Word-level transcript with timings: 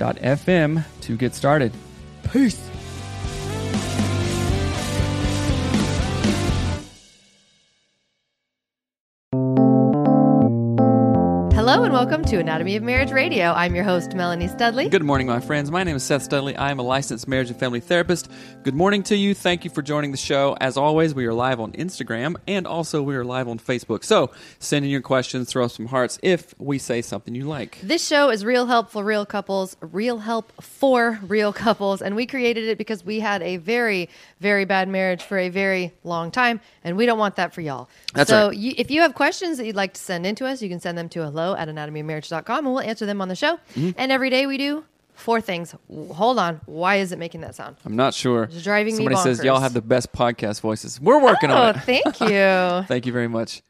anchor.fm 0.00 0.84
to 1.02 1.16
get 1.16 1.34
started. 1.34 1.72
Peace. 2.32 2.58
Hello 11.52 11.84
and 11.84 11.92
welcome 11.92 12.19
to 12.30 12.38
Anatomy 12.38 12.76
of 12.76 12.84
Marriage 12.84 13.10
Radio. 13.10 13.46
I'm 13.46 13.74
your 13.74 13.82
host, 13.82 14.14
Melanie 14.14 14.46
Studley. 14.46 14.88
Good 14.88 15.02
morning, 15.02 15.26
my 15.26 15.40
friends. 15.40 15.68
My 15.72 15.82
name 15.82 15.96
is 15.96 16.04
Seth 16.04 16.22
Studley. 16.22 16.54
I 16.54 16.70
am 16.70 16.78
a 16.78 16.82
licensed 16.82 17.26
marriage 17.26 17.50
and 17.50 17.58
family 17.58 17.80
therapist. 17.80 18.30
Good 18.62 18.76
morning 18.76 19.02
to 19.04 19.16
you. 19.16 19.34
Thank 19.34 19.64
you 19.64 19.70
for 19.70 19.82
joining 19.82 20.12
the 20.12 20.16
show. 20.16 20.56
As 20.60 20.76
always, 20.76 21.12
we 21.12 21.26
are 21.26 21.34
live 21.34 21.58
on 21.58 21.72
Instagram 21.72 22.36
and 22.46 22.68
also 22.68 23.02
we 23.02 23.16
are 23.16 23.24
live 23.24 23.48
on 23.48 23.58
Facebook. 23.58 24.04
So 24.04 24.30
send 24.60 24.84
in 24.84 24.92
your 24.92 25.00
questions, 25.00 25.50
throw 25.50 25.64
us 25.64 25.74
some 25.74 25.86
hearts 25.86 26.20
if 26.22 26.54
we 26.60 26.78
say 26.78 27.02
something 27.02 27.34
you 27.34 27.46
like. 27.46 27.80
This 27.82 28.06
show 28.06 28.30
is 28.30 28.44
real 28.44 28.66
help 28.66 28.90
for 28.90 29.02
real 29.02 29.26
couples, 29.26 29.76
real 29.80 30.18
help 30.18 30.52
for 30.62 31.18
real 31.26 31.52
couples, 31.52 32.00
and 32.00 32.14
we 32.14 32.26
created 32.26 32.68
it 32.68 32.78
because 32.78 33.04
we 33.04 33.18
had 33.18 33.42
a 33.42 33.56
very, 33.56 34.08
very 34.38 34.66
bad 34.66 34.88
marriage 34.88 35.24
for 35.24 35.36
a 35.36 35.48
very 35.48 35.92
long 36.04 36.30
time, 36.30 36.60
and 36.84 36.96
we 36.96 37.06
don't 37.06 37.18
want 37.18 37.34
that 37.36 37.52
for 37.52 37.60
y'all. 37.60 37.88
That's 38.14 38.30
so 38.30 38.50
right. 38.50 38.56
you, 38.56 38.74
if 38.78 38.92
you 38.92 39.00
have 39.00 39.14
questions 39.14 39.58
that 39.58 39.66
you'd 39.66 39.74
like 39.74 39.94
to 39.94 40.00
send 40.00 40.26
in 40.26 40.36
to 40.36 40.46
us, 40.46 40.62
you 40.62 40.68
can 40.68 40.78
send 40.78 40.96
them 40.96 41.08
to 41.08 41.24
hello 41.24 41.56
at 41.56 41.68
anatomyofmarriage.com, 42.20 42.58
and 42.66 42.74
we'll 42.74 42.80
answer 42.82 43.06
them 43.06 43.20
on 43.20 43.28
the 43.28 43.36
show. 43.36 43.56
Mm-hmm. 43.74 43.90
And 43.96 44.12
every 44.12 44.30
day 44.30 44.46
we 44.46 44.58
do 44.58 44.84
four 45.14 45.40
things. 45.40 45.74
Hold 46.12 46.38
on. 46.38 46.60
Why 46.66 46.96
is 46.96 47.12
it 47.12 47.18
making 47.18 47.42
that 47.42 47.54
sound? 47.54 47.76
I'm 47.84 47.96
not 47.96 48.14
sure. 48.14 48.44
It's 48.44 48.62
driving 48.62 48.94
me 48.96 49.04
Somebody 49.04 49.16
says 49.16 49.44
y'all 49.44 49.60
have 49.60 49.74
the 49.74 49.82
best 49.82 50.12
podcast 50.12 50.60
voices. 50.60 51.00
We're 51.00 51.22
working 51.22 51.50
Oh, 51.50 51.56
on 51.56 51.76
it. 51.76 51.80
thank 51.82 52.20
you. 52.20 52.86
Thank 52.88 53.06
you 53.06 53.12
very 53.12 53.28
much. 53.28 53.62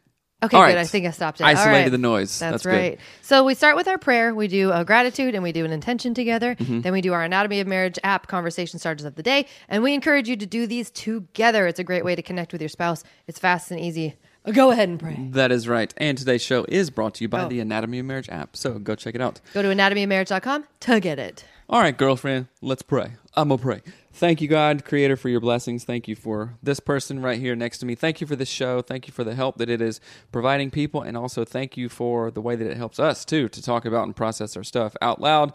Okay, 0.42 0.56
All 0.56 0.62
good. 0.62 0.68
right. 0.68 0.78
I 0.78 0.84
think 0.86 1.06
I 1.06 1.10
stopped 1.10 1.40
it. 1.42 1.44
Isolated 1.44 1.68
All 1.68 1.82
right. 1.82 1.88
the 1.90 1.98
noise. 1.98 2.38
That's, 2.38 2.52
That's 2.52 2.62
good. 2.64 2.70
right. 2.70 3.00
So 3.20 3.44
we 3.44 3.52
start 3.52 3.76
with 3.76 3.86
our 3.88 3.98
prayer. 3.98 4.34
We 4.34 4.48
do 4.48 4.72
a 4.72 4.86
gratitude 4.86 5.34
and 5.34 5.42
we 5.42 5.52
do 5.52 5.66
an 5.66 5.70
intention 5.70 6.14
together. 6.14 6.54
Mm-hmm. 6.54 6.80
Then 6.80 6.94
we 6.94 7.02
do 7.02 7.12
our 7.12 7.22
Anatomy 7.22 7.60
of 7.60 7.66
Marriage 7.66 7.98
app 8.04 8.26
conversation 8.26 8.78
starters 8.78 9.04
of 9.04 9.16
the 9.16 9.22
day. 9.22 9.44
And 9.68 9.82
we 9.82 9.92
encourage 9.92 10.30
you 10.30 10.36
to 10.36 10.46
do 10.46 10.66
these 10.66 10.90
together. 10.92 11.66
It's 11.66 11.78
a 11.78 11.84
great 11.84 12.06
way 12.06 12.14
to 12.14 12.22
connect 12.22 12.52
with 12.52 12.62
your 12.62 12.70
spouse. 12.70 13.04
It's 13.26 13.38
fast 13.38 13.70
and 13.70 13.78
easy. 13.78 14.14
Go 14.52 14.70
ahead 14.70 14.88
and 14.88 14.98
pray. 14.98 15.16
That 15.32 15.52
is 15.52 15.68
right. 15.68 15.92
And 15.98 16.16
today's 16.16 16.42
show 16.42 16.64
is 16.68 16.90
brought 16.90 17.14
to 17.16 17.24
you 17.24 17.28
by 17.28 17.42
Oh. 17.44 17.48
the 17.48 17.60
Anatomy 17.60 17.98
of 17.98 18.06
Marriage 18.06 18.28
app. 18.30 18.56
So 18.56 18.78
go 18.78 18.94
check 18.94 19.14
it 19.14 19.20
out. 19.20 19.40
Go 19.52 19.62
to 19.62 19.68
anatomyofmarriage.com 19.68 20.64
to 20.80 21.00
get 21.00 21.18
it. 21.18 21.44
All 21.68 21.80
right, 21.80 21.96
girlfriend, 21.96 22.48
let's 22.60 22.82
pray. 22.82 23.12
I'm 23.34 23.48
going 23.48 23.58
to 23.58 23.62
pray. 23.62 23.80
Thank 24.12 24.40
you, 24.40 24.48
God, 24.48 24.84
Creator, 24.84 25.16
for 25.16 25.28
your 25.28 25.38
blessings. 25.40 25.84
Thank 25.84 26.08
you 26.08 26.16
for 26.16 26.54
this 26.62 26.80
person 26.80 27.22
right 27.22 27.38
here 27.38 27.54
next 27.54 27.78
to 27.78 27.86
me. 27.86 27.94
Thank 27.94 28.20
you 28.20 28.26
for 28.26 28.34
this 28.34 28.48
show. 28.48 28.82
Thank 28.82 29.06
you 29.06 29.12
for 29.12 29.22
the 29.22 29.36
help 29.36 29.58
that 29.58 29.70
it 29.70 29.80
is 29.80 30.00
providing 30.32 30.72
people. 30.72 31.00
And 31.02 31.16
also, 31.16 31.44
thank 31.44 31.76
you 31.76 31.88
for 31.88 32.32
the 32.32 32.40
way 32.40 32.56
that 32.56 32.66
it 32.68 32.76
helps 32.76 32.98
us, 32.98 33.24
too, 33.24 33.48
to 33.50 33.62
talk 33.62 33.84
about 33.84 34.04
and 34.04 34.16
process 34.16 34.56
our 34.56 34.64
stuff 34.64 34.96
out 35.00 35.20
loud. 35.20 35.52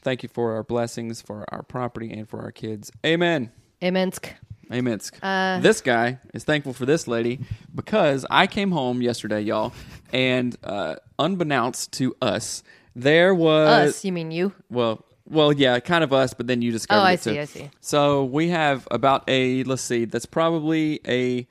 Thank 0.00 0.22
you 0.22 0.30
for 0.30 0.54
our 0.54 0.62
blessings, 0.62 1.20
for 1.20 1.44
our 1.52 1.62
property, 1.62 2.10
and 2.12 2.26
for 2.26 2.40
our 2.40 2.52
kids. 2.52 2.90
Amen. 3.04 3.50
Amensk. 3.82 4.30
Amen. 4.72 5.00
Uh, 5.22 5.60
this 5.60 5.80
guy 5.80 6.18
is 6.34 6.44
thankful 6.44 6.72
for 6.74 6.84
this 6.86 7.08
lady 7.08 7.40
because 7.74 8.26
I 8.30 8.46
came 8.46 8.70
home 8.70 9.00
yesterday, 9.02 9.40
y'all, 9.40 9.72
and 10.12 10.56
uh, 10.62 10.96
unbeknownst 11.18 11.92
to 11.92 12.14
us, 12.20 12.62
there 12.94 13.34
was 13.34 13.96
Us, 13.96 14.04
you 14.04 14.12
mean 14.12 14.30
you? 14.30 14.52
well, 14.70 15.04
well, 15.30 15.52
yeah, 15.52 15.78
kind 15.80 16.02
of 16.04 16.12
us, 16.12 16.34
but 16.34 16.46
then 16.46 16.62
you 16.62 16.72
discovered 16.72 17.00
Oh, 17.00 17.04
I 17.04 17.12
it 17.12 17.22
too. 17.22 17.32
see, 17.32 17.38
I 17.40 17.44
see. 17.44 17.70
So 17.80 18.24
we 18.24 18.48
have 18.48 18.86
about 18.90 19.24
a 19.28 19.62
let's 19.64 19.82
see, 19.82 20.04
that's 20.04 20.26
probably 20.26 21.00
a 21.06 21.46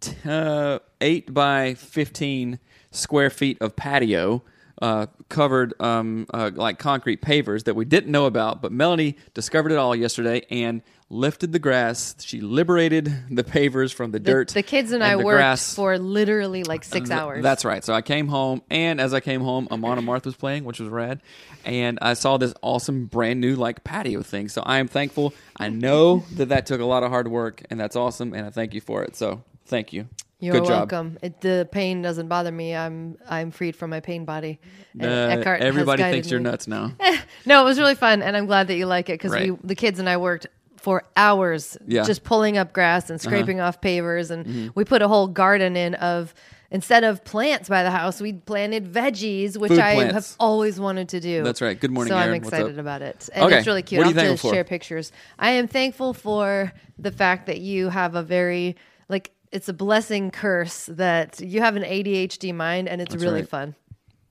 t- 0.00 0.16
uh, 0.24 0.78
eight 1.00 1.32
by 1.34 1.74
fifteen 1.74 2.58
square 2.90 3.30
feet 3.30 3.58
of 3.60 3.76
patio. 3.76 4.42
Uh, 4.82 5.06
covered 5.30 5.72
um, 5.80 6.26
uh, 6.34 6.50
like 6.54 6.78
concrete 6.78 7.22
pavers 7.22 7.64
that 7.64 7.74
we 7.74 7.86
didn't 7.86 8.12
know 8.12 8.26
about, 8.26 8.60
but 8.60 8.70
Melanie 8.70 9.16
discovered 9.32 9.72
it 9.72 9.78
all 9.78 9.96
yesterday 9.96 10.44
and 10.50 10.82
lifted 11.08 11.50
the 11.52 11.58
grass. 11.58 12.14
She 12.20 12.42
liberated 12.42 13.10
the 13.30 13.42
pavers 13.42 13.94
from 13.94 14.10
the, 14.10 14.18
The, 14.18 14.30
dirt. 14.30 14.48
the 14.48 14.62
kids 14.62 14.92
and, 14.92 15.02
I 15.02 15.16
worked 15.16 15.38
grass. 15.38 15.74
for 15.74 15.98
literally 15.98 16.62
like 16.62 16.84
six 16.84 17.10
hours. 17.10 17.42
That's 17.42 17.64
right. 17.64 17.82
So 17.82 17.94
I 17.94 18.02
came 18.02 18.28
home, 18.28 18.60
and 18.68 19.00
as 19.00 19.14
I 19.14 19.20
came 19.20 19.40
home, 19.40 19.66
Amon 19.70 19.98
Amarth 19.98 20.26
was 20.26 20.36
playing, 20.36 20.64
which 20.64 20.78
was 20.78 20.90
rad, 20.90 21.22
and 21.64 21.98
I 22.02 22.12
saw 22.12 22.36
this 22.36 22.52
awesome 22.60 23.06
brand 23.06 23.40
new 23.40 23.56
like 23.56 23.82
patio 23.82 24.20
thing. 24.22 24.48
So 24.50 24.60
I 24.62 24.78
am 24.78 24.88
thankful. 24.88 25.32
I 25.56 25.70
know 25.70 26.24
that 26.34 26.50
that 26.50 26.66
took 26.66 26.82
a 26.82 26.84
lot 26.84 27.02
of 27.02 27.08
hard 27.10 27.28
work, 27.28 27.62
and 27.70 27.80
that's 27.80 27.96
awesome, 27.96 28.34
and 28.34 28.46
I 28.46 28.50
thank 28.50 28.74
you 28.74 28.82
for 28.82 29.02
it. 29.04 29.16
So 29.16 29.42
thank 29.64 29.94
you. 29.94 30.06
You're 30.38 30.52
Good 30.54 30.64
job. 30.64 30.70
welcome. 30.92 31.18
It, 31.22 31.40
the 31.40 31.66
pain 31.72 32.02
doesn't 32.02 32.28
bother 32.28 32.52
me. 32.52 32.74
I'm 32.76 33.16
I'm 33.28 33.50
freed 33.50 33.74
from 33.74 33.88
my 33.90 34.00
pain 34.00 34.24
body. 34.26 34.58
And 34.98 35.04
Uh, 35.10 35.40
Eckhart 35.40 35.60
has 35.62 35.68
everybody 35.68 36.02
guided 36.02 36.14
thinks 36.14 36.30
you're 36.30 36.40
me. 36.40 36.44
nuts 36.50 36.66
now. 36.66 36.92
No, 37.46 37.62
it 37.62 37.64
was 37.64 37.78
really 37.78 37.94
fun, 37.94 38.22
and 38.22 38.36
I'm 38.36 38.46
glad 38.46 38.66
that 38.68 38.76
you 38.76 38.86
like 38.86 39.08
it 39.08 39.14
because 39.14 39.30
Right. 39.32 39.52
we, 39.52 39.58
the 39.62 39.74
kids 39.76 39.98
and 40.00 40.08
I 40.08 40.16
worked 40.16 40.46
for 40.76 41.04
hours 41.16 41.78
Yeah. 41.86 42.00
Uh-huh. 42.00 42.06
just 42.08 42.22
pulling 42.24 42.58
up 42.58 42.72
grass 42.72 43.08
and 43.08 43.20
scraping 43.20 43.60
off 43.60 43.80
pavers, 43.80 44.30
and 44.30 44.44
Mm-hmm. 44.46 44.68
we 44.74 44.84
put 44.84 45.00
a 45.00 45.08
whole 45.08 45.26
garden 45.28 45.76
in 45.76 45.94
of 45.94 46.34
instead 46.70 47.04
of 47.04 47.24
plants 47.24 47.68
by 47.68 47.82
the 47.84 47.90
house, 47.92 48.20
we 48.20 48.32
planted 48.32 48.92
veggies, 48.92 49.56
which 49.56 49.70
Food 49.70 49.78
I 49.78 49.94
plants. 49.94 50.14
have 50.14 50.36
always 50.40 50.78
wanted 50.80 51.08
to 51.10 51.20
do. 51.20 51.44
That's 51.44 51.62
right. 51.62 51.78
Good 51.80 51.92
morning, 51.92 52.10
So 52.12 52.16
I'm 52.16 52.28
Aaron. 52.28 52.42
What's 52.42 52.48
excited 52.52 52.74
up? 52.74 52.80
about 52.80 53.02
it, 53.02 53.28
and 53.32 53.44
Okay. 53.46 53.58
it's 53.58 53.66
really 53.66 53.82
cute. 53.82 54.00
What 54.00 54.04
are 54.04 54.08
I'll 54.08 54.12
you 54.12 54.18
have 54.18 54.26
thankful 54.28 54.50
for? 54.50 54.54
share 54.56 54.64
pictures. 54.64 55.12
I 55.38 55.52
am 55.52 55.68
thankful 55.68 56.12
for 56.14 56.72
the 56.98 57.12
fact 57.12 57.46
that 57.46 57.58
you 57.60 57.88
have 57.88 58.14
a 58.16 58.22
very 58.22 58.76
like. 59.08 59.30
It's 59.56 59.68
a 59.68 59.72
blessing 59.72 60.30
curse 60.30 60.86
that 60.92 61.40
you 61.40 61.60
have 61.62 61.76
an 61.76 61.82
ADHD 61.82 62.54
mind 62.54 62.88
and 62.88 63.00
it's 63.00 63.12
That's 63.12 63.24
really 63.24 63.40
right. 63.40 63.48
fun. 63.48 63.74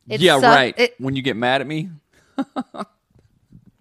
It 0.07 0.21
yeah, 0.21 0.39
suck- 0.39 0.55
right. 0.55 0.73
It, 0.77 0.93
when 0.99 1.15
you 1.15 1.21
get 1.23 1.35
mad 1.35 1.61
at 1.61 1.67
me, 1.67 1.89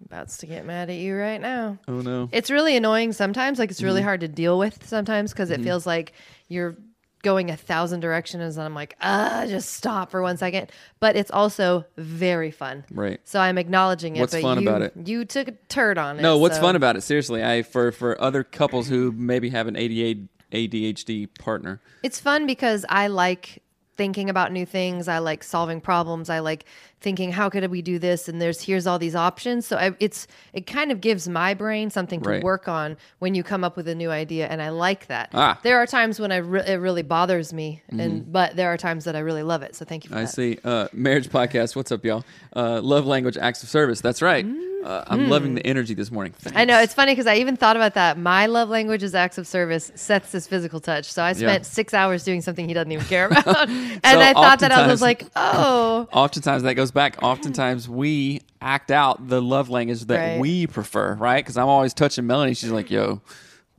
about 0.05 0.29
to 0.29 0.45
get 0.45 0.65
mad 0.65 0.89
at 0.89 0.95
you 0.95 1.15
right 1.15 1.39
now. 1.41 1.77
oh 1.87 2.01
no. 2.01 2.29
It's 2.31 2.49
really 2.49 2.75
annoying 2.75 3.13
sometimes. 3.13 3.59
Like 3.59 3.69
it's 3.71 3.81
really 3.83 3.99
Mm-hmm. 4.01 4.05
hard 4.07 4.21
to 4.21 4.27
deal 4.27 4.57
with 4.57 4.85
sometimes 4.87 5.31
because 5.31 5.51
it 5.51 5.61
feels 5.61 5.85
like 5.85 6.13
you're 6.47 6.75
going 7.23 7.49
a 7.49 7.57
thousand 7.57 8.01
directions, 8.01 8.55
and 8.57 8.63
I'm 8.65 8.75
like, 8.75 8.95
ah, 9.01 9.45
just 9.47 9.73
stop 9.73 10.11
for 10.11 10.21
one 10.21 10.37
second. 10.37 10.71
But 10.99 11.15
it's 11.15 11.31
also 11.31 11.85
very 11.97 12.51
fun. 12.51 12.85
Right. 12.91 13.19
So 13.23 13.39
I'm 13.39 13.57
acknowledging 13.57 14.15
it. 14.15 14.19
What's 14.19 14.33
but 14.33 14.41
fun 14.43 14.61
you, 14.61 14.67
about 14.69 14.81
it? 14.83 14.93
You 15.05 15.25
took 15.25 15.47
a 15.47 15.51
turd 15.69 15.97
on 15.97 16.19
it. 16.19 16.21
No, 16.21 16.37
what's 16.37 16.55
so- 16.57 16.61
fun 16.61 16.75
about 16.75 16.95
it? 16.95 17.01
Seriously, 17.01 17.43
I 17.43 17.63
for 17.63 17.91
for 17.91 18.19
other 18.21 18.43
couples 18.43 18.87
who 18.87 19.11
maybe 19.11 19.49
have 19.49 19.67
an 19.67 19.75
ADHD 19.75 20.27
ADHD 20.51 21.27
partner. 21.39 21.81
It's 22.03 22.19
fun 22.19 22.45
because 22.45 22.85
I 22.89 23.07
like 23.07 23.61
thinking 23.95 24.29
about 24.29 24.51
new 24.51 24.65
things. 24.65 25.07
I 25.07 25.19
like 25.19 25.43
solving 25.43 25.81
problems. 25.81 26.29
I 26.29 26.39
like 26.39 26.65
thinking, 27.01 27.31
how 27.31 27.49
could 27.49 27.69
we 27.69 27.81
do 27.81 27.99
this? 27.99 28.27
And 28.27 28.41
there's 28.41 28.61
here's 28.61 28.87
all 28.87 28.97
these 28.97 29.15
options. 29.15 29.65
So 29.67 29.77
I, 29.77 29.95
it's 29.99 30.27
it 30.53 30.65
kind 30.65 30.91
of 30.91 31.01
gives 31.01 31.27
my 31.27 31.53
brain 31.53 31.89
something 31.89 32.21
to 32.21 32.29
Right. 32.29 32.43
work 32.43 32.67
on 32.67 32.97
when 33.19 33.35
you 33.35 33.43
come 33.43 33.63
up 33.63 33.77
with 33.77 33.87
a 33.87 33.95
new 33.95 34.09
idea, 34.11 34.47
and 34.47 34.61
I 34.61 34.69
like 34.69 35.07
that. 35.07 35.29
Ah. 35.33 35.53
Mm-hmm. 35.53 35.59
There 35.63 35.77
are 35.77 35.85
times 35.87 36.19
when 36.19 36.31
I 36.31 36.37
re- 36.37 36.65
it 36.65 36.75
really 36.79 37.03
bothers 37.03 37.53
me, 37.53 37.81
and 37.89 38.31
but 38.31 38.55
there 38.55 38.69
are 38.73 38.77
times 38.77 39.05
that 39.05 39.15
I 39.15 39.19
really 39.19 39.43
love 39.43 39.61
it. 39.61 39.75
So 39.75 39.85
thank 39.85 40.03
you 40.05 40.09
for 40.09 40.17
I 40.17 40.21
that. 40.21 40.27
see. 40.29 40.57
Uh, 40.63 40.87
marriage 40.93 41.29
podcast. 41.29 41.75
What's 41.75 41.91
up, 41.91 42.03
y'all? 42.05 42.23
Uh, 42.55 42.81
love 42.81 43.05
language, 43.05 43.37
acts 43.37 43.61
of 43.63 43.69
service. 43.69 44.01
That's 44.01 44.21
right. 44.21 44.45
Uh, 44.85 45.03
I'm 45.07 45.29
loving 45.29 45.55
the 45.55 45.65
energy 45.65 45.95
this 45.95 46.11
morning. 46.11 46.33
Mm. 46.43 46.51
I 46.55 46.63
know 46.63 46.79
it's 46.79 46.93
funny 46.93 47.11
because 47.13 47.25
I 47.25 47.37
even 47.37 47.57
thought 47.57 47.75
about 47.75 47.95
that. 47.95 48.19
My 48.19 48.45
love 48.45 48.69
language 48.69 49.01
is 49.01 49.15
acts 49.15 49.39
of 49.39 49.47
service. 49.47 49.91
Seth's 49.95 50.35
is 50.35 50.45
physical 50.45 50.79
touch. 50.79 51.11
So 51.11 51.23
I 51.23 51.33
spent 51.33 51.63
Yeah. 51.63 51.67
six 51.67 51.91
hours 51.91 52.23
doing 52.23 52.41
something 52.43 52.67
he 52.67 52.75
doesn't 52.75 52.91
even 52.91 53.03
care 53.07 53.25
about, 53.25 53.47
and 53.67 53.99
So 54.03 54.19
I 54.19 54.33
thought 54.33 54.59
that 54.59 54.71
I 54.71 54.85
was 54.85 55.01
like, 55.01 55.25
oh, 55.35 56.07
Oftentimes 56.13 56.61
that 56.61 56.75
goes 56.75 56.84
back. 56.91 57.21
Oftentimes 57.23 57.87
we 57.89 58.41
act 58.61 58.91
out 58.91 59.27
the 59.27 59.41
love 59.41 59.69
language 59.69 60.01
that 60.05 60.17
Right. 60.19 60.39
we 60.39 60.67
prefer, 60.67 61.13
right? 61.15 61.43
Because 61.43 61.57
I'm 61.57 61.67
always 61.67 61.93
touching 61.93 62.25
Melanie. 62.27 62.53
She's 62.53 62.71
like, 62.71 62.89
"Yo, 62.91 63.21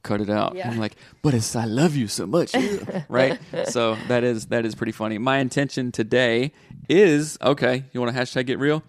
cut 0.02 0.20
it 0.20 0.30
out." 0.30 0.54
Yeah. 0.54 0.70
I'm 0.70 0.78
like, 0.78 0.96
"But 1.22 1.34
it's 1.34 1.54
I 1.56 1.64
love 1.64 1.94
you 1.96 2.08
so 2.08 2.26
much," 2.26 2.54
right? 3.08 3.38
So 3.68 3.96
that 4.08 4.22
is 4.24 4.46
that 4.46 4.64
is 4.64 4.74
pretty 4.74 4.92
funny. 4.92 5.18
My 5.18 5.38
intention 5.38 5.92
today 5.92 6.52
is 6.88 7.36
okay. 7.42 7.84
You 7.92 8.00
want 8.00 8.14
to 8.14 8.20
hashtag 8.20 8.46
get 8.46 8.58
real? 8.58 8.82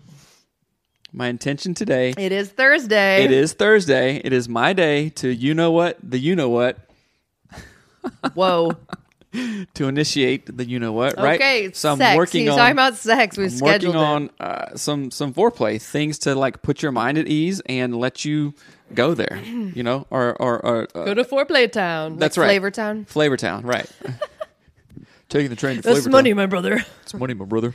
My 1.13 1.27
intention 1.29 1.73
today 1.73 2.13
it 2.17 2.31
is 2.31 2.49
Thursday. 2.49 3.23
It 3.23 3.31
is 3.31 3.53
Thursday. 3.53 4.17
It 4.23 4.33
is 4.33 4.47
my 4.49 4.73
day 4.73 5.09
to 5.11 5.29
you 5.33 5.53
know 5.53 5.71
what 5.71 5.97
the 6.03 6.19
you 6.19 6.35
know 6.35 6.49
what 6.49 6.77
Whoa. 8.33 8.71
to 9.33 9.87
initiate 9.87 10.57
the 10.57 10.65
you 10.65 10.79
know 10.79 10.93
what 10.93 11.17
right. 11.17 11.35
Okay. 11.39 11.71
So 11.73 11.91
I'm 11.91 11.97
sex. 11.97 12.17
working 12.17 12.41
He's 12.41 12.51
on 12.51 12.57
talking 12.57 12.71
about 12.71 12.95
sex. 12.95 13.37
We've 13.37 13.51
I'm 13.51 13.57
scheduled 13.57 13.95
working 13.95 14.07
on 14.07 14.29
uh, 14.39 14.75
some 14.75 15.11
some 15.11 15.33
foreplay 15.33 15.81
things 15.81 16.19
to 16.19 16.33
like 16.35 16.61
put 16.61 16.81
your 16.81 16.91
mind 16.91 17.17
at 17.17 17.27
ease 17.27 17.61
and 17.67 17.95
let 17.95 18.25
you 18.25 18.53
go 18.93 19.13
there. 19.13 19.39
You 19.45 19.83
know, 19.83 20.07
or 20.09 20.41
or, 20.41 20.65
or 20.65 20.87
uh, 20.95 21.05
Go 21.05 21.13
to 21.13 21.23
Foreplay 21.23 21.71
Town. 21.71 22.17
that's 22.17 22.37
like 22.37 22.43
right. 22.43 22.51
Flavor 22.53 22.71
Town. 22.71 23.05
Flavor 23.05 23.37
Town, 23.37 23.63
right? 23.65 23.89
Taking 25.29 25.49
the 25.49 25.55
train 25.57 25.75
to 25.77 25.81
Flavor. 25.81 25.95
That's 25.99 26.07
money, 26.07 26.33
my 26.33 26.45
brother. 26.45 26.83
It's 27.03 27.13
money, 27.13 27.33
my 27.33 27.45
brother. 27.45 27.73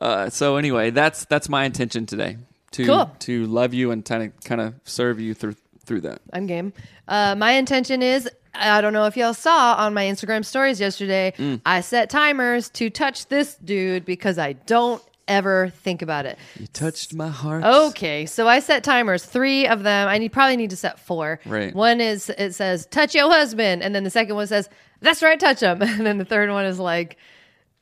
Uh, 0.00 0.30
so 0.30 0.56
anyway, 0.56 0.90
that's 0.90 1.24
that's 1.26 1.48
my 1.48 1.64
intention 1.64 2.06
today 2.06 2.38
to 2.72 2.86
Cool. 2.86 3.10
to 3.20 3.44
love 3.46 3.74
you 3.74 3.90
and 3.90 4.04
kind 4.04 4.22
of 4.24 4.40
kind 4.44 4.60
of 4.62 4.74
serve 4.84 5.20
you 5.20 5.34
through 5.34 5.56
through 5.84 6.00
that. 6.02 6.20
I'm 6.32 6.46
game. 6.46 6.72
Uh, 7.06 7.34
my 7.36 7.52
intention 7.52 8.02
is 8.02 8.28
I 8.58 8.80
don't 8.80 8.92
know 8.92 9.06
if 9.06 9.16
y'all 9.16 9.34
saw 9.34 9.74
on 9.74 9.94
my 9.94 10.04
Instagram 10.04 10.44
stories 10.44 10.80
yesterday, 10.80 11.32
Mm. 11.36 11.60
I 11.66 11.80
set 11.80 12.10
timers 12.10 12.70
to 12.70 12.90
touch 12.90 13.26
this 13.28 13.54
dude 13.56 14.04
because 14.04 14.38
I 14.38 14.54
don't 14.54 15.02
ever 15.28 15.70
think 15.70 16.02
about 16.02 16.24
it. 16.26 16.38
You 16.58 16.66
touched 16.68 17.12
my 17.14 17.28
heart. 17.28 17.64
Okay, 17.64 18.26
so 18.26 18.46
I 18.48 18.60
set 18.60 18.84
timers, 18.84 19.24
three 19.24 19.66
of 19.66 19.82
them. 19.82 20.08
I 20.08 20.18
need 20.18 20.32
probably 20.32 20.56
need 20.56 20.70
to 20.70 20.76
set 20.76 21.00
four. 21.00 21.40
Right. 21.44 21.74
One 21.74 22.00
is 22.00 22.30
it 22.30 22.54
says 22.54 22.86
touch 22.86 23.14
your 23.14 23.30
husband, 23.30 23.82
and 23.82 23.94
then 23.94 24.04
the 24.04 24.10
second 24.10 24.36
one 24.36 24.46
says 24.46 24.68
that's 25.00 25.22
right, 25.22 25.38
touch 25.38 25.60
him, 25.60 25.82
and 25.82 26.06
then 26.06 26.18
the 26.18 26.24
third 26.24 26.50
one 26.50 26.64
is 26.64 26.78
like. 26.78 27.16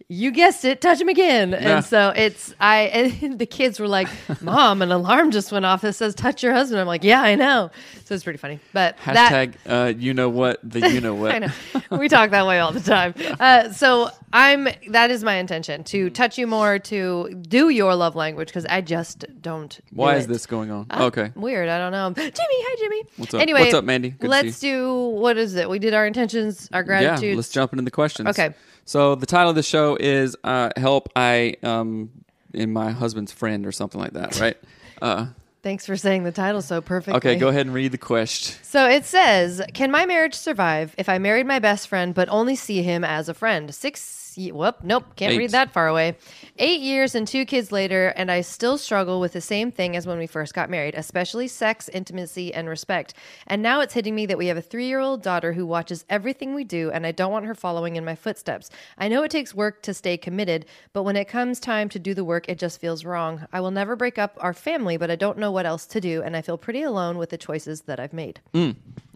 You 0.08 0.32
guessed 0.32 0.64
it, 0.66 0.82
touch 0.82 1.00
him 1.00 1.08
again. 1.08 1.50
Yeah. 1.50 1.76
And 1.76 1.84
so 1.84 2.12
it's 2.14 2.54
I 2.60 2.80
and 3.22 3.38
the 3.38 3.46
kids 3.46 3.80
were 3.80 3.88
like, 3.88 4.08
"Mom, 4.42 4.82
an 4.82 4.92
alarm 4.92 5.30
just 5.30 5.50
went 5.50 5.64
off 5.64 5.80
that 5.80 5.94
says 5.94 6.14
touch 6.14 6.42
your 6.42 6.52
husband." 6.52 6.80
I'm 6.80 6.86
like, 6.86 7.04
"Yeah, 7.04 7.22
I 7.22 7.34
know." 7.34 7.70
So 8.04 8.14
it's 8.14 8.22
pretty 8.22 8.36
funny. 8.38 8.60
But 8.74 8.98
that 9.06 9.32
Hashtag 9.32 9.54
uh, 9.66 9.94
you 9.96 10.12
know 10.12 10.28
what 10.28 10.60
the 10.62 10.90
you 10.90 11.00
know 11.00 11.14
what. 11.14 11.30
I 11.34 11.38
know. 11.38 11.48
We 11.90 12.08
talk 12.08 12.30
that 12.30 12.46
way 12.46 12.60
all 12.60 12.70
the 12.72 12.80
time. 12.80 13.14
Uh, 13.40 13.72
so 13.72 14.10
I'm 14.32 14.68
that 14.90 15.10
is 15.10 15.24
my 15.24 15.36
intention 15.36 15.84
to 15.84 16.10
touch 16.10 16.36
you 16.36 16.46
more, 16.46 16.78
to 16.80 17.42
do 17.48 17.70
your 17.70 17.94
love 17.94 18.14
language 18.14 18.48
because 18.48 18.66
I 18.66 18.82
just 18.82 19.24
don't. 19.40 19.70
do 19.70 19.82
Why 19.92 20.16
is 20.16 20.24
it. 20.24 20.28
this 20.28 20.44
going 20.44 20.70
on? 20.70 20.86
Uh, 20.90 21.04
okay. 21.06 21.32
Weird. 21.34 21.70
I 21.70 21.78
don't 21.78 21.92
know. 21.92 22.12
Jimmy, 22.14 22.34
hi 22.36 22.76
Jimmy. 22.78 23.02
What's 23.16 23.34
up? 23.34 23.40
Anyway, 23.40 23.60
What's 23.60 23.74
up, 23.74 23.84
Mandy? 23.84 24.10
Good 24.10 24.28
let's 24.28 24.56
see 24.58 24.70
do 24.70 24.94
what 25.08 25.38
is 25.38 25.54
it? 25.54 25.70
We 25.70 25.78
did 25.78 25.94
our 25.94 26.06
intentions, 26.06 26.68
our 26.72 26.82
gratitude. 26.82 27.04
Yeah, 27.04 27.10
gratitude. 27.16 27.36
let's 27.36 27.48
jump 27.48 27.72
into 27.72 27.84
the 27.84 27.90
questions. 27.90 28.28
Okay. 28.28 28.54
So 28.84 29.14
the 29.14 29.26
title 29.26 29.50
of 29.50 29.56
the 29.56 29.62
show 29.62 29.96
is 29.98 30.36
uh, 30.44 30.70
"Help 30.76 31.08
I 31.16 31.56
um 31.62 32.10
in 32.52 32.72
my 32.72 32.90
husband's 32.90 33.32
friend" 33.32 33.66
or 33.66 33.72
something 33.72 34.00
like 34.00 34.12
that, 34.12 34.38
right? 34.40 34.56
uh, 35.02 35.26
Thanks 35.62 35.86
for 35.86 35.96
saying 35.96 36.24
the 36.24 36.32
title 36.32 36.60
so 36.60 36.82
perfectly. 36.82 37.16
okay, 37.16 37.36
go 37.36 37.48
ahead 37.48 37.64
and 37.64 37.74
read 37.74 37.92
the 37.92 37.98
question. 37.98 38.56
So 38.62 38.86
it 38.88 39.04
says, 39.06 39.62
"Can 39.72 39.90
my 39.90 40.04
marriage 40.04 40.34
survive 40.34 40.94
if 40.98 41.08
I 41.08 41.18
married 41.18 41.46
my 41.46 41.58
best 41.58 41.88
friend 41.88 42.14
but 42.14 42.28
only 42.28 42.54
see 42.56 42.82
him 42.82 43.02
as 43.04 43.28
a 43.28 43.34
friend?" 43.34 43.74
Six. 43.74 44.23
Ye- 44.38 44.52
Whoop. 44.52 44.76
Nope. 44.82 45.04
Can't 45.16 45.32
Eight. 45.32 45.38
read 45.38 45.50
that 45.50 45.72
far 45.72 45.88
away. 45.88 46.16
Eight 46.58 46.80
years 46.80 47.14
and 47.14 47.26
two 47.26 47.44
kids 47.44 47.72
later, 47.72 48.08
and 48.16 48.30
I 48.30 48.40
still 48.42 48.78
struggle 48.78 49.20
with 49.20 49.32
the 49.32 49.40
same 49.40 49.70
thing 49.72 49.96
as 49.96 50.06
when 50.06 50.18
we 50.18 50.26
first 50.26 50.54
got 50.54 50.70
married, 50.70 50.94
especially 50.94 51.48
sex, 51.48 51.88
intimacy, 51.88 52.52
and 52.54 52.68
respect. 52.68 53.14
And 53.46 53.62
now 53.62 53.80
it's 53.80 53.94
hitting 53.94 54.14
me 54.14 54.26
that 54.26 54.38
we 54.38 54.46
have 54.46 54.56
a 54.56 54.62
three-year-old 54.62 55.22
daughter 55.22 55.52
who 55.52 55.66
watches 55.66 56.04
everything 56.08 56.54
we 56.54 56.64
do, 56.64 56.90
and 56.90 57.06
I 57.06 57.12
don't 57.12 57.32
want 57.32 57.46
her 57.46 57.54
following 57.54 57.96
in 57.96 58.04
my 58.04 58.14
footsteps. 58.14 58.70
I 58.98 59.08
know 59.08 59.22
it 59.22 59.30
takes 59.30 59.54
work 59.54 59.82
to 59.82 59.94
stay 59.94 60.16
committed, 60.16 60.66
but 60.92 61.02
when 61.02 61.16
it 61.16 61.26
comes 61.28 61.60
time 61.60 61.88
to 61.90 61.98
do 61.98 62.14
the 62.14 62.24
work, 62.24 62.48
it 62.48 62.58
just 62.58 62.80
feels 62.80 63.04
wrong. 63.04 63.46
I 63.52 63.60
will 63.60 63.70
never 63.70 63.96
break 63.96 64.18
up 64.18 64.36
our 64.40 64.54
family, 64.54 64.96
but 64.96 65.10
I 65.10 65.16
don't 65.16 65.38
know 65.38 65.50
what 65.50 65.66
else 65.66 65.86
to 65.86 66.00
do, 66.00 66.22
and 66.22 66.36
I 66.36 66.42
feel 66.42 66.58
pretty 66.58 66.82
alone 66.82 67.18
with 67.18 67.30
the 67.30 67.38
choices 67.38 67.82
that 67.82 67.98
I've 68.00 68.12
made. 68.12 68.40
Hmm. 68.54 68.70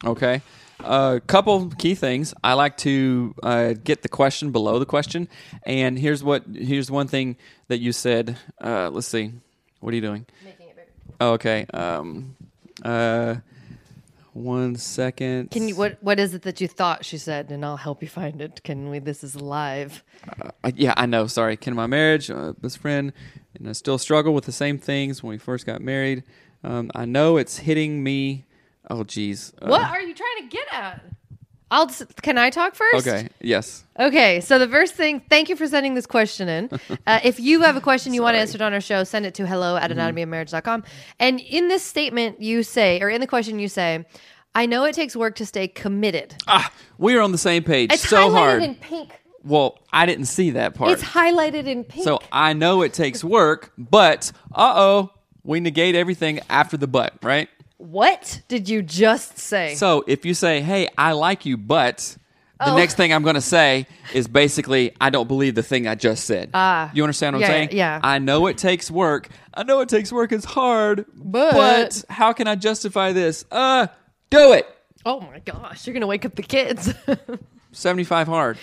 Okay. 0.05 0.43
A 0.81 1.21
couple 1.27 1.71
key 1.71 1.95
things. 1.95 2.35
I 2.45 2.53
like 2.53 2.77
to 2.79 3.35
uh, 3.43 3.75
get 3.83 4.03
the 4.03 4.09
question 4.09 4.53
below 4.53 4.79
the 4.79 4.87
question, 4.87 5.29
and 5.65 5.99
here's 5.99 6.23
what 6.23 6.45
here's 6.55 6.89
one 6.89 7.09
thing 7.09 7.37
that 7.67 7.79
you 7.79 7.93
said. 7.93 8.37
Uh, 8.63 8.89
let's 8.91 9.09
see. 9.09 9.33
What 9.81 9.93
are 9.93 9.97
you 9.97 10.03
doing? 10.03 10.27
Making 10.45 10.69
it 10.69 10.77
bigger. 10.77 10.89
Oh, 11.21 11.33
okay. 11.33 11.67
Um, 11.75 12.37
uh, 12.85 13.37
one 14.33 14.77
second. 14.77 15.51
Can 15.51 15.67
you 15.67 15.75
what 15.75 15.99
what 16.01 16.21
is 16.21 16.33
it 16.35 16.43
that 16.43 16.61
you 16.61 16.69
thought 16.69 17.05
she 17.05 17.19
said 17.19 17.51
and 17.51 17.65
I'll 17.65 17.77
help 17.77 18.01
you 18.01 18.09
find 18.09 18.41
it. 18.41 18.63
Can 18.63 18.89
we 18.89 19.01
this 19.01 19.25
is 19.25 19.35
live. 19.35 20.05
Uh, 20.41 20.71
yeah, 20.77 20.95
I 20.97 21.07
know. 21.07 21.27
Sorry. 21.27 21.57
Can 21.57 21.75
my 21.75 21.87
marriage, 21.87 22.31
uh, 22.31 22.53
best 22.53 22.79
friend, 22.79 23.13
and 23.55 23.69
I 23.69 23.73
still 23.73 23.99
struggle 23.99 24.33
with 24.33 24.45
the 24.45 24.53
same 24.53 24.79
things 24.79 25.23
when 25.23 25.31
we 25.31 25.39
first 25.39 25.67
got 25.67 25.81
married. 25.81 26.23
Um, 26.63 26.91
I 26.95 27.05
know 27.05 27.37
it's 27.37 27.59
hitting 27.59 28.03
me. 28.03 28.45
Oh, 28.91 29.05
geez. 29.05 29.53
Uh, 29.61 29.67
What 29.69 29.83
are 29.83 30.01
you 30.01 30.15
trying 30.15 30.49
to 30.49 30.57
get 30.57 30.67
at? 30.73 31.05
I'll 31.71 31.85
s- 31.91 32.03
can 32.23 32.39
I 32.39 32.49
talk 32.49 32.75
first? 32.75 33.07
Okay. 33.07 33.29
Yes. 33.43 33.85
Okay, 34.01 34.41
so 34.41 34.59
the 34.59 34.67
first 34.69 34.95
thing, 34.95 35.21
thank 35.29 35.51
you 35.51 35.57
for 35.57 35.67
sending 35.67 35.95
this 35.95 36.07
question 36.07 36.49
in. 36.49 36.71
Uh, 37.07 37.21
if 37.25 37.41
you 37.41 37.63
have 37.63 37.75
a 37.77 37.81
question 37.81 38.13
you 38.13 38.23
want 38.23 38.37
answered 38.37 38.61
on 38.63 38.73
our 38.75 38.81
show, 38.83 39.03
send 39.05 39.25
it 39.27 39.35
to 39.35 39.47
hello 39.47 39.77
at 39.77 39.91
anatomyofmarriage.com. 39.91 40.85
And 41.19 41.41
in 41.41 41.69
this 41.69 41.83
statement, 41.83 42.41
you 42.43 42.63
say, 42.63 43.01
or 43.01 43.09
in 43.09 43.21
the 43.23 43.27
question, 43.27 43.59
you 43.59 43.69
say, 43.69 44.05
I 44.55 44.67
know 44.67 44.85
it 44.85 44.95
takes 44.95 45.15
work 45.17 45.35
to 45.37 45.47
stay 45.47 45.69
committed. 45.69 46.35
Ah, 46.47 46.71
we 46.99 47.15
are 47.17 47.21
on 47.23 47.33
the 47.33 47.39
same 47.39 47.63
page. 47.65 47.93
It's 47.93 48.07
so 48.09 48.29
highlighted 48.29 48.33
hard. 48.33 48.63
in 48.63 48.75
pink. 48.75 49.21
well, 49.43 49.79
I 49.93 50.05
didn't 50.07 50.27
see 50.27 50.51
that 50.51 50.75
part. 50.75 50.91
It's 50.91 51.03
highlighted 51.03 51.67
in 51.67 51.85
pink. 51.85 52.05
so 52.05 52.21
I 52.33 52.53
know 52.53 52.83
it 52.83 52.93
takes 52.93 53.23
work, 53.25 53.73
but 53.79 54.33
uh 54.55 54.73
oh, 54.77 55.11
we 55.45 55.61
negate 55.61 55.95
everything 55.95 56.41
after 56.51 56.77
the 56.77 56.87
but, 56.89 57.15
right? 57.23 57.49
What 57.79 58.43
did 58.49 58.69
you 58.69 58.83
just 58.83 59.39
say? 59.39 59.75
So 59.75 60.05
if 60.07 60.25
you 60.27 60.35
say, 60.35 60.61
"Hey, 60.61 60.89
I 60.99 61.13
like 61.13 61.47
you," 61.47 61.57
but 61.57 62.17
the 62.61 62.73
Oh. 62.73 62.77
next 62.77 62.95
thing 62.97 63.13
I'm 63.13 63.23
going 63.23 63.37
to 63.37 63.41
say 63.41 63.87
is 64.13 64.27
basically, 64.29 64.93
"I 65.01 65.11
don't 65.11 65.29
believe 65.29 65.55
the 65.55 65.63
thing 65.63 65.87
I 65.87 65.95
just 65.95 66.25
said." 66.25 66.51
Ah. 66.55 66.91
you 66.93 67.03
understand 67.05 67.35
what 67.37 67.41
Yeah, 67.41 67.47
I'm 67.47 67.53
saying? 67.53 67.69
yeah. 67.73 68.01
I 68.03 68.19
know 68.19 68.47
it 68.49 68.59
takes 68.59 68.91
work. 68.91 69.29
I 69.55 69.63
know 69.63 69.81
it 69.81 69.89
takes 69.89 70.13
work. 70.13 70.33
It's 70.33 70.45
hard, 70.45 71.05
But- 71.15 72.05
how 72.11 72.33
can 72.33 72.47
I 72.49 72.55
justify 72.57 73.13
this? 73.13 73.45
Uh, 73.51 73.87
do 74.31 74.53
it. 74.53 74.67
oh 75.07 75.21
my 75.21 75.39
gosh, 75.39 75.87
you're 75.87 75.95
going 75.95 76.01
to 76.03 76.07
wake 76.09 76.25
up 76.27 76.35
the 76.35 76.43
kids. 76.43 76.93
75 77.73 78.27
hard. 78.29 78.59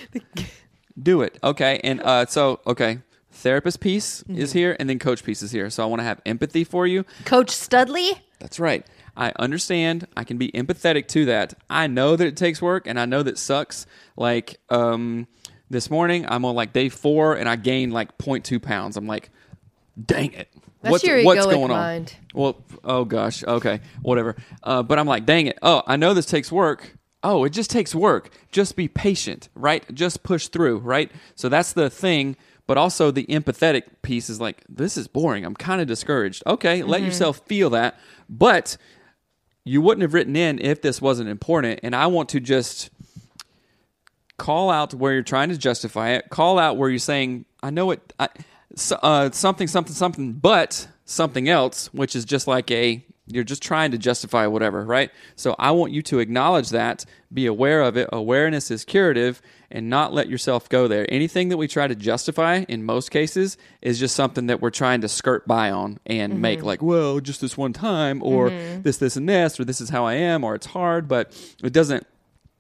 do 1.02 1.22
it. 1.22 1.38
Okay. 1.44 1.80
And 1.84 2.02
uh, 2.02 2.26
so, 2.26 2.60
okay. 2.68 3.00
Therapist 3.32 3.80
piece 3.80 4.24
Mm-hmm. 4.24 4.42
is 4.42 4.54
here, 4.54 4.76
and 4.80 4.90
then 4.90 4.98
coach 5.00 5.24
piece 5.24 5.42
is 5.44 5.52
here. 5.52 5.70
So 5.70 5.84
I 5.84 5.86
want 5.88 6.00
to 6.00 6.04
have 6.04 6.22
empathy 6.26 6.64
for 6.64 6.88
you. 6.88 7.06
Coach 7.26 7.50
Studley? 7.50 8.12
That's 8.40 8.60
right. 8.60 8.86
I 9.18 9.32
understand. 9.40 10.08
I 10.18 10.24
can 10.24 10.38
be 10.38 10.50
empathetic 10.52 11.08
to 11.10 11.26
that. 11.26 11.54
I 11.70 11.88
know 11.88 12.16
that 12.16 12.26
it 12.28 12.38
takes 12.38 12.62
work 12.62 12.86
and 12.88 13.00
I 13.00 13.06
know 13.06 13.24
that 13.24 13.38
sucks. 13.38 13.86
Like 14.18 14.60
um, 14.70 15.28
this 15.70 15.90
morning, 15.90 16.26
I'm 16.28 16.44
on 16.46 16.56
like 16.56 16.74
day 16.74 16.90
four 16.90 17.36
and 17.36 17.48
I 17.48 17.56
gained 17.56 17.94
like 17.94 18.18
0.2 18.18 18.62
pounds. 18.62 18.98
I'm 18.98 19.08
like, 19.08 19.30
dang 20.04 20.34
it. 20.34 20.50
That's 20.82 20.92
what's, 20.92 21.04
your 21.04 21.24
what's 21.24 21.46
going 21.46 21.70
mind. 21.70 22.16
on? 22.34 22.40
Well, 22.40 22.64
oh 22.84 23.06
gosh. 23.06 23.44
Okay. 23.44 23.80
Whatever. 24.02 24.36
Uh, 24.62 24.84
but 24.84 25.00
I'm 25.00 25.08
like, 25.08 25.26
dang 25.26 25.48
it. 25.48 25.58
Oh, 25.62 25.82
I 25.88 25.96
know 25.96 26.14
this 26.14 26.26
takes 26.28 26.52
work. 26.52 26.96
Oh, 27.24 27.44
it 27.44 27.50
just 27.52 27.72
takes 27.72 27.96
work. 27.96 28.30
Just 28.52 28.76
be 28.76 28.88
patient, 28.88 29.50
right? 29.56 29.84
Just 29.96 30.22
push 30.22 30.48
through, 30.48 30.78
right? 30.80 31.12
So 31.34 31.50
that's 31.50 31.74
the 31.74 31.90
thing. 31.90 32.36
But 32.68 32.78
also 32.78 33.10
the 33.12 33.26
empathetic 33.28 33.84
piece 34.02 34.30
is 34.30 34.40
like, 34.42 34.64
this 34.70 34.98
is 34.98 35.08
boring. 35.08 35.44
I'm 35.46 35.56
kind 35.56 35.82
of 35.82 35.88
discouraged. 35.88 36.44
Okay, 36.46 36.84
let 36.84 36.98
Mm-hmm. 37.00 37.06
yourself 37.08 37.42
feel 37.48 37.72
that. 37.72 38.00
But 38.30 38.78
you 39.66 39.82
wouldn't 39.82 40.04
have 40.04 40.14
written 40.14 40.36
in 40.36 40.60
if 40.60 40.82
this 40.82 41.02
wasn't 41.02 41.28
important. 41.28 41.80
And 41.84 41.96
I 41.96 42.08
want 42.08 42.30
to 42.30 42.40
just 42.40 42.92
call 44.38 44.70
out 44.70 44.94
where 44.94 45.14
you're 45.14 45.24
trying 45.24 45.50
to 45.50 45.58
justify 45.58 46.12
it. 46.12 46.30
Call 46.30 46.60
out 46.60 46.78
where 46.78 46.90
you're 46.90 47.00
saying, 47.00 47.46
I 47.64 47.72
know 47.72 47.92
it, 47.92 48.14
I, 48.20 48.30
uh, 49.02 49.32
something, 49.32 49.68
something, 49.68 49.94
something, 49.94 50.34
but 50.34 50.88
something 51.06 51.50
else, 51.50 51.92
which 51.94 52.16
is 52.16 52.26
just 52.26 52.48
like 52.48 52.70
a, 52.70 53.04
you're 53.28 53.44
just 53.44 53.64
trying 53.64 53.92
to 53.92 53.98
justify 53.98 54.46
whatever, 54.46 54.84
right? 54.84 55.10
So 55.36 55.56
I 55.58 55.72
want 55.72 55.92
you 55.92 56.02
to 56.04 56.20
acknowledge 56.20 56.70
that, 56.70 57.06
be 57.34 57.48
aware 57.48 57.82
of 57.82 57.98
it. 57.98 58.08
Awareness 58.14 58.70
is 58.70 58.86
curative 58.86 59.42
and 59.72 59.90
not 59.90 60.14
let 60.14 60.30
yourself 60.30 60.70
go 60.70 60.88
there. 60.88 61.08
Anything 61.10 61.50
that 61.50 61.58
we 61.58 61.68
try 61.68 61.88
to 61.88 61.96
justify 61.96 62.66
in 62.68 62.86
most 62.86 63.10
cases 63.10 63.58
is 63.82 64.00
just 64.00 64.16
something 64.16 64.48
that 64.48 64.62
we're 64.62 64.70
trying 64.70 65.02
to 65.02 65.08
skirt 65.08 65.48
by 65.48 65.72
on 65.72 66.00
and 66.06 66.34
mm-hmm. 66.34 66.42
make 66.42 66.64
like, 66.64 66.84
well, 66.84 67.20
just 67.20 67.42
this 67.42 67.58
one 67.58 67.74
time 67.74 68.22
or 68.22 68.50
mm-hmm. 68.50 68.84
this, 68.84 68.98
this, 68.98 69.16
and 69.16 69.28
this, 69.28 69.60
or 69.60 69.66
this 69.66 69.82
is 69.82 69.90
how 69.90 70.06
I 70.06 70.14
am, 70.14 70.44
or 70.44 70.54
it's 70.54 70.68
hard, 70.68 71.08
but 71.08 71.36
it 71.64 71.74
doesn't. 71.74 72.06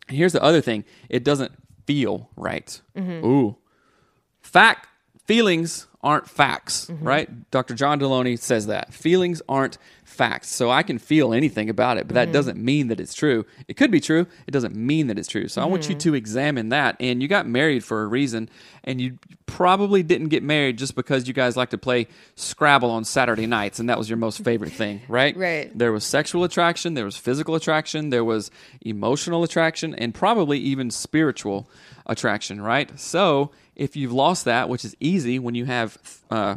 Here's 0.08 0.34
the 0.34 0.44
other 0.44 0.62
thing 0.62 0.84
it 1.10 1.24
doesn't 1.24 1.52
feel 1.86 2.30
right. 2.36 2.82
Mm-hmm. 2.96 3.26
Ooh. 3.26 3.58
Fact 4.42 4.88
feelings 5.26 5.88
aren't 6.06 6.30
facts, 6.30 6.86
mm-hmm. 6.86 7.06
right? 7.06 7.52
Dr. 7.52 7.74
John 7.74 8.00
Delony 8.00 8.38
says 8.38 8.68
that. 8.68 8.94
Feelings 8.94 9.42
aren't 9.50 9.80
facts. 10.04 10.50
So 10.50 10.70
I 10.70 10.84
can 10.84 11.00
feel 11.00 11.34
anything 11.34 11.68
about 11.68 11.98
it, 11.98 12.08
but 12.08 12.14
that 12.14 12.30
mm. 12.30 12.34
doesn't 12.34 12.64
mean 12.64 12.90
that 12.90 13.00
it's 13.00 13.16
true. 13.16 13.44
It 13.68 13.74
could 13.76 13.90
be 13.90 14.00
true, 14.00 14.28
it 14.46 14.52
doesn't 14.52 14.76
mean 14.76 15.08
that 15.08 15.18
it's 15.18 15.28
true. 15.28 15.48
So 15.48 15.64
I 15.64 15.66
want 15.66 15.90
you 15.90 15.96
mm-hmm. 15.96 16.12
to 16.12 16.14
examine 16.14 16.70
that. 16.70 16.96
And 17.00 17.24
you 17.24 17.28
got 17.28 17.48
married 17.48 17.84
for 17.84 18.04
a 18.04 18.08
reason, 18.08 18.50
and 18.84 19.02
you 19.02 19.18
probably 19.48 20.04
didn't 20.04 20.30
get 20.30 20.44
married 20.44 20.78
just 20.78 20.94
because 20.96 21.28
you 21.28 21.34
guys 21.34 21.58
like 21.58 21.72
to 21.72 21.78
play 21.78 22.08
Scrabble 22.36 22.92
on 22.92 23.04
Saturday 23.04 23.48
nights 23.48 23.80
and 23.80 23.90
that 23.90 23.98
was 23.98 24.08
your 24.08 24.18
most 24.18 24.44
favorite 24.44 24.72
thing, 24.72 25.02
right? 25.08 25.36
Right. 25.36 25.76
There 25.78 25.92
was 25.92 26.04
sexual 26.04 26.44
attraction, 26.44 26.94
there 26.94 27.06
was 27.06 27.18
physical 27.18 27.56
attraction, 27.56 28.12
there 28.12 28.24
was 28.24 28.52
emotional 28.82 29.44
attraction, 29.44 29.96
and 29.96 30.14
probably 30.14 30.60
even 30.60 30.92
spiritual 30.92 31.68
attraction, 32.06 32.62
right? 32.62 32.98
So 33.00 33.52
if 33.76 33.96
you've 33.96 34.14
lost 34.14 34.46
that, 34.46 34.70
which 34.70 34.86
is 34.86 34.96
easy 35.00 35.40
when 35.40 35.56
you 35.56 35.66
have 35.66 35.98
uh, 36.32 36.56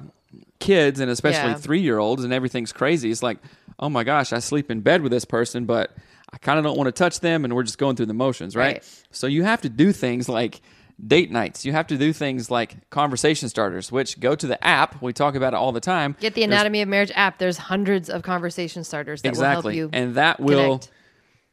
kids 0.61 1.01
and 1.01 1.11
especially 1.11 1.51
Yeah. 1.51 1.57
three 1.57 1.81
year 1.81 1.99
olds 1.99 2.25
and 2.25 2.33
everything's 2.33 2.73
crazy, 2.73 3.11
it's 3.11 3.23
like, 3.23 3.39
oh 3.79 3.89
my 3.89 4.05
gosh, 4.05 4.33
I 4.33 4.39
sleep 4.41 4.71
in 4.71 4.81
bed 4.81 5.03
with 5.03 5.13
this 5.13 5.25
person, 5.25 5.65
but 5.65 5.95
I 6.33 6.39
kind 6.39 6.59
of 6.59 6.65
don't 6.65 6.77
want 6.77 6.89
to 6.89 6.93
touch 6.93 7.21
them, 7.21 7.45
and 7.45 7.55
we're 7.55 7.63
just 7.63 7.79
going 7.79 7.97
through 7.97 8.07
the 8.07 8.15
motions, 8.15 8.55
right? 8.55 8.75
Right. 8.75 9.05
So 9.13 9.27
you 9.27 9.45
have 9.45 9.63
to 9.63 9.69
do 9.69 9.93
things 9.93 10.29
like 10.29 10.61
date 11.07 11.31
nights. 11.31 11.65
You 11.65 11.73
have 11.73 11.87
to 11.87 11.97
do 11.97 12.13
things 12.13 12.51
like 12.51 12.91
conversation 12.91 13.49
starters, 13.49 13.91
which 13.93 14.19
go 14.21 14.35
to 14.35 14.47
the 14.47 14.63
app. 14.67 15.01
We 15.01 15.13
talk 15.13 15.37
about 15.37 15.55
it 15.55 15.57
all 15.57 15.71
the 15.73 15.81
time. 15.81 16.17
Get 16.21 16.35
the 16.35 16.41
There's- 16.43 16.53
Anatomy 16.53 16.83
of 16.83 16.89
Marriage 16.89 17.13
app. 17.15 17.39
There's 17.39 17.57
hundreds 17.57 18.11
of 18.11 18.23
conversation 18.23 18.83
starters 18.85 19.23
that 19.23 19.29
exactly, 19.29 19.77
will 19.77 19.81
help 19.91 19.95
you. 19.95 19.99
and 20.01 20.15
that 20.17 20.41
will. 20.41 20.79
connect. 20.79 20.91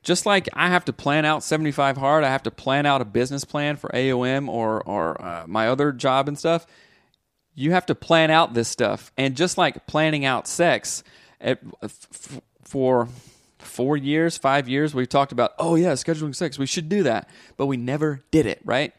Just 0.06 0.26
like 0.26 0.48
I 0.54 0.70
have 0.70 0.86
to 0.86 0.94
plan 0.94 1.26
out 1.26 1.44
75 1.44 1.98
hard, 1.98 2.24
I 2.24 2.30
have 2.30 2.44
to 2.44 2.52
plan 2.52 2.86
out 2.86 3.02
a 3.02 3.06
business 3.06 3.44
plan 3.44 3.76
for 3.76 3.90
AOM 3.90 4.48
or 4.48 4.82
or 4.84 5.22
uh, 5.22 5.44
my 5.48 5.68
other 5.68 5.92
job 5.92 6.28
and 6.30 6.38
stuff. 6.40 6.66
You 7.56 7.72
have 7.72 7.86
to 7.88 7.96
plan 7.96 8.32
out 8.32 8.54
this 8.54 8.70
stuff, 8.70 9.12
and 9.18 9.36
just 9.36 9.58
like 9.58 9.88
planning 9.88 10.24
out 10.24 10.48
sex, 10.48 11.04
at, 11.42 11.60
f- 11.82 12.42
for 12.64 13.08
four 13.58 13.98
years, 13.98 14.38
five 14.38 14.70
years, 14.70 14.94
we've 14.94 15.10
talked 15.10 15.32
about, 15.32 15.54
oh 15.58 15.76
yeah, 15.76 15.94
scheduling 15.94 16.36
sex. 16.36 16.60
We 16.60 16.66
should 16.66 16.88
do 16.88 17.04
that, 17.04 17.30
but 17.58 17.66
we 17.66 17.78
never 17.78 18.24
did 18.30 18.46
it, 18.46 18.62
right? 18.64 18.94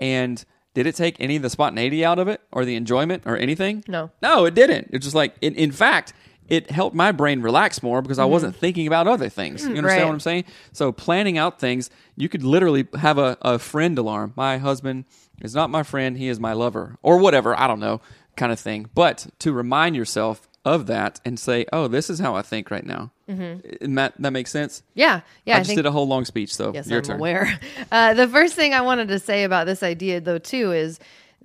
And 0.00 0.42
did 0.74 0.86
it 0.86 0.94
take 0.96 1.16
any 1.20 1.36
of 1.36 1.42
the 1.42 1.50
spontaneity 1.50 2.04
out 2.04 2.18
of 2.18 2.26
it, 2.26 2.40
or 2.50 2.64
the 2.64 2.74
enjoyment, 2.74 3.22
or 3.26 3.36
anything? 3.36 3.84
No. 3.86 4.10
No, 4.22 4.46
it 4.46 4.54
didn't. 4.54 4.90
It's 4.92 5.04
just 5.04 5.14
like, 5.14 5.34
in, 5.40 5.54
in 5.54 5.70
fact, 5.72 6.12
it 6.50 6.70
helped 6.70 6.94
my 6.94 7.12
brain 7.12 7.40
relax 7.40 7.82
more 7.82 8.02
because 8.02 8.18
I 8.18 8.24
wasn't 8.26 8.54
thinking 8.56 8.86
about 8.86 9.06
other 9.08 9.28
things. 9.30 9.62
You 9.62 9.68
understand 9.68 9.86
Mm-hmm. 9.86 9.86
right. 10.00 10.04
what 10.06 10.12
I'm 10.12 10.20
saying? 10.20 10.44
So 10.72 10.92
planning 10.92 11.38
out 11.38 11.58
things, 11.60 11.88
you 12.16 12.28
could 12.28 12.42
literally 12.42 12.86
have 12.98 13.16
a, 13.18 13.38
a 13.40 13.58
friend 13.58 13.96
alarm. 13.96 14.32
My 14.36 14.58
husband 14.58 15.04
is 15.40 15.54
not 15.54 15.70
my 15.70 15.82
friend; 15.84 16.18
he 16.18 16.28
is 16.28 16.38
my 16.38 16.52
lover, 16.52 16.96
or 17.02 17.16
whatever. 17.18 17.58
I 17.58 17.66
don't 17.66 17.80
know, 17.80 18.00
kind 18.36 18.52
of 18.52 18.60
thing. 18.60 18.90
But 18.94 19.28
to 19.38 19.52
remind 19.52 19.96
yourself 19.96 20.46
of 20.64 20.86
that 20.88 21.20
and 21.24 21.38
say, 21.38 21.64
"Oh, 21.72 21.88
this 21.88 22.10
is 22.10 22.18
how 22.18 22.34
I 22.36 22.42
think 22.42 22.70
right 22.70 22.84
now." 22.84 23.12
Mm-hmm. 23.28 23.94
That 23.94 24.14
that 24.18 24.32
makes 24.32 24.50
sense. 24.50 24.82
Yeah, 24.94 25.20
yeah. 25.46 25.56
I, 25.56 25.60
I, 25.60 25.62
just 25.62 25.76
did 25.76 25.86
a 25.86 25.92
whole 25.92 26.08
long 26.08 26.24
speech, 26.24 26.52
so 26.54 26.72
Yes, 26.74 26.88
your 26.88 26.98
I'm 26.98 27.04
turn. 27.04 27.16
aware. 27.16 27.58
Uh, 27.92 28.12
the 28.14 28.26
first 28.28 28.54
thing 28.54 28.74
I 28.74 28.80
wanted 28.82 29.08
to 29.08 29.18
say 29.18 29.44
about 29.44 29.66
this 29.66 29.82
idea, 29.82 30.20
though, 30.20 30.38
too, 30.38 30.72
is 30.72 30.98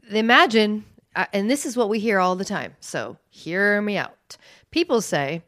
imagine, 0.10 0.86
uh, 1.16 1.26
and 1.34 1.50
this 1.50 1.66
is 1.66 1.78
what 1.78 1.90
we 1.90 2.00
hear 2.00 2.20
all 2.20 2.36
the 2.36 2.46
time. 2.46 2.76
So 2.80 3.18
hear 3.30 3.82
me 3.82 3.98
out. 3.98 4.38
People 4.76 5.00
say, 5.00 5.42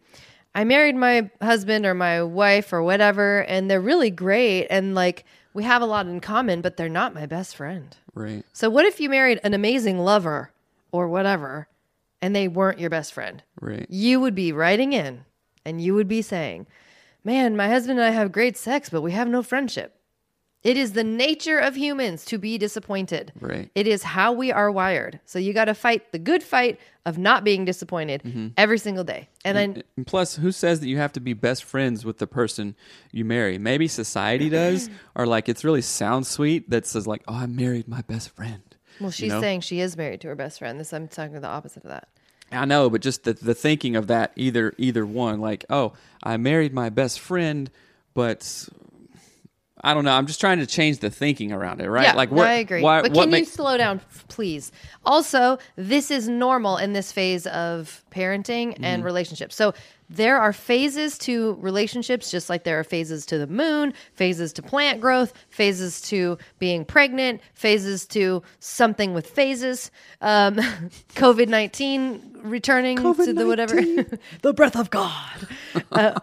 I 0.55 0.63
married 0.63 0.95
my 0.95 1.29
husband 1.41 1.85
or 1.85 1.93
my 1.93 2.23
wife 2.23 2.71
or 2.71 2.81
whatever, 2.81 3.39
and 3.43 3.69
they're 3.69 3.81
really 3.81 4.09
great, 4.09 4.67
and 4.67 4.95
like 4.95 5.25
we 5.53 5.65
have 5.65 5.81
a 5.81 5.85
lot 5.85 6.07
in 6.07 6.21
common, 6.21 6.61
but 6.61 6.77
they're 6.77 6.87
not 6.87 7.13
my 7.13 7.25
best 7.25 7.57
friend. 7.57 7.93
Right. 8.13 8.45
So 8.53 8.69
what 8.69 8.85
if 8.85 9.01
you 9.01 9.09
married 9.09 9.41
an 9.43 9.53
amazing 9.53 9.99
lover 9.99 10.53
or 10.93 11.09
whatever, 11.09 11.67
and 12.21 12.33
they 12.33 12.47
weren't 12.47 12.79
your 12.79 12.89
best 12.89 13.11
friend? 13.13 13.43
Right. 13.59 13.85
you 13.89 14.21
would 14.21 14.33
be 14.33 14.53
writing 14.53 14.93
in 14.93 15.25
and 15.65 15.81
you 15.81 15.93
would 15.93 16.07
be 16.07 16.21
saying, 16.21 16.65
Man, 17.25 17.57
my 17.57 17.67
husband 17.67 17.99
and 17.99 18.07
I 18.07 18.11
have 18.11 18.31
great 18.31 18.55
sex, 18.55 18.89
but 18.89 19.01
we 19.01 19.11
have 19.11 19.27
no 19.27 19.43
friendship. 19.43 19.96
It 20.63 20.75
is 20.75 20.93
the 20.93 21.03
nature 21.03 21.59
of 21.59 21.75
humans 21.77 22.25
to 22.25 22.37
be 22.37 22.57
disappointed. 22.57 23.31
Right. 23.39 23.69
It 23.75 23.87
is 23.87 24.03
how 24.03 24.33
we 24.33 24.51
are 24.51 24.69
wired. 24.71 25.19
So 25.25 25.39
you 25.39 25.53
got 25.53 25.65
to 25.65 25.73
fight 25.73 26.11
the 26.11 26.19
good 26.19 26.43
fight 26.43 26.79
of 27.05 27.17
not 27.17 27.43
being 27.43 27.63
disappointed 27.63 28.21
Mm-hmm. 28.23 28.47
every 28.57 28.77
single 28.79 29.03
day. 29.03 29.29
And 29.45 29.57
And 29.95 30.07
plus, 30.07 30.35
who 30.35 30.51
says 30.51 30.79
that 30.81 30.87
you 30.87 30.97
have 30.97 31.13
to 31.13 31.19
be 31.21 31.33
best 31.33 31.63
friends 31.63 32.03
with 32.03 32.17
the 32.17 32.27
person 32.27 32.75
you 33.11 33.23
marry? 33.23 33.57
Maybe 33.57 33.87
society 33.87 34.49
does, 34.49 34.89
or 35.15 35.25
like 35.25 35.47
it's 35.47 35.63
really 35.63 35.81
sounds 35.83 36.27
sweet 36.27 36.69
that 36.69 36.85
says 36.85 37.07
like, 37.07 37.23
"Oh, 37.27 37.35
I 37.35 37.45
married 37.45 37.87
my 37.87 38.01
best 38.01 38.31
friend." 38.35 38.63
well, 38.99 39.11
she's 39.11 39.29
know? 39.31 39.39
saying 39.39 39.61
she 39.61 39.79
is 39.79 39.95
married 39.95 40.21
to 40.21 40.27
her 40.27 40.35
best 40.35 40.59
friend. 40.59 40.79
This 40.79 40.91
I'm 40.91 41.07
talking 41.07 41.39
the 41.39 41.47
opposite 41.47 41.83
of 41.83 41.89
that. 41.89 42.09
I 42.51 42.65
know, 42.65 42.89
but 42.89 43.01
just 43.01 43.23
the 43.23 43.33
the 43.33 43.53
thinking 43.53 43.95
of 43.95 44.07
that 44.07 44.31
either 44.35 44.73
either 44.77 45.05
one, 45.05 45.39
like, 45.39 45.63
"Oh, 45.69 45.93
I 46.23 46.35
married 46.37 46.73
my 46.73 46.89
best 46.89 47.19
friend," 47.21 47.69
but 48.15 48.67
I 49.83 49.93
don't 49.93 50.03
know. 50.05 50.11
I'm 50.11 50.25
just 50.25 50.39
trying 50.39 50.59
to 50.59 50.65
change 50.65 50.99
the 50.99 51.09
thinking 51.09 51.51
around 51.51 51.81
it, 51.81 51.89
right? 51.89 52.05
Yeah, 52.05 52.13
like, 52.13 52.31
what, 52.31 52.47
I 52.47 52.53
agree. 52.53 52.81
Why, 52.81 53.01
but 53.03 53.13
can 53.13 53.31
you 53.31 53.45
slow 53.45 53.77
down, 53.77 54.01
please? 54.27 54.71
Also, 55.05 55.59
this 55.75 56.09
is 56.09 56.27
normal 56.27 56.77
in 56.77 56.93
this 56.93 57.11
phase 57.11 57.45
of 57.47 58.03
parenting 58.11 58.69
Mm-hmm. 58.69 58.83
and 58.83 59.03
relationships. 59.03 59.55
So 59.55 59.73
there 60.09 60.37
are 60.37 60.53
phases 60.53 61.17
to 61.19 61.53
relationships, 61.55 62.31
just 62.31 62.49
like 62.49 62.63
there 62.63 62.79
are 62.79 62.83
phases 62.83 63.25
to 63.27 63.37
the 63.37 63.47
moon, 63.47 63.93
phases 64.13 64.53
to 64.53 64.61
plant 64.61 65.01
growth, 65.01 65.33
phases 65.49 66.01
to 66.01 66.37
being 66.59 66.85
pregnant, 66.85 67.41
phases 67.53 68.05
to 68.07 68.41
something 68.59 69.13
with 69.13 69.27
phases. 69.27 69.91
Um, 70.21 70.55
COVID 71.15 71.49
nineteen 71.49 72.37
returning 72.41 72.97
to 72.97 73.33
the 73.33 73.45
whatever, 73.45 73.81
the 74.41 74.53
breath 74.53 74.75
of 74.75 74.89
God. 74.89 75.47
Uh, 75.91 76.19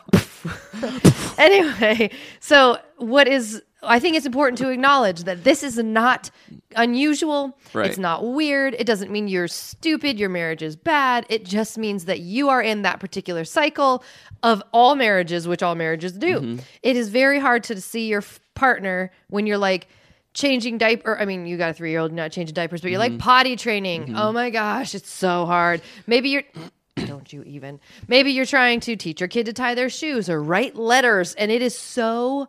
anyway, 1.38 2.10
so 2.40 2.78
what 2.96 3.28
is 3.28 3.62
I 3.86 3.98
think 3.98 4.16
it's 4.16 4.26
important 4.26 4.58
to 4.58 4.70
acknowledge 4.70 5.24
that 5.24 5.44
this 5.44 5.62
is 5.62 5.78
not 5.78 6.30
unusual. 6.76 7.56
Right. 7.72 7.86
It's 7.86 7.98
not 7.98 8.24
weird. 8.24 8.74
It 8.78 8.86
doesn't 8.86 9.10
mean 9.10 9.28
you're 9.28 9.48
stupid, 9.48 10.18
your 10.18 10.28
marriage 10.28 10.62
is 10.62 10.76
bad. 10.76 11.26
It 11.28 11.44
just 11.44 11.78
means 11.78 12.04
that 12.06 12.20
you 12.20 12.48
are 12.48 12.62
in 12.62 12.82
that 12.82 13.00
particular 13.00 13.44
cycle 13.44 14.04
of 14.42 14.62
all 14.72 14.94
marriages, 14.96 15.48
which 15.48 15.62
all 15.62 15.74
marriages 15.74 16.12
do. 16.12 16.40
Mm-hmm. 16.40 16.58
It 16.82 16.96
is 16.96 17.08
very 17.08 17.38
hard 17.38 17.64
to 17.64 17.80
see 17.80 18.08
your 18.08 18.20
f- 18.20 18.40
partner 18.54 19.10
when 19.28 19.46
you're 19.46 19.58
like 19.58 19.88
changing 20.34 20.78
diaper 20.78 21.16
I 21.16 21.24
mean 21.24 21.46
you 21.46 21.56
got 21.56 21.70
a 21.70 21.82
3-year-old 21.82 22.12
not 22.12 22.32
changing 22.32 22.54
diapers 22.54 22.80
but 22.80 22.90
you're 22.90 22.98
like 22.98 23.12
mm-hmm. 23.12 23.18
potty 23.18 23.56
training. 23.56 24.06
Mm-hmm. 24.06 24.16
Oh 24.16 24.32
my 24.32 24.50
gosh, 24.50 24.94
it's 24.94 25.08
so 25.08 25.46
hard. 25.46 25.80
Maybe 26.06 26.28
you're 26.30 26.42
don't 27.06 27.32
you 27.32 27.42
even. 27.44 27.80
Maybe 28.08 28.32
you're 28.32 28.46
trying 28.46 28.80
to 28.80 28.96
teach 28.96 29.20
your 29.20 29.28
kid 29.28 29.46
to 29.46 29.52
tie 29.52 29.74
their 29.74 29.88
shoes 29.88 30.28
or 30.28 30.42
write 30.42 30.76
letters 30.76 31.34
and 31.34 31.50
it 31.50 31.62
is 31.62 31.78
so 31.78 32.48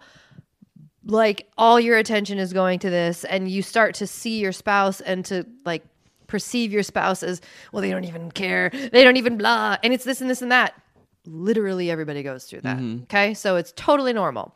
like 1.06 1.48
all 1.58 1.80
your 1.80 1.98
attention 1.98 2.40
is 2.40 2.52
going 2.54 2.80
to 2.80 2.90
this 2.90 3.24
and 3.26 3.50
you 3.50 3.62
start 3.62 3.94
to 3.96 4.08
see 4.08 4.40
your 4.40 4.52
spouse 4.52 5.02
and 5.02 5.24
to 5.26 5.46
like 5.66 5.84
perceive 6.28 6.72
your 6.72 6.82
spouse 6.84 7.22
as 7.22 7.42
well 7.72 7.82
they 7.82 7.92
don't 7.92 8.06
even 8.06 8.32
care. 8.32 8.70
They 8.72 9.04
don't 9.04 9.18
even 9.18 9.38
blah. 9.38 9.78
And 9.84 9.94
it's 9.94 10.04
this 10.04 10.22
and 10.22 10.30
this 10.30 10.42
and 10.42 10.52
that. 10.52 10.74
Literally 11.28 11.90
everybody 11.90 12.24
goes 12.24 12.46
through 12.46 12.62
that 12.62 12.80
okay? 13.04 13.34
So 13.34 13.56
it's 13.56 13.72
totally 13.76 14.14
normal. 14.14 14.54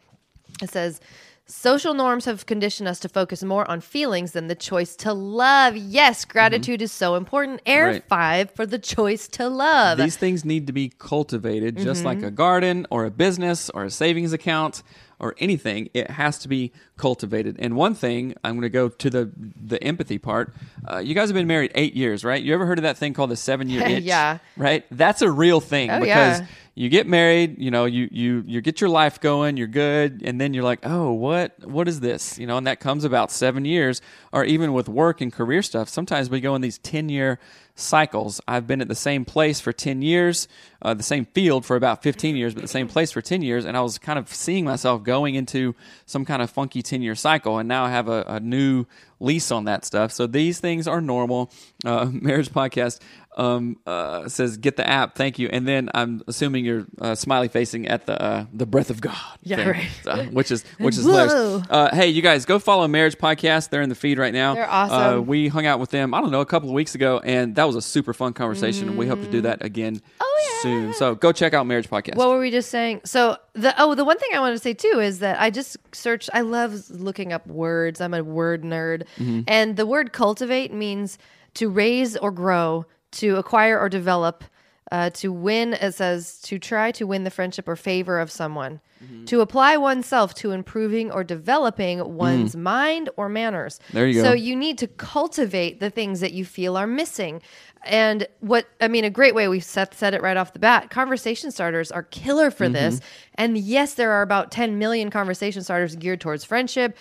It 0.61 0.69
says 0.71 0.99
social 1.45 1.95
norms 1.95 2.25
have 2.25 2.45
conditioned 2.45 2.87
us 2.87 2.99
to 2.99 3.09
focus 3.09 3.43
more 3.43 3.69
on 3.69 3.81
feelings 3.81 4.33
than 4.33 4.47
the 4.47 4.55
choice 4.55 4.95
to 4.97 5.13
love. 5.13 5.75
Yes 5.75 6.25
gratitude 6.25 6.81
is 6.81 6.91
so 6.91 7.15
important. 7.15 7.61
Air 7.65 7.85
Right. 7.87 8.03
five 8.07 8.51
for 8.51 8.65
the 8.67 8.77
choice 8.79 9.27
to 9.29 9.49
love. 9.49 9.97
These 9.97 10.17
things 10.17 10.45
need 10.45 10.67
to 10.67 10.73
be 10.73 10.91
cultivated, 10.97 11.77
just 11.77 11.99
Mm-hmm. 11.99 12.05
like 12.07 12.23
a 12.23 12.31
garden 12.31 12.85
or 12.91 13.05
a 13.05 13.11
business 13.11 13.69
or 13.71 13.85
a 13.85 13.89
savings 13.91 14.33
account 14.33 14.83
or 15.19 15.35
anything. 15.39 15.89
It 15.93 16.11
has 16.11 16.37
to 16.39 16.47
be 16.47 16.71
cultivated. 16.97 17.55
And 17.59 17.75
one 17.75 17.93
thing, 17.93 18.33
I'm 18.43 18.53
going 18.53 18.61
to 18.63 18.69
go 18.69 18.89
to 18.89 19.09
the 19.09 19.31
the 19.63 19.83
empathy 19.83 20.17
part. 20.17 20.53
Uh, 20.89 20.97
you 20.97 21.13
guys 21.15 21.29
have 21.29 21.35
been 21.35 21.47
married 21.47 21.71
eight 21.75 21.93
years, 21.95 22.23
right? 22.23 22.41
You 22.41 22.53
ever 22.53 22.65
heard 22.65 22.79
of 22.79 22.83
that 22.83 22.97
thing 22.97 23.13
called 23.13 23.29
the 23.31 23.35
seven 23.35 23.69
year 23.69 23.81
itch? 23.87 24.03
Yeah. 24.03 24.39
Right. 24.57 24.85
That's 24.91 25.21
a 25.21 25.29
real 25.31 25.59
thing 25.59 25.91
Oh, 25.91 25.99
because 25.99 26.39
yeah. 26.39 26.45
You 26.79 26.87
get 26.87 27.07
married, 27.07 27.59
you 27.59 27.71
know, 27.71 27.83
you 27.83 28.07
you 28.09 28.41
you 28.47 28.61
get 28.61 28.79
your 28.79 28.89
life 28.89 29.19
going, 29.19 29.57
you're 29.57 29.67
good, 29.67 30.21
and 30.23 30.39
then 30.39 30.53
you're 30.53 30.63
like, 30.63 30.79
oh, 30.83 31.11
what 31.11 31.67
what 31.67 31.89
is 31.89 31.99
this? 31.99 32.39
You 32.39 32.47
know, 32.47 32.55
and 32.55 32.65
that 32.67 32.79
comes 32.79 33.03
about 33.03 33.31
seven 33.31 33.65
years, 33.65 34.01
or 34.31 34.45
even 34.45 34.71
with 34.71 34.87
work 34.87 35.19
and 35.19 35.31
career 35.31 35.61
stuff. 35.61 35.89
Sometimes 35.89 36.29
we 36.29 36.39
go 36.39 36.55
in 36.55 36.61
these 36.61 36.77
ten 36.77 37.09
year 37.09 37.37
cycles. 37.79 38.41
I've 38.47 38.67
been 38.67 38.81
at 38.81 38.87
the 38.87 38.95
same 38.95 39.25
place 39.25 39.59
for 39.59 39.71
10 39.71 40.01
years, 40.01 40.47
uh, 40.81 40.93
the 40.93 41.03
same 41.03 41.25
field 41.25 41.65
for 41.65 41.75
about 41.75 42.03
15 42.03 42.35
years, 42.35 42.53
but 42.53 42.61
the 42.61 42.67
same 42.67 42.87
place 42.87 43.11
for 43.11 43.21
10 43.21 43.41
years. 43.41 43.65
And 43.65 43.75
I 43.75 43.81
was 43.81 43.97
kind 43.97 44.19
of 44.19 44.33
seeing 44.33 44.65
myself 44.65 45.03
going 45.03 45.35
into 45.35 45.75
some 46.05 46.25
kind 46.25 46.41
of 46.41 46.49
funky 46.49 46.81
10 46.81 47.01
year 47.01 47.15
cycle. 47.15 47.57
And 47.57 47.67
now 47.67 47.85
I 47.85 47.89
have 47.89 48.07
a, 48.07 48.23
a, 48.27 48.39
new 48.39 48.85
lease 49.19 49.51
on 49.51 49.65
that 49.65 49.85
stuff. 49.85 50.11
So 50.11 50.27
these 50.27 50.59
things 50.59 50.87
are 50.87 51.01
normal. 51.01 51.51
Uh, 51.85 52.05
marriage 52.11 52.49
podcast 52.49 52.99
um, 53.37 53.77
uh, 53.85 54.27
says, 54.27 54.57
get 54.57 54.75
the 54.75 54.87
app. 54.87 55.15
Thank 55.15 55.39
you. 55.39 55.47
And 55.49 55.67
then 55.67 55.89
I'm 55.93 56.21
assuming 56.27 56.65
you're 56.65 56.85
uh, 56.99 57.15
smiley 57.15 57.47
facing 57.47 57.87
at 57.87 58.05
the 58.05 58.21
uh, 58.21 58.45
the 58.53 58.65
breath 58.65 58.89
of 58.89 58.99
God. 58.99 59.15
Yeah, 59.43 59.57
thing, 59.57 59.67
right. 59.69 59.89
uh, 60.07 60.23
which 60.25 60.51
is, 60.51 60.63
which 60.79 60.97
is 60.97 61.03
hilarious. 61.05 61.63
Uh, 61.69 61.89
hey, 61.95 62.07
you 62.09 62.21
guys, 62.21 62.45
go 62.45 62.59
follow 62.59 62.87
Marriage 62.87 63.17
Podcast. 63.17 63.69
They're 63.69 63.81
in 63.81 63.89
the 63.89 63.95
feed 63.95 64.17
right 64.19 64.33
now. 64.33 64.55
They're 64.55 64.69
awesome. 64.69 65.19
Uh, 65.19 65.21
we 65.21 65.47
hung 65.47 65.65
out 65.65 65.79
with 65.79 65.91
them, 65.91 66.13
I 66.13 66.19
don't 66.21 66.31
know, 66.31 66.41
a 66.41 66.45
couple 66.45 66.69
of 66.69 66.75
weeks 66.75 66.95
ago, 66.95 67.21
and 67.23 67.55
that 67.55 67.65
was 67.65 67.75
a 67.75 67.81
super 67.81 68.13
fun 68.13 68.33
conversation. 68.33 68.89
and 68.89 68.97
We 68.97 69.07
hope 69.07 69.21
to 69.21 69.31
do 69.31 69.41
that 69.41 69.63
again 69.63 70.01
Oh, 70.19 70.39
yeah. 70.43 70.61
soon. 70.63 70.93
So 70.95 71.15
go 71.15 71.31
check 71.31 71.53
out 71.53 71.65
Marriage 71.65 71.89
Podcast. 71.89 72.15
What 72.15 72.29
were 72.29 72.39
we 72.39 72.51
just 72.51 72.69
saying? 72.69 73.01
So 73.05 73.37
the 73.53 73.73
oh, 73.81 73.95
the 73.95 74.03
one 74.05 74.17
thing 74.17 74.29
I 74.33 74.39
wanted 74.39 74.55
to 74.55 74.59
say 74.63 74.73
too 74.73 74.99
is 74.99 75.19
that 75.19 75.39
I 75.39 75.49
just 75.49 75.77
searched. 75.93 76.29
I 76.33 76.41
love 76.41 76.89
looking 76.89 77.31
up 77.31 77.47
words. 77.47 78.01
I'm 78.01 78.13
a 78.13 78.23
word 78.23 78.63
nerd, 78.63 79.03
Mm-hmm. 79.17 79.41
and 79.47 79.77
the 79.77 79.85
word 79.85 80.11
cultivate 80.13 80.73
means 80.73 81.17
to 81.55 81.69
raise 81.69 82.15
or 82.17 82.31
grow, 82.31 82.85
to 83.13 83.37
acquire 83.37 83.79
or 83.79 83.89
develop, 83.89 84.43
uh, 84.91 85.09
to 85.11 85.31
win. 85.31 85.73
It 85.73 85.93
says 85.93 86.39
to 86.43 86.57
try 86.59 86.91
to 86.93 87.05
win 87.05 87.23
the 87.23 87.29
friendship 87.31 87.67
or 87.67 87.75
favor 87.75 88.19
of 88.19 88.31
someone. 88.31 88.79
Mm-hmm. 89.03 89.25
To 89.25 89.39
apply 89.39 89.77
oneself 89.77 90.33
to 90.35 90.51
improving 90.51 91.09
or 91.09 91.23
developing 91.23 92.15
one's 92.15 92.55
mind 92.57 93.09
or 93.15 93.29
manners. 93.29 93.79
Mm. 93.89 93.93
There 93.93 94.07
you 94.07 94.21
So 94.21 94.29
go. 94.29 94.33
you 94.33 94.57
need 94.57 94.77
to 94.79 94.87
cultivate 94.87 95.79
the 95.79 95.89
things 95.89 96.19
that 96.19 96.33
you 96.33 96.43
feel 96.43 96.75
are 96.75 96.85
missing. 96.87 97.41
And 97.85 98.27
what 98.41 98.67
I 98.81 98.89
mean, 98.89 99.05
a 99.05 99.09
great 99.09 99.33
way 99.35 99.47
we 99.47 99.61
set, 99.61 99.93
said 99.93 100.13
it 100.13 100.21
right 100.21 100.35
off 100.35 100.51
the 100.51 100.59
bat 100.59 100.89
conversation 100.89 101.49
starters 101.49 101.93
are 101.93 102.03
killer 102.03 102.51
for 102.51 102.67
this. 102.67 102.99
And 103.35 103.57
yes, 103.57 103.93
there 103.93 104.11
are 104.11 104.21
about 104.21 104.51
10 104.51 104.77
million 104.77 105.09
conversation 105.09 105.63
starters 105.63 105.95
geared 105.95 106.19
towards 106.19 106.43
friendship. 106.43 106.97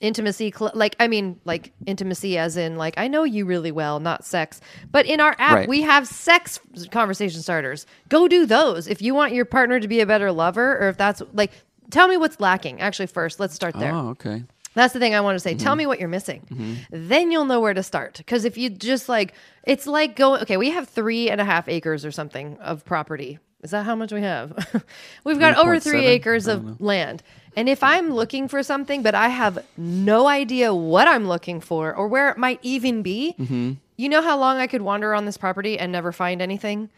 Intimacy, 0.00 0.52
cl- 0.56 0.70
like, 0.74 0.94
I 1.00 1.08
mean, 1.08 1.40
like 1.44 1.72
intimacy 1.84 2.38
as 2.38 2.56
in, 2.56 2.76
like, 2.76 2.94
I 2.96 3.08
know 3.08 3.24
you 3.24 3.44
really 3.44 3.72
well, 3.72 3.98
not 3.98 4.24
sex. 4.24 4.60
But 4.92 5.06
in 5.06 5.20
our 5.20 5.34
app, 5.38 5.54
Right. 5.54 5.68
we 5.68 5.82
have 5.82 6.06
sex 6.06 6.60
conversation 6.92 7.42
starters. 7.42 7.84
Go 8.08 8.28
do 8.28 8.46
those. 8.46 8.86
If 8.86 9.02
you 9.02 9.14
want 9.14 9.32
your 9.32 9.44
partner 9.44 9.80
to 9.80 9.88
be 9.88 10.00
a 10.00 10.06
better 10.06 10.30
lover, 10.30 10.78
or 10.78 10.88
if 10.88 10.96
that's 10.96 11.20
like, 11.32 11.50
tell 11.90 12.06
me 12.06 12.16
what's 12.16 12.38
lacking. 12.38 12.80
Actually, 12.80 13.06
first, 13.06 13.40
let's 13.40 13.54
start 13.54 13.74
there. 13.76 13.92
Oh, 13.92 14.10
okay. 14.10 14.44
That's 14.74 14.92
the 14.92 15.00
thing 15.00 15.14
I 15.14 15.20
want 15.20 15.34
to 15.34 15.40
say. 15.40 15.54
Tell 15.54 15.72
mm-hmm. 15.72 15.78
me 15.78 15.86
what 15.86 15.98
you're 15.98 16.08
missing. 16.08 16.46
Mm-hmm. 16.50 17.08
Then 17.08 17.32
you'll 17.32 17.46
know 17.46 17.60
where 17.60 17.74
to 17.74 17.82
start. 17.82 18.18
Because 18.18 18.44
if 18.44 18.56
you 18.56 18.70
just 18.70 19.08
like, 19.08 19.34
it's 19.64 19.88
like 19.88 20.14
going, 20.14 20.42
okay, 20.42 20.56
we 20.56 20.70
have 20.70 20.88
three 20.88 21.28
and 21.28 21.40
a 21.40 21.44
half 21.44 21.68
acres 21.68 22.04
or 22.04 22.12
something 22.12 22.56
of 22.58 22.84
property. 22.84 23.40
Is 23.62 23.72
that 23.72 23.84
how 23.84 23.96
much 23.96 24.12
we 24.12 24.22
have? 24.22 24.84
We've 25.24 25.38
got 25.40 25.56
over 25.56 25.80
three 25.80 26.02
3.7? 26.02 26.06
acres 26.06 26.46
of 26.46 26.80
land. 26.80 27.22
And 27.56 27.68
if 27.68 27.82
I'm 27.82 28.12
looking 28.12 28.46
for 28.46 28.62
something, 28.62 29.02
but 29.02 29.16
I 29.16 29.28
have 29.28 29.64
no 29.76 30.28
idea 30.28 30.72
what 30.72 31.08
I'm 31.08 31.26
looking 31.26 31.60
for 31.60 31.92
or 31.94 32.06
where 32.06 32.28
it 32.30 32.38
might 32.38 32.60
even 32.62 33.02
be, 33.02 33.34
you 33.96 34.08
know 34.08 34.22
how 34.22 34.38
long 34.38 34.58
I 34.58 34.68
could 34.68 34.82
wander 34.82 35.12
on 35.12 35.24
this 35.24 35.36
property 35.36 35.76
and 35.78 35.90
never 35.90 36.12
find 36.12 36.40
anything? 36.40 36.90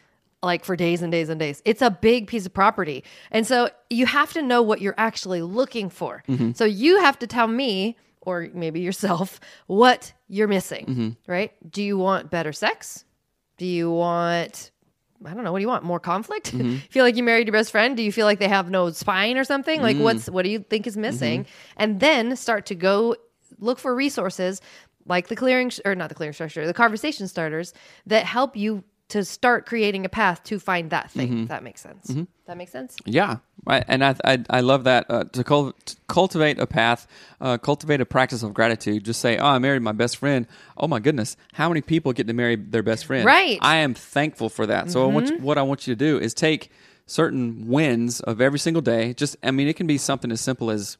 like 0.42 0.64
for 0.64 0.74
days 0.74 1.02
and 1.02 1.12
days 1.12 1.28
and 1.28 1.38
days. 1.38 1.60
It's 1.66 1.82
a 1.82 1.90
big 1.90 2.26
piece 2.26 2.46
of 2.46 2.54
property. 2.54 3.04
And 3.30 3.46
so 3.46 3.68
you 3.90 4.06
have 4.06 4.32
to 4.32 4.40
know 4.40 4.62
what 4.62 4.80
you're 4.80 4.94
actually 4.96 5.42
looking 5.42 5.90
for. 5.90 6.22
So 6.54 6.64
you 6.64 6.98
have 7.00 7.18
to 7.18 7.26
tell 7.26 7.46
me 7.46 7.98
or 8.22 8.48
maybe 8.54 8.80
yourself 8.80 9.38
what 9.66 10.14
you're 10.28 10.48
missing, 10.48 11.16
right? 11.26 11.52
Do 11.70 11.82
you 11.82 11.98
want 11.98 12.30
better 12.30 12.54
sex? 12.54 13.04
Do 13.58 13.66
you 13.66 13.90
want 13.90 14.70
I 15.24 15.34
don't 15.34 15.44
know, 15.44 15.52
what 15.52 15.58
do 15.58 15.62
you 15.62 15.68
want? 15.68 15.84
More 15.84 16.00
conflict? 16.00 16.52
Mm-hmm. 16.60 16.76
feel 16.90 17.04
like 17.04 17.16
you 17.16 17.22
married 17.22 17.46
your 17.46 17.52
best 17.52 17.70
friend? 17.70 17.96
Do 17.96 18.02
you 18.02 18.12
feel 18.12 18.26
like 18.26 18.38
they 18.38 18.48
have 18.48 18.70
no 18.70 18.90
spine 18.90 19.38
or 19.38 19.44
something? 19.44 19.80
Like 19.80 19.96
mm. 19.96 20.02
what's 20.02 20.28
what 20.28 20.42
do 20.42 20.50
you 20.50 20.58
think 20.58 20.86
is 20.86 20.94
mm-hmm. 20.94 21.02
missing? 21.02 21.46
And 21.76 22.00
then 22.00 22.36
start 22.36 22.66
to 22.66 22.74
go 22.74 23.16
look 23.58 23.78
for 23.78 23.94
resources 23.94 24.60
like 25.06 25.28
the 25.28 25.36
clearing 25.36 25.70
or 25.84 25.94
not 25.94 26.08
the 26.08 26.14
clearing 26.14 26.34
structure, 26.34 26.66
the 26.66 26.74
conversation 26.74 27.28
starters 27.28 27.72
that 28.06 28.24
help 28.24 28.56
you 28.56 28.84
to 29.10 29.24
start 29.24 29.66
creating 29.66 30.04
a 30.04 30.08
path 30.08 30.42
to 30.44 30.58
find 30.58 30.90
that 30.90 31.10
thing. 31.10 31.42
If 31.42 31.48
that 31.48 31.62
makes 31.62 31.80
sense. 31.80 32.12
That 32.46 32.56
makes 32.56 32.72
sense. 32.72 32.96
Yeah, 33.04 33.36
right. 33.64 33.84
And 33.86 34.04
I, 34.04 34.16
I, 34.24 34.44
I 34.50 34.60
love 34.60 34.82
that 34.84 35.06
uh, 35.08 35.22
to, 35.24 35.44
cul- 35.44 35.72
to 35.84 35.96
cultivate 36.08 36.58
a 36.58 36.66
path, 36.66 37.06
uh, 37.40 37.58
cultivate 37.58 38.00
a 38.00 38.04
practice 38.06 38.42
of 38.42 38.52
gratitude. 38.54 39.04
Just 39.04 39.20
say, 39.20 39.36
"Oh, 39.38 39.46
I 39.46 39.58
married 39.60 39.82
my 39.82 39.92
best 39.92 40.16
friend." 40.16 40.46
Oh 40.76 40.88
my 40.88 40.98
goodness, 40.98 41.36
how 41.52 41.68
many 41.68 41.80
people 41.80 42.12
get 42.12 42.26
to 42.26 42.32
marry 42.32 42.56
their 42.56 42.82
best 42.82 43.04
friend? 43.04 43.24
Right. 43.24 43.58
I 43.62 43.76
am 43.76 43.94
thankful 43.94 44.48
for 44.48 44.66
that. 44.66 44.90
So 44.90 45.04
I 45.04 45.06
want 45.12 45.28
you- 45.30 45.38
what 45.38 45.58
I 45.58 45.62
want 45.62 45.86
you 45.86 45.94
to 45.94 45.98
do 45.98 46.18
is 46.18 46.34
take 46.34 46.70
certain 47.06 47.68
wins 47.68 48.20
of 48.20 48.40
every 48.40 48.58
single 48.58 48.82
day. 48.82 49.14
Just, 49.14 49.36
I 49.44 49.50
mean, 49.52 49.68
it 49.68 49.76
can 49.76 49.86
be 49.86 49.98
something 49.98 50.32
as 50.32 50.40
simple 50.40 50.70
as 50.72 50.96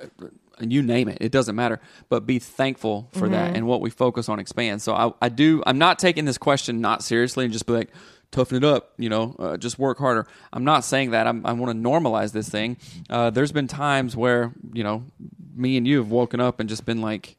and 0.00 0.30
you 0.60 0.82
name 0.82 1.08
it, 1.08 1.18
it 1.20 1.32
doesn't 1.32 1.56
matter. 1.56 1.80
But 2.08 2.26
be 2.26 2.38
thankful 2.38 3.08
for 3.12 3.28
that, 3.28 3.56
and 3.56 3.66
what 3.66 3.80
we 3.80 3.90
focus 3.90 4.28
on 4.28 4.38
expands. 4.38 4.84
So 4.84 4.94
I, 4.94 5.12
I 5.22 5.28
do. 5.28 5.62
I'm 5.66 5.78
not 5.78 5.98
taking 5.98 6.24
this 6.24 6.38
question 6.38 6.80
not 6.80 7.02
seriously, 7.02 7.44
and 7.44 7.52
just 7.52 7.66
be 7.66 7.72
like, 7.72 7.90
toughen 8.30 8.56
it 8.56 8.64
up. 8.64 8.92
You 8.98 9.08
know, 9.08 9.34
uh, 9.38 9.56
just 9.56 9.78
work 9.78 9.98
harder. 9.98 10.26
I'm 10.52 10.64
not 10.64 10.84
saying 10.84 11.12
that. 11.12 11.26
I'm, 11.26 11.46
I 11.46 11.52
want 11.52 11.72
to 11.72 11.88
normalize 11.88 12.32
this 12.32 12.48
thing. 12.48 12.76
Uh, 13.08 13.30
there's 13.30 13.52
been 13.52 13.68
times 13.68 14.16
where 14.16 14.52
you 14.72 14.84
know, 14.84 15.04
me 15.54 15.76
and 15.76 15.86
you 15.86 15.98
have 15.98 16.10
woken 16.10 16.40
up 16.40 16.60
and 16.60 16.68
just 16.68 16.84
been 16.84 17.00
like. 17.00 17.37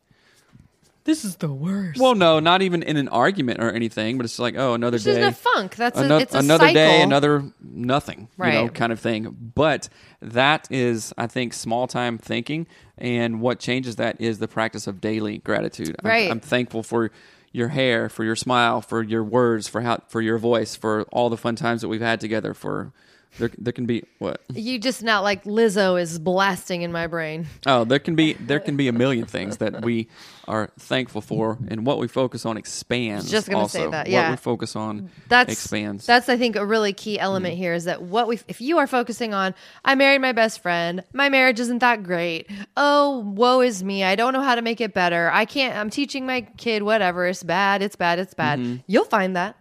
This 1.05 1.25
is 1.25 1.37
the 1.37 1.51
worst. 1.51 1.99
Well, 1.99 2.13
no, 2.13 2.39
not 2.39 2.61
even 2.61 2.83
in 2.83 2.97
an 2.97 3.07
argument 3.07 3.61
or 3.61 3.71
anything, 3.71 4.17
but 4.17 4.25
it's 4.25 4.37
like, 4.37 4.55
oh, 4.57 4.73
another 4.73 4.95
It's 4.95 5.05
day, 5.05 5.15
just 5.19 5.39
a 5.39 5.41
funk. 5.41 5.75
That's 5.75 5.97
a, 5.99 6.03
ano- 6.03 6.17
it's 6.17 6.35
a 6.35 6.39
another 6.39 6.65
cycle. 6.65 6.73
day, 6.73 7.01
another 7.01 7.43
nothing, 7.61 8.19
you 8.37 8.45
know, 8.45 8.61
Right. 8.63 8.73
kind 8.73 8.91
of 8.91 8.99
thing. 8.99 9.35
But 9.55 9.89
that 10.21 10.67
is, 10.69 11.13
I 11.17 11.27
think, 11.27 11.53
small 11.53 11.87
time 11.87 12.17
thinking, 12.17 12.67
and 12.97 13.41
what 13.41 13.59
changes 13.59 13.95
that 13.95 14.19
is 14.21 14.39
the 14.39 14.47
practice 14.47 14.85
of 14.87 15.01
daily 15.01 15.39
gratitude. 15.39 15.95
I'm- 16.03 16.09
Right. 16.09 16.29
I'm, 16.29 16.39
thankful 16.41 16.83
for 16.83 17.11
your 17.51 17.69
hair, 17.69 18.09
for 18.09 18.23
your 18.23 18.35
smile, 18.35 18.81
for 18.81 19.01
your 19.01 19.23
words, 19.23 19.67
for 19.67 19.81
how, 19.81 20.03
for 20.09 20.21
your 20.21 20.37
voice, 20.37 20.75
for 20.75 21.03
all 21.11 21.29
the 21.29 21.37
fun 21.37 21.55
times 21.55 21.81
that 21.81 21.87
we've 21.87 22.01
had 22.01 22.19
together. 22.19 22.53
For 22.53 22.91
there, 23.37 23.51
there 23.57 23.73
can 23.73 23.85
be 23.85 24.03
what? 24.17 24.41
You 24.53 24.79
just 24.79 25.03
not 25.03 25.23
like 25.23 25.43
Lizzo 25.43 26.01
is 26.01 26.19
blasting 26.19 26.81
in 26.81 26.91
my 26.91 27.07
brain. 27.07 27.47
Oh, 27.65 27.83
there 27.83 27.99
can 27.99 28.15
be 28.15 28.33
there 28.33 28.59
can 28.59 28.75
be 28.75 28.87
a 28.87 28.91
million 28.93 29.25
things 29.25 29.57
that 29.57 29.83
we 29.83 30.07
are 30.47 30.71
thankful 30.79 31.21
for, 31.21 31.59
and 31.67 31.85
what 31.85 31.99
we 31.99 32.07
focus 32.07 32.45
on 32.45 32.57
expands. 32.57 33.29
Just 33.29 33.47
gonna 33.47 33.61
also. 33.61 33.77
say 33.77 33.89
that, 33.89 34.07
yeah. 34.07 34.23
what 34.23 34.31
we 34.31 34.37
focus 34.37 34.75
on 34.75 35.09
That's 35.27 35.51
expands. 35.53 36.05
That's 36.05 36.27
I 36.27 36.37
think 36.37 36.55
a 36.55 36.65
really 36.65 36.91
key 36.91 37.19
element 37.19 37.55
here 37.55 37.73
is 37.73 37.85
that 37.85 38.01
what 38.01 38.27
we 38.27 38.39
if 38.47 38.61
you 38.61 38.79
are 38.79 38.87
focusing 38.87 39.33
on 39.33 39.53
I 39.85 39.95
married 39.95 40.21
my 40.21 40.31
best 40.31 40.61
friend, 40.61 41.03
my 41.13 41.29
marriage 41.29 41.59
isn't 41.59 41.79
that 41.79 42.03
great. 42.03 42.49
Oh, 42.75 43.19
woe 43.19 43.61
is 43.61 43.83
me. 43.83 44.03
I 44.03 44.15
don't 44.15 44.33
know 44.33 44.41
how 44.41 44.55
to 44.55 44.61
make 44.61 44.81
it 44.81 44.93
better. 44.93 45.29
I 45.31 45.45
can't 45.45 45.77
I'm 45.77 45.89
teaching 45.89 46.25
my 46.25 46.41
kid 46.41 46.83
whatever. 46.83 47.27
It's 47.27 47.43
bad. 47.43 47.81
It's 47.83 47.95
bad. 47.95 48.19
It's 48.19 48.33
bad. 48.33 48.59
Mm-hmm. 48.59 48.77
You'll 48.87 49.05
find 49.05 49.35
that. 49.35 49.55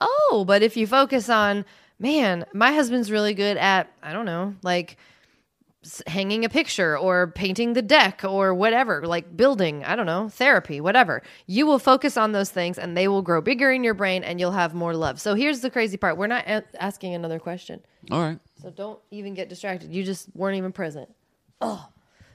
Oh, 0.00 0.44
but 0.46 0.62
if 0.62 0.76
you 0.76 0.86
focus 0.86 1.28
on 1.28 1.64
man, 2.02 2.44
my 2.52 2.72
husband's 2.72 3.10
really 3.10 3.32
good 3.32 3.56
at 3.56 3.90
I 4.02 4.12
don't 4.12 4.26
know, 4.26 4.54
like 4.62 4.98
hanging 6.06 6.44
a 6.44 6.48
picture 6.48 6.96
or 6.96 7.28
painting 7.28 7.72
the 7.72 7.82
deck 7.82 8.22
or 8.24 8.54
whatever, 8.54 9.04
like 9.04 9.36
building, 9.36 9.82
I 9.84 9.96
don't 9.96 10.06
know, 10.06 10.28
therapy, 10.28 10.80
whatever. 10.80 11.22
You 11.46 11.66
will 11.66 11.80
focus 11.80 12.16
on 12.16 12.30
those 12.32 12.50
things 12.50 12.78
and 12.78 12.96
they 12.96 13.08
will 13.08 13.22
grow 13.22 13.40
bigger 13.40 13.72
in 13.72 13.82
your 13.82 13.94
brain 13.94 14.22
and 14.22 14.38
you'll 14.38 14.52
have 14.52 14.74
more 14.74 14.94
love. 14.94 15.20
So 15.20 15.34
here's 15.34 15.60
the 15.60 15.70
crazy 15.70 15.96
part. 15.96 16.16
We're 16.16 16.28
not 16.28 16.46
a- 16.46 16.64
asking 16.78 17.14
another 17.14 17.40
question. 17.40 17.80
all 18.10 18.20
right. 18.20 18.38
So 18.60 18.70
don't 18.70 19.00
even 19.10 19.34
get 19.34 19.48
distracted. 19.48 19.92
You 19.92 20.04
just 20.04 20.28
weren't 20.36 20.56
even 20.56 20.70
present. 20.70 21.08
Oh. 21.60 21.88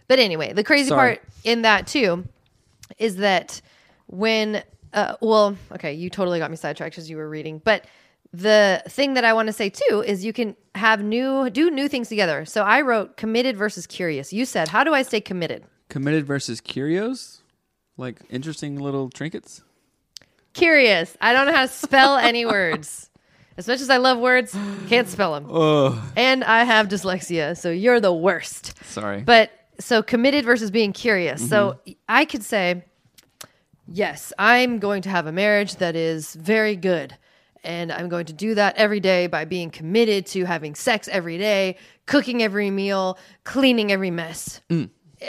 But 0.09 0.19
anyway, 0.19 0.51
the 0.51 0.63
crazy 0.63 0.89
Sorry. 0.89 1.15
part 1.17 1.27
in 1.45 1.61
that 1.61 1.87
too 1.87 2.25
is 2.97 3.17
that 3.17 3.61
when 4.07 4.61
uh, 4.93 5.15
well, 5.21 5.55
okay, 5.73 5.93
you 5.93 6.09
totally 6.09 6.39
got 6.39 6.49
me 6.51 6.57
sidetracked 6.57 6.95
because 6.95 7.09
you 7.09 7.17
were 7.17 7.29
reading, 7.29 7.61
but 7.63 7.85
the 8.33 8.83
thing 8.87 9.13
that 9.15 9.23
I 9.23 9.33
want 9.33 9.47
to 9.47 9.53
say 9.53 9.69
too 9.69 10.03
is 10.05 10.23
you 10.23 10.33
can 10.33 10.55
have 10.75 11.03
new 11.03 11.49
do 11.49 11.69
new 11.71 11.87
things 11.87 12.09
together. 12.09 12.45
So 12.45 12.63
I 12.63 12.81
wrote 12.81 13.17
committed 13.17 13.57
versus 13.57 13.87
curious. 13.87 14.33
You 14.33 14.45
said, 14.45 14.67
"How 14.67 14.83
do 14.83 14.93
I 14.93 15.01
stay 15.03 15.21
committed?" 15.21 15.63
Committed 15.89 16.25
versus 16.25 16.59
curios, 16.61 17.41
like 17.97 18.19
interesting 18.29 18.79
little 18.79 19.09
trinkets. 19.09 19.63
Curious. 20.53 21.15
I 21.21 21.33
don't 21.33 21.45
know 21.45 21.53
how 21.53 21.61
to 21.63 21.71
spell 21.71 22.17
any 22.17 22.45
words. 22.45 23.09
As 23.57 23.67
much 23.67 23.81
as 23.81 23.89
I 23.89 23.97
love 23.97 24.19
words, 24.19 24.55
can't 24.87 25.07
spell 25.07 25.33
them. 25.33 25.47
Oh, 25.49 26.11
And 26.15 26.43
I 26.43 26.63
have 26.63 26.87
dyslexia, 26.87 27.57
so 27.57 27.71
you're 27.71 27.99
the 27.99 28.13
worst. 28.13 28.73
sorry. 28.85 29.21
But 29.21 29.49
so 29.79 30.03
committed 30.03 30.45
versus 30.45 30.69
being 30.69 30.93
curious. 30.93 31.47
So 31.47 31.71
mm-hmm. 31.71 31.91
I 32.07 32.25
could 32.25 32.43
say, 32.43 32.83
yes, 33.87 34.31
I'm 34.37 34.77
going 34.77 35.01
to 35.03 35.09
have 35.09 35.25
a 35.25 35.31
marriage 35.31 35.77
that 35.77 35.95
is 35.95 36.35
very 36.35 36.75
good. 36.75 37.15
And 37.67 37.91
I'm 37.91 38.07
going 38.07 38.25
to 38.27 38.33
do 38.33 38.55
that 38.55 38.77
every 38.77 39.01
day 39.01 39.27
by 39.27 39.43
being 39.43 39.69
committed 39.69 40.25
to 40.27 40.45
having 40.45 40.73
sex 40.73 41.09
every 41.09 41.37
day, 41.37 41.75
cooking 42.05 42.41
every 42.41 42.71
meal, 42.71 43.19
cleaning 43.43 43.91
every 43.91 44.09
mess. 44.09 44.61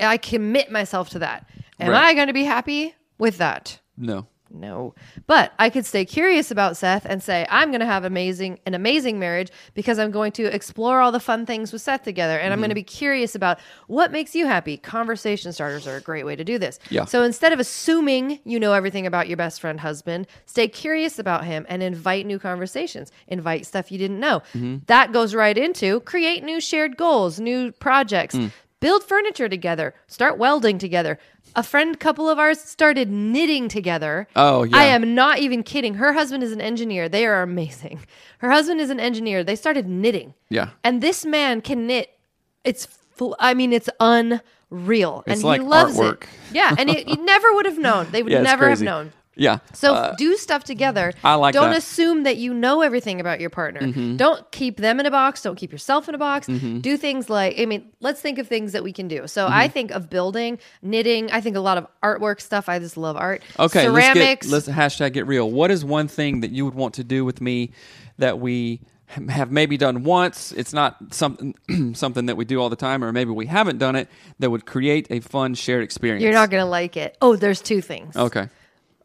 I 0.00 0.16
commit 0.18 0.70
myself 0.70 1.10
to 1.10 1.18
that. 1.18 1.50
Am 1.80 1.88
Mm. 1.88 1.92
Right. 1.92 2.04
I 2.06 2.14
going 2.14 2.28
to 2.28 2.32
be 2.32 2.44
happy 2.44 2.94
with 3.18 3.38
that? 3.38 3.80
No. 3.96 4.26
No. 4.50 4.94
But 5.26 5.52
I 5.58 5.68
could 5.70 5.84
stay 5.84 6.04
curious 6.04 6.50
about 6.50 6.76
Seth 6.76 7.04
and 7.04 7.22
say, 7.22 7.46
I'm 7.50 7.70
going 7.70 7.80
to 7.80 7.86
have 7.86 8.04
amazing 8.04 8.60
an 8.66 8.74
amazing 8.74 9.18
marriage 9.18 9.50
because 9.74 9.98
I'm 9.98 10.10
going 10.10 10.32
to 10.32 10.44
explore 10.44 11.00
all 11.00 11.12
the 11.12 11.20
fun 11.20 11.44
things 11.46 11.72
with 11.72 11.82
Seth 11.82 12.02
together 12.02 12.38
and 12.38 12.46
I'm 12.52 12.58
Mm-hmm. 12.58 12.62
going 12.62 12.68
to 12.70 12.74
be 12.74 12.82
curious 12.82 13.34
about 13.34 13.58
what 13.86 14.10
makes 14.10 14.34
you 14.34 14.46
happy. 14.46 14.76
Conversation 14.78 15.52
starters 15.52 15.86
are 15.86 15.96
a 15.96 16.00
great 16.00 16.24
way 16.24 16.34
to 16.34 16.44
do 16.44 16.58
this. 16.58 16.78
Yeah. 16.90 17.04
So 17.04 17.22
instead 17.22 17.52
of 17.52 17.60
assuming 17.60 18.40
you 18.44 18.58
know 18.58 18.72
everything 18.72 19.06
about 19.06 19.28
your 19.28 19.36
best 19.36 19.60
friend 19.60 19.78
husband, 19.80 20.26
stay 20.46 20.66
curious 20.66 21.18
about 21.18 21.44
him 21.44 21.66
and 21.68 21.82
invite 21.82 22.26
new 22.26 22.38
conversations. 22.38 23.12
Invite 23.28 23.66
stuff 23.66 23.92
you 23.92 23.98
didn't 23.98 24.18
know. 24.20 24.40
Mm-hmm. 24.54 24.78
That 24.86 25.12
goes 25.12 25.34
right 25.34 25.56
into 25.56 26.00
create 26.00 26.42
new 26.42 26.60
shared 26.60 26.96
goals, 26.96 27.38
new 27.38 27.70
projects. 27.72 28.34
Mm. 28.34 28.50
Build 28.80 29.02
furniture 29.02 29.48
together. 29.48 29.92
Start 30.06 30.38
welding 30.38 30.78
together. 30.78 31.18
A 31.58 31.62
friend 31.64 31.98
couple 31.98 32.28
of 32.28 32.38
ours 32.38 32.60
started 32.60 33.10
knitting 33.10 33.68
together. 33.68 34.28
Oh, 34.36 34.62
yeah. 34.62 34.76
I 34.76 34.84
am 34.84 35.16
not 35.16 35.40
even 35.40 35.64
kidding. 35.64 35.94
Her 35.94 36.12
husband 36.12 36.44
is 36.44 36.52
an 36.52 36.60
engineer. 36.60 37.08
They 37.08 37.26
are 37.26 37.42
amazing. 37.42 37.98
Her 38.38 38.52
husband 38.52 38.80
is 38.80 38.90
an 38.90 39.00
engineer. 39.00 39.42
They 39.42 39.56
started 39.56 39.88
knitting. 39.88 40.34
Yeah. 40.50 40.70
And 40.84 41.02
this 41.02 41.24
man 41.24 41.60
can 41.60 41.88
knit. 41.88 42.16
It's 42.62 42.86
full, 42.86 43.34
I 43.40 43.54
mean, 43.54 43.72
it's 43.72 43.90
unreal. 43.98 45.24
It's 45.26 45.40
and 45.40 45.42
like 45.42 45.60
he 45.62 45.66
loves 45.66 45.96
artwork. 45.96 46.22
it. 46.22 46.28
Yeah. 46.52 46.76
And 46.78 46.88
he, 46.94 47.02
he 47.02 47.16
never 47.16 47.52
would 47.54 47.66
have 47.66 47.78
known. 47.78 48.06
They 48.12 48.22
would 48.22 48.30
Yeah, 48.30 48.42
never 48.42 48.68
have 48.68 48.80
known. 48.80 49.12
Yeah. 49.38 49.58
So 49.72 49.94
Uh, 49.94 50.14
do 50.16 50.36
stuff 50.36 50.64
together. 50.64 51.12
I 51.24 51.36
like 51.36 51.54
Don't 51.54 51.62
that. 51.64 51.68
Mm-hmm. 51.70 51.78
assume 51.78 52.22
that 52.24 52.36
you 52.36 52.52
know 52.52 52.82
everything 52.82 53.20
about 53.20 53.40
your 53.40 53.50
partner. 53.50 53.90
Don't 54.16 54.50
keep 54.52 54.76
them 54.78 55.00
in 55.00 55.06
a 55.06 55.10
box. 55.10 55.40
Don't 55.42 55.56
keep 55.56 55.72
yourself 55.72 56.08
in 56.08 56.14
a 56.14 56.18
box. 56.18 56.46
Do 56.48 56.96
things 56.96 57.30
like 57.30 57.58
I 57.58 57.64
mean, 57.66 57.88
let's 58.00 58.20
think 58.20 58.38
of 58.38 58.46
things 58.48 58.72
that 58.72 58.82
we 58.84 58.92
can 58.92 59.08
do. 59.08 59.26
So 59.26 59.44
Mm-hmm. 59.46 59.54
I 59.54 59.68
think 59.68 59.90
of 59.92 60.10
building, 60.10 60.58
knitting. 60.82 61.30
I 61.30 61.40
think 61.40 61.56
a 61.56 61.60
lot 61.60 61.78
of 61.78 61.86
artwork 62.02 62.40
stuff. 62.40 62.68
I 62.68 62.78
just 62.78 62.96
love 62.96 63.16
art. 63.16 63.42
Okay, 63.58 63.84
ceramics. 63.84 64.48
let's 64.48 64.66
get 64.66 64.76
let's 64.76 64.96
hashtag 64.96 65.12
get 65.14 65.26
real. 65.26 65.50
What 65.50 65.70
is 65.70 65.84
one 65.84 66.08
thing 66.08 66.40
that 66.40 66.50
you 66.50 66.64
would 66.64 66.74
want 66.74 66.94
to 66.94 67.04
do 67.04 67.24
with 67.24 67.40
me 67.40 67.70
that 68.18 68.40
we 68.40 68.80
have 69.28 69.50
maybe 69.50 69.76
done 69.78 70.02
once? 70.04 70.52
It's 70.52 70.72
not 70.72 70.96
something 71.12 71.54
something 71.94 72.26
that 72.26 72.36
we 72.36 72.44
do 72.44 72.60
all 72.60 72.68
the 72.68 72.76
time, 72.76 73.02
or 73.04 73.12
maybe 73.12 73.30
we 73.30 73.46
haven't 73.46 73.78
done 73.78 73.96
it 73.96 74.08
that 74.40 74.50
would 74.50 74.66
create 74.66 75.06
a 75.10 75.20
fun 75.20 75.54
shared 75.54 75.82
experience. 75.82 76.22
You're 76.22 76.32
not 76.34 76.50
gonna 76.50 76.66
like 76.66 76.96
it. 76.96 77.16
Oh, 77.22 77.36
there's 77.36 77.60
two 77.62 77.80
things. 77.80 78.16
okay. 78.16 78.48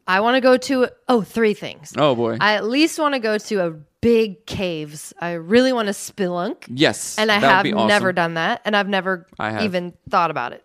I 0.06 0.20
want 0.20 0.36
to 0.36 0.40
go 0.40 0.56
to 0.56 0.88
oh 1.08 1.22
three 1.22 1.54
things. 1.54 1.92
Oh 1.96 2.14
boy. 2.14 2.36
I 2.40 2.54
at 2.54 2.64
least 2.64 2.98
want 2.98 3.14
to 3.14 3.20
go 3.20 3.38
to 3.38 3.66
a 3.66 3.70
big 4.00 4.44
caves. 4.46 5.14
I 5.18 5.32
really 5.32 5.72
want 5.72 5.86
to 5.86 5.94
spelunk. 5.94 6.64
yes, 6.68 7.18
and 7.18 7.32
I 7.32 7.38
have 7.38 7.66
awesome. 7.66 7.88
never 7.88 8.12
done 8.12 8.34
that, 8.34 8.60
and 8.64 8.76
I've 8.76 8.88
never 8.88 9.26
I 9.38 9.50
have. 9.52 9.62
even 9.62 9.94
thought 10.10 10.30
about 10.30 10.52
it. 10.52 10.64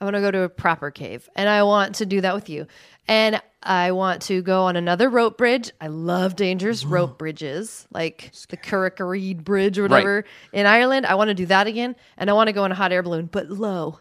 I 0.00 0.04
want 0.04 0.14
to 0.14 0.20
go 0.20 0.30
to 0.30 0.42
a 0.42 0.48
proper 0.48 0.90
cave, 0.90 1.28
and 1.36 1.48
I 1.48 1.62
want 1.64 1.96
to 1.96 2.06
do 2.06 2.20
that 2.20 2.34
with 2.34 2.48
you. 2.48 2.66
And 3.08 3.40
I 3.62 3.92
want 3.92 4.22
to 4.22 4.42
go 4.42 4.64
on 4.64 4.76
another 4.76 5.08
rope 5.08 5.38
bridge. 5.38 5.70
I 5.80 5.86
love 5.86 6.36
dangerous 6.36 6.84
rope 6.84 7.18
bridges, 7.18 7.86
like 7.92 8.32
the 8.48 8.56
Carrick-a-Rede 8.56 9.44
Bridge 9.44 9.78
or 9.78 9.82
whatever 9.82 10.24
in 10.52 10.66
Ireland. 10.66 11.06
I 11.06 11.14
want 11.14 11.28
to 11.28 11.34
do 11.34 11.46
that 11.46 11.66
again, 11.66 11.94
and 12.16 12.28
I 12.28 12.32
want 12.32 12.48
to 12.48 12.52
go 12.52 12.64
in 12.64 12.72
a 12.72 12.74
hot 12.74 12.92
air 12.92 13.02
balloon, 13.02 13.26
but 13.26 13.48
low, 13.50 13.98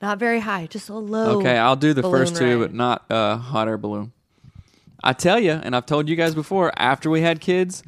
not 0.00 0.18
very 0.18 0.40
high, 0.40 0.66
just 0.66 0.88
a 0.88 0.94
low. 0.94 1.40
Okay, 1.40 1.56
I'll 1.58 1.76
do 1.76 1.92
the 1.92 2.02
balloon 2.02 2.20
first 2.20 2.36
two, 2.36 2.60
ride. 2.60 2.66
but 2.66 2.74
not 2.74 3.10
uh, 3.10 3.36
hot 3.36 3.68
air 3.68 3.78
balloon. 3.78 4.12
I 5.04 5.12
tell 5.12 5.38
you, 5.38 5.52
and 5.52 5.74
I've 5.74 5.86
told 5.86 6.08
you 6.08 6.16
guys 6.16 6.34
before. 6.34 6.72
After 6.76 7.10
we 7.10 7.22
had 7.22 7.40
kids, 7.40 7.82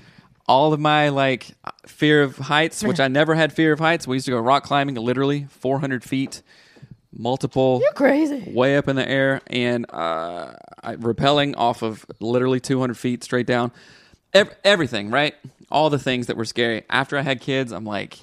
all 0.46 0.72
of 0.72 0.80
my 0.80 1.08
like 1.08 1.54
fear 1.86 2.22
of 2.22 2.36
heights, 2.36 2.82
which 2.82 3.00
I 3.00 3.08
never 3.08 3.34
had 3.34 3.52
fear 3.52 3.72
of 3.72 3.78
heights. 3.78 4.06
We 4.06 4.16
used 4.16 4.26
to 4.26 4.32
go 4.32 4.40
rock 4.40 4.64
climbing, 4.64 4.96
literally 4.96 5.46
400 5.48 6.04
feet, 6.04 6.42
multiple, 7.16 7.80
You're 7.82 7.92
crazy. 7.92 8.44
way 8.52 8.76
up 8.76 8.88
in 8.88 8.96
the 8.96 9.08
air, 9.08 9.40
and 9.46 9.86
uh, 9.90 10.54
I, 10.82 10.96
rappelling 10.96 11.54
off 11.56 11.82
of 11.82 12.04
literally 12.20 12.60
200 12.60 12.96
feet 12.96 13.24
straight 13.24 13.46
down. 13.46 13.72
Ev- 14.32 14.54
everything, 14.64 15.10
right? 15.10 15.34
All 15.70 15.90
the 15.90 15.98
things 15.98 16.26
that 16.26 16.36
were 16.36 16.44
scary. 16.44 16.82
After 16.90 17.16
I 17.16 17.22
had 17.22 17.40
kids, 17.40 17.72
I'm 17.72 17.84
like, 17.84 18.18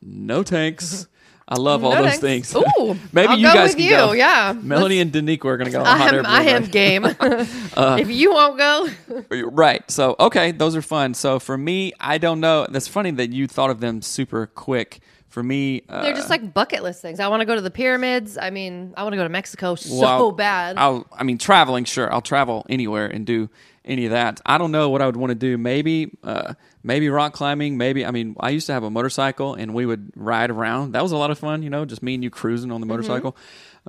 no 0.00 0.42
tanks. 0.42 1.06
I 1.48 1.56
love 1.56 1.84
all 1.84 1.92
No 1.92 2.02
those 2.04 2.18
things. 2.18 2.54
Ooh, 2.54 2.96
maybe 3.12 3.28
I'll 3.28 3.36
you 3.38 3.46
go 3.46 3.52
guys 3.54 3.70
with 3.70 3.76
can 3.76 3.84
you, 3.84 3.90
go. 3.90 4.12
yeah. 4.12 4.54
Melanie 4.60 5.00
and 5.00 5.12
Danique 5.12 5.44
are 5.44 5.56
going 5.56 5.66
to 5.66 5.72
go 5.72 5.80
on 5.80 5.86
I 5.86 5.98
hot 5.98 6.14
air 6.14 6.22
I 6.24 6.60
game. 6.60 7.04
Uh, 7.74 7.96
if 8.00 8.10
you 8.10 8.32
won't 8.32 8.58
go, 8.58 8.88
Right. 9.30 9.88
So, 9.90 10.14
okay, 10.20 10.52
those 10.52 10.76
are 10.76 10.82
fun. 10.82 11.14
So, 11.14 11.38
for 11.38 11.56
me, 11.58 11.92
I 11.98 12.18
don't 12.18 12.40
know. 12.40 12.66
That's 12.70 12.86
funny 12.88 13.10
that 13.12 13.32
you 13.32 13.46
thought 13.46 13.70
of 13.70 13.80
them 13.80 14.02
super 14.02 14.46
quick. 14.46 15.00
For 15.32 15.42
me, 15.42 15.82
uh, 15.88 16.02
they're 16.02 16.14
just 16.14 16.28
like 16.28 16.52
bucket 16.52 16.82
list 16.82 17.00
things. 17.00 17.18
I 17.18 17.26
want 17.28 17.40
to 17.40 17.46
go 17.46 17.54
to 17.54 17.62
the 17.62 17.70
pyramids. 17.70 18.36
I 18.36 18.50
mean, 18.50 18.92
I 18.98 19.02
want 19.02 19.14
to 19.14 19.16
go 19.16 19.22
to 19.22 19.30
Mexico 19.30 19.74
so 19.76 19.98
well, 20.00 20.08
I'll- 20.10 20.32
bad. 20.32 20.76
I'll, 20.76 21.06
I 21.10 21.24
mean, 21.24 21.38
traveling, 21.38 21.84
sure. 21.86 22.12
I'll 22.12 22.20
travel 22.20 22.66
anywhere 22.68 23.06
and 23.06 23.24
do 23.24 23.48
any 23.82 24.04
of 24.04 24.10
that. 24.10 24.42
I 24.44 24.58
don't 24.58 24.72
know 24.72 24.90
what 24.90 25.00
I 25.00 25.06
would 25.06 25.16
want 25.16 25.30
to 25.30 25.34
do. 25.34 25.56
Maybe, 25.56 26.16
uh, 26.22 26.52
maybe 26.82 27.08
rock 27.08 27.32
climbing. 27.32 27.78
Maybe, 27.78 28.04
I 28.04 28.10
mean, 28.10 28.36
I 28.40 28.50
used 28.50 28.66
to 28.66 28.74
have 28.74 28.82
a 28.84 28.90
motorcycle 28.90 29.54
and 29.54 29.72
we 29.72 29.86
would 29.86 30.12
ride 30.16 30.50
around. 30.50 30.92
That 30.92 31.02
was 31.02 31.12
a 31.12 31.16
lot 31.16 31.30
of 31.30 31.38
fun, 31.38 31.62
you 31.62 31.70
know, 31.70 31.86
just 31.86 32.02
me 32.02 32.12
and 32.14 32.22
you 32.22 32.28
cruising 32.28 32.70
on 32.70 32.80
the 32.82 32.86
motorcycle. 32.86 33.34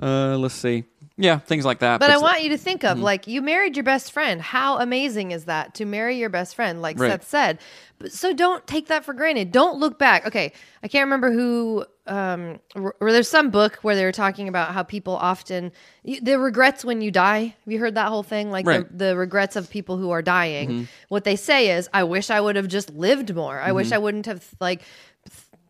Uh, 0.02 0.38
let's 0.38 0.54
see. 0.54 0.84
Yeah, 1.16 1.38
things 1.38 1.64
like 1.64 1.78
that. 1.78 2.00
Mm-hmm. 2.00 2.10
But 2.10 2.10
I 2.10 2.18
want 2.18 2.42
you 2.42 2.50
to 2.50 2.58
think 2.58 2.82
of 2.82 2.98
like 2.98 3.28
you 3.28 3.40
married 3.40 3.76
your 3.76 3.84
best 3.84 4.10
friend. 4.10 4.42
How 4.42 4.78
amazing 4.80 5.30
is 5.30 5.44
that 5.44 5.74
to 5.74 5.84
marry 5.84 6.18
your 6.18 6.28
best 6.28 6.56
friend, 6.56 6.82
like 6.82 6.98
Right. 6.98 7.12
Seth 7.12 7.28
said? 7.28 7.58
But, 8.00 8.10
so 8.12 8.32
don't 8.32 8.66
take 8.66 8.88
that 8.88 9.04
for 9.04 9.14
granted. 9.14 9.52
Don't 9.52 9.78
look 9.78 9.96
back. 9.96 10.26
Okay, 10.26 10.52
I 10.82 10.88
can't 10.88 11.06
remember 11.06 11.30
who. 11.30 11.84
Um, 12.06 12.58
or 12.74 12.96
or 13.00 13.12
there's 13.12 13.28
some 13.28 13.50
book 13.50 13.76
where 13.82 13.94
they 13.94 14.04
were 14.04 14.12
talking 14.12 14.48
about 14.48 14.74
how 14.74 14.82
people 14.82 15.14
often 15.16 15.70
you- 16.02 16.20
the 16.20 16.36
regrets 16.38 16.84
when 16.84 17.00
you 17.00 17.12
die. 17.12 17.54
Have 17.64 17.72
you 17.72 17.78
heard 17.78 17.94
that 17.94 18.08
whole 18.08 18.24
thing? 18.24 18.50
Like 18.50 18.66
Right. 18.66 18.80
Mm-hmm. 18.84 18.98
the, 18.98 19.04
the 19.06 19.16
regrets 19.16 19.54
of 19.54 19.70
people 19.70 19.96
who 19.96 20.10
are 20.10 20.20
dying. 20.20 20.88
What 21.08 21.22
they 21.22 21.36
say 21.36 21.70
is, 21.70 21.88
"I 21.94 22.02
wish 22.02 22.28
I 22.28 22.40
would 22.40 22.56
have 22.56 22.66
just 22.68 22.90
lived 22.90 23.32
more. 23.34 23.58
I 23.60 23.70
wish 23.70 23.92
I 23.92 23.98
wouldn't 23.98 24.26
have 24.26 24.44
like." 24.60 24.82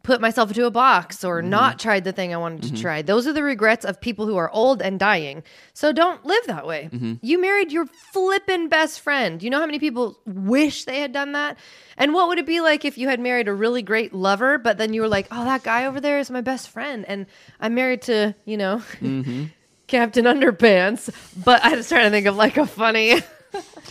Put 0.04 0.20
myself 0.20 0.50
into 0.50 0.66
a 0.66 0.70
box 0.70 1.24
or 1.24 1.40
mm-hmm. 1.40 1.50
not 1.50 1.78
tried 1.78 2.04
the 2.04 2.12
thing 2.12 2.32
I 2.32 2.36
wanted 2.36 2.62
to 2.62 2.68
mm-hmm. 2.68 2.82
try. 2.82 3.02
Those 3.02 3.26
are 3.26 3.32
the 3.32 3.42
regrets 3.42 3.84
of 3.84 4.00
people 4.00 4.26
who 4.26 4.36
are 4.36 4.50
old 4.50 4.80
and 4.80 5.00
dying. 5.00 5.42
So 5.72 5.92
don't 5.92 6.24
live 6.24 6.46
that 6.46 6.66
way. 6.66 6.90
Mm-hmm. 6.92 7.14
You 7.22 7.40
married 7.40 7.72
your 7.72 7.86
flippin' 7.86 8.68
best 8.68 9.00
friend. 9.00 9.42
You 9.42 9.50
know 9.50 9.58
how 9.58 9.66
many 9.66 9.78
people 9.78 10.18
wish 10.26 10.84
they 10.84 11.00
had 11.00 11.12
done 11.12 11.32
that? 11.32 11.58
And 11.96 12.12
what 12.12 12.28
would 12.28 12.38
it 12.38 12.46
be 12.46 12.60
like 12.60 12.84
if 12.84 12.98
you 12.98 13.08
had 13.08 13.18
married 13.18 13.48
a 13.48 13.54
really 13.54 13.82
great 13.82 14.12
lover, 14.14 14.58
but 14.58 14.78
then 14.78 14.92
you 14.92 15.00
were 15.00 15.08
like, 15.08 15.26
oh, 15.30 15.44
that 15.44 15.64
guy 15.64 15.86
over 15.86 16.00
there 16.00 16.18
is 16.18 16.30
my 16.30 16.42
best 16.42 16.68
friend. 16.68 17.04
And 17.08 17.26
I'm 17.58 17.74
married 17.74 18.02
to, 18.02 18.34
you 18.44 18.58
know, 18.58 18.82
Captain 19.86 20.24
Underpants. 20.26 21.10
But 21.42 21.64
I 21.64 21.74
was 21.74 21.88
trying 21.88 22.04
to 22.04 22.10
think 22.10 22.26
of 22.26 22.36
like 22.36 22.56
a 22.56 22.66
funny. 22.66 23.20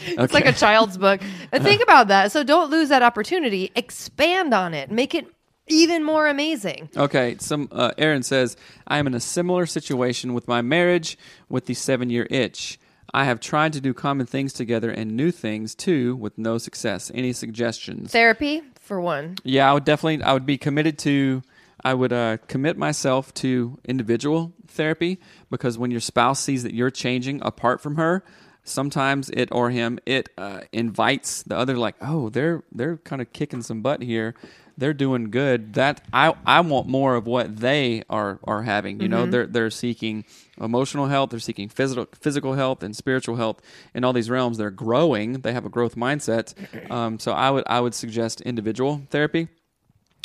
It's 0.06 0.34
like 0.34 0.46
a 0.46 0.52
child's 0.52 0.98
book. 0.98 1.22
And 1.54 1.64
think 1.64 1.82
about 1.82 2.10
that. 2.10 2.34
So 2.34 2.44
don't 2.44 2.70
lose 2.70 2.90
that 2.90 3.04
opportunity. 3.04 3.72
Expand 3.74 4.54
on 4.54 4.74
it. 4.74 4.92
Make 4.92 5.16
it 5.16 5.28
even 5.68 6.04
more 6.04 6.28
amazing. 6.28 6.90
Okay, 6.96 7.38
some 7.40 7.70
uh, 7.72 7.92
Aaron 7.98 8.24
says 8.24 8.58
I 8.88 8.98
am 8.98 9.08
in 9.08 9.14
a 9.14 9.20
similar 9.20 9.66
situation 9.66 10.34
with 10.34 10.48
my 10.48 10.62
marriage 10.62 11.18
with 11.50 11.66
the 11.66 11.74
seven 11.74 12.10
year 12.10 12.28
itch. 12.30 12.80
I 13.14 13.26
have 13.26 13.40
tried 13.40 13.74
to 13.74 13.82
do 13.82 13.94
common 13.94 14.26
things 14.26 14.54
together 14.54 14.90
and 14.90 15.16
new 15.16 15.30
things 15.30 15.76
too, 15.76 16.16
with 16.16 16.38
no 16.38 16.58
success. 16.58 17.12
Any 17.14 17.32
suggestions? 17.32 18.12
Therapy, 18.12 18.64
for 18.80 19.00
one. 19.00 19.36
Yeah, 19.44 19.70
I 19.70 19.74
would 19.74 19.86
definitely. 19.86 20.24
I 20.24 20.34
would 20.34 20.46
be 20.46 20.58
committed 20.58 20.98
to. 21.00 21.44
I 21.86 21.94
would 21.94 22.14
uh, 22.14 22.38
commit 22.48 22.78
myself 22.78 23.34
to 23.36 23.78
individual 23.84 24.54
therapy 24.68 25.20
because 25.52 25.78
when 25.78 25.92
your 25.92 26.00
spouse 26.00 26.40
sees 26.40 26.64
that 26.64 26.74
you're 26.74 26.90
changing 26.90 27.42
apart 27.44 27.82
from 27.82 27.98
her, 27.98 28.24
sometimes 28.64 29.30
it 29.32 29.50
or 29.52 29.70
him 29.70 30.00
it 30.06 30.30
uh, 30.38 30.62
invites 30.72 31.44
the 31.44 31.58
other 31.58 31.78
like, 31.78 31.96
oh, 32.02 32.30
they're 32.30 32.64
they're 32.72 32.98
kind 32.98 33.22
of 33.22 33.32
kicking 33.34 33.62
some 33.62 33.82
butt 33.82 34.02
here. 34.02 34.34
They're 34.78 34.94
doing 34.94 35.30
good. 35.30 35.74
That 35.74 36.02
I 36.12 36.34
I 36.46 36.62
want 36.62 36.88
more 36.88 37.16
of 37.16 37.28
what 37.28 37.58
they 37.58 38.04
are 38.10 38.40
are 38.44 38.64
having. 38.64 39.00
You 39.02 39.08
know, 39.08 39.26
they're 39.26 39.48
they're 39.48 39.70
seeking 39.70 40.26
emotional 40.60 41.08
health. 41.08 41.30
They're 41.30 41.40
seeking 41.40 41.70
physical 41.70 42.08
physical 42.20 42.54
health 42.54 42.84
and 42.84 42.96
spiritual 42.96 43.36
health 43.36 43.62
in 43.94 44.04
all 44.04 44.14
these 44.14 44.30
realms. 44.30 44.58
They're 44.58 44.72
growing. 44.72 45.42
They 45.42 45.54
have 45.54 45.66
a 45.66 45.70
growth 45.70 45.96
mindset. 45.96 46.54
Um, 46.94 47.18
so 47.18 47.32
I 47.32 47.50
would 47.50 47.64
I 47.66 47.80
would 47.80 47.96
suggest 47.96 48.42
individual 48.42 49.02
therapy. 49.10 49.48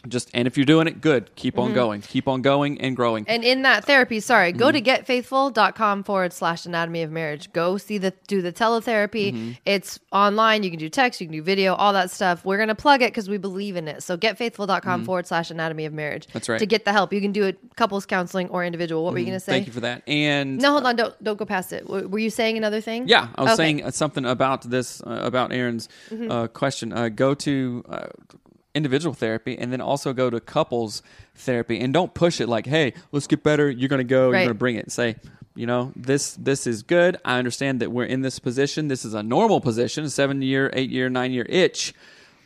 Just 0.07 0.31
and 0.33 0.47
if 0.47 0.57
you're 0.57 0.65
doing 0.65 0.87
it, 0.87 1.01
good. 1.01 1.35
Keep 1.35 1.59
on 1.59 1.73
going. 1.75 2.03
Keep 2.03 2.29
on 2.29 2.41
going 2.41 2.81
and 2.81 2.95
growing. 2.95 3.25
Mm-hmm. 3.25 3.33
And 3.35 3.45
in 3.45 3.63
that 3.63 3.85
therapy, 3.85 4.21
sorry, 4.21 4.53
go 4.53 4.67
Mm-hmm. 4.69 4.85
to 4.85 5.03
getfaithful.com 5.13 6.05
forward 6.05 6.33
slash 6.33 6.67
anatomy 6.67 7.03
of 7.03 7.11
marriage. 7.11 7.53
Go 7.53 7.79
see 7.79 7.99
the 7.99 8.13
do 8.29 8.41
the 8.41 8.53
teletherapy. 8.53 9.33
Mm-hmm. 9.33 9.51
It's 9.65 9.99
online. 10.13 10.63
You 10.63 10.71
can 10.71 10.79
do 10.79 10.89
text, 10.89 11.21
you 11.21 11.27
can 11.27 11.33
do 11.35 11.43
video, 11.43 11.75
all 11.75 11.93
that 11.95 12.11
stuff. 12.11 12.45
We're 12.45 12.59
gonna 12.59 12.75
plug 12.77 13.03
it 13.03 13.11
because 13.13 13.29
we 13.29 13.39
believe 13.39 13.77
in 13.77 13.89
it. 13.89 14.03
So 14.03 14.17
getfaithful.com 14.17 15.05
forward 15.05 15.27
slash 15.27 15.51
anatomy 15.51 15.85
of 15.85 15.93
marriage. 15.93 16.25
Mm-hmm. 16.25 16.33
That's 16.35 16.49
right. 16.49 16.59
To 16.61 16.67
get 16.67 16.85
the 16.85 16.93
help. 16.93 17.13
You 17.13 17.21
can 17.21 17.33
do 17.33 17.45
it 17.45 17.59
couples 17.77 18.07
counseling 18.07 18.49
or 18.51 18.65
individual. 18.65 19.05
What 19.05 19.13
were 19.15 19.19
you 19.19 19.27
gonna 19.27 19.41
say? 19.41 19.53
Thank 19.53 19.67
you 19.67 19.73
for 19.73 19.81
that. 19.81 20.03
And 20.09 20.59
no, 20.59 20.73
hold 20.73 20.85
on, 20.87 20.97
don't 20.97 21.25
don't 21.25 21.37
go 21.39 21.45
past 21.45 21.73
it. 21.73 21.85
W- 21.87 22.07
Were 22.09 22.19
you 22.21 22.31
saying 22.31 22.57
another 22.57 22.81
thing? 22.81 23.09
Yeah, 23.09 23.29
I 23.35 23.43
was 23.43 23.53
Okay. 23.53 23.57
saying 23.57 23.91
something 23.91 24.25
about 24.25 24.63
this 24.71 25.03
uh, 25.03 25.21
about 25.25 25.53
Aaron's 25.53 25.89
Mm-hmm. 26.11 26.31
uh, 26.31 26.47
question. 26.49 26.93
Uh, 26.93 27.09
go 27.09 27.35
to 27.35 27.85
uh, 27.89 28.07
individual 28.75 29.15
therapy, 29.15 29.57
and 29.59 29.73
then 29.73 29.81
also 29.81 30.13
go 30.13 30.31
to 30.31 30.41
couples 30.41 31.03
therapy, 31.35 31.81
and 31.81 31.93
don't 31.93 32.15
push 32.15 32.41
it 32.41 32.49
like, 32.49 32.67
"Hey, 32.67 32.95
let's 33.13 33.27
get 33.27 33.43
better." 33.43 33.71
You're 33.71 33.89
going 33.89 33.99
to 33.99 34.05
go. 34.05 34.31
Right. 34.31 34.39
You're 34.39 34.47
going 34.47 34.49
to 34.49 34.55
bring 34.55 34.77
it. 34.77 34.91
Say, 34.93 35.17
you 35.55 35.67
know, 35.67 35.93
this 35.97 36.35
this 36.35 36.67
is 36.67 36.83
good. 36.83 37.17
I 37.25 37.39
understand 37.39 37.81
that 37.81 37.91
we're 37.91 38.05
in 38.05 38.23
this 38.23 38.39
position. 38.39 38.89
This 38.89 39.05
is 39.05 39.15
a 39.15 39.23
normal 39.23 39.61
position, 39.61 40.05
a 40.05 40.11
seven 40.11 40.41
year, 40.43 40.71
eight 40.73 40.91
year, 40.91 41.09
nine 41.09 41.33
year 41.33 41.47
itch. 41.49 41.95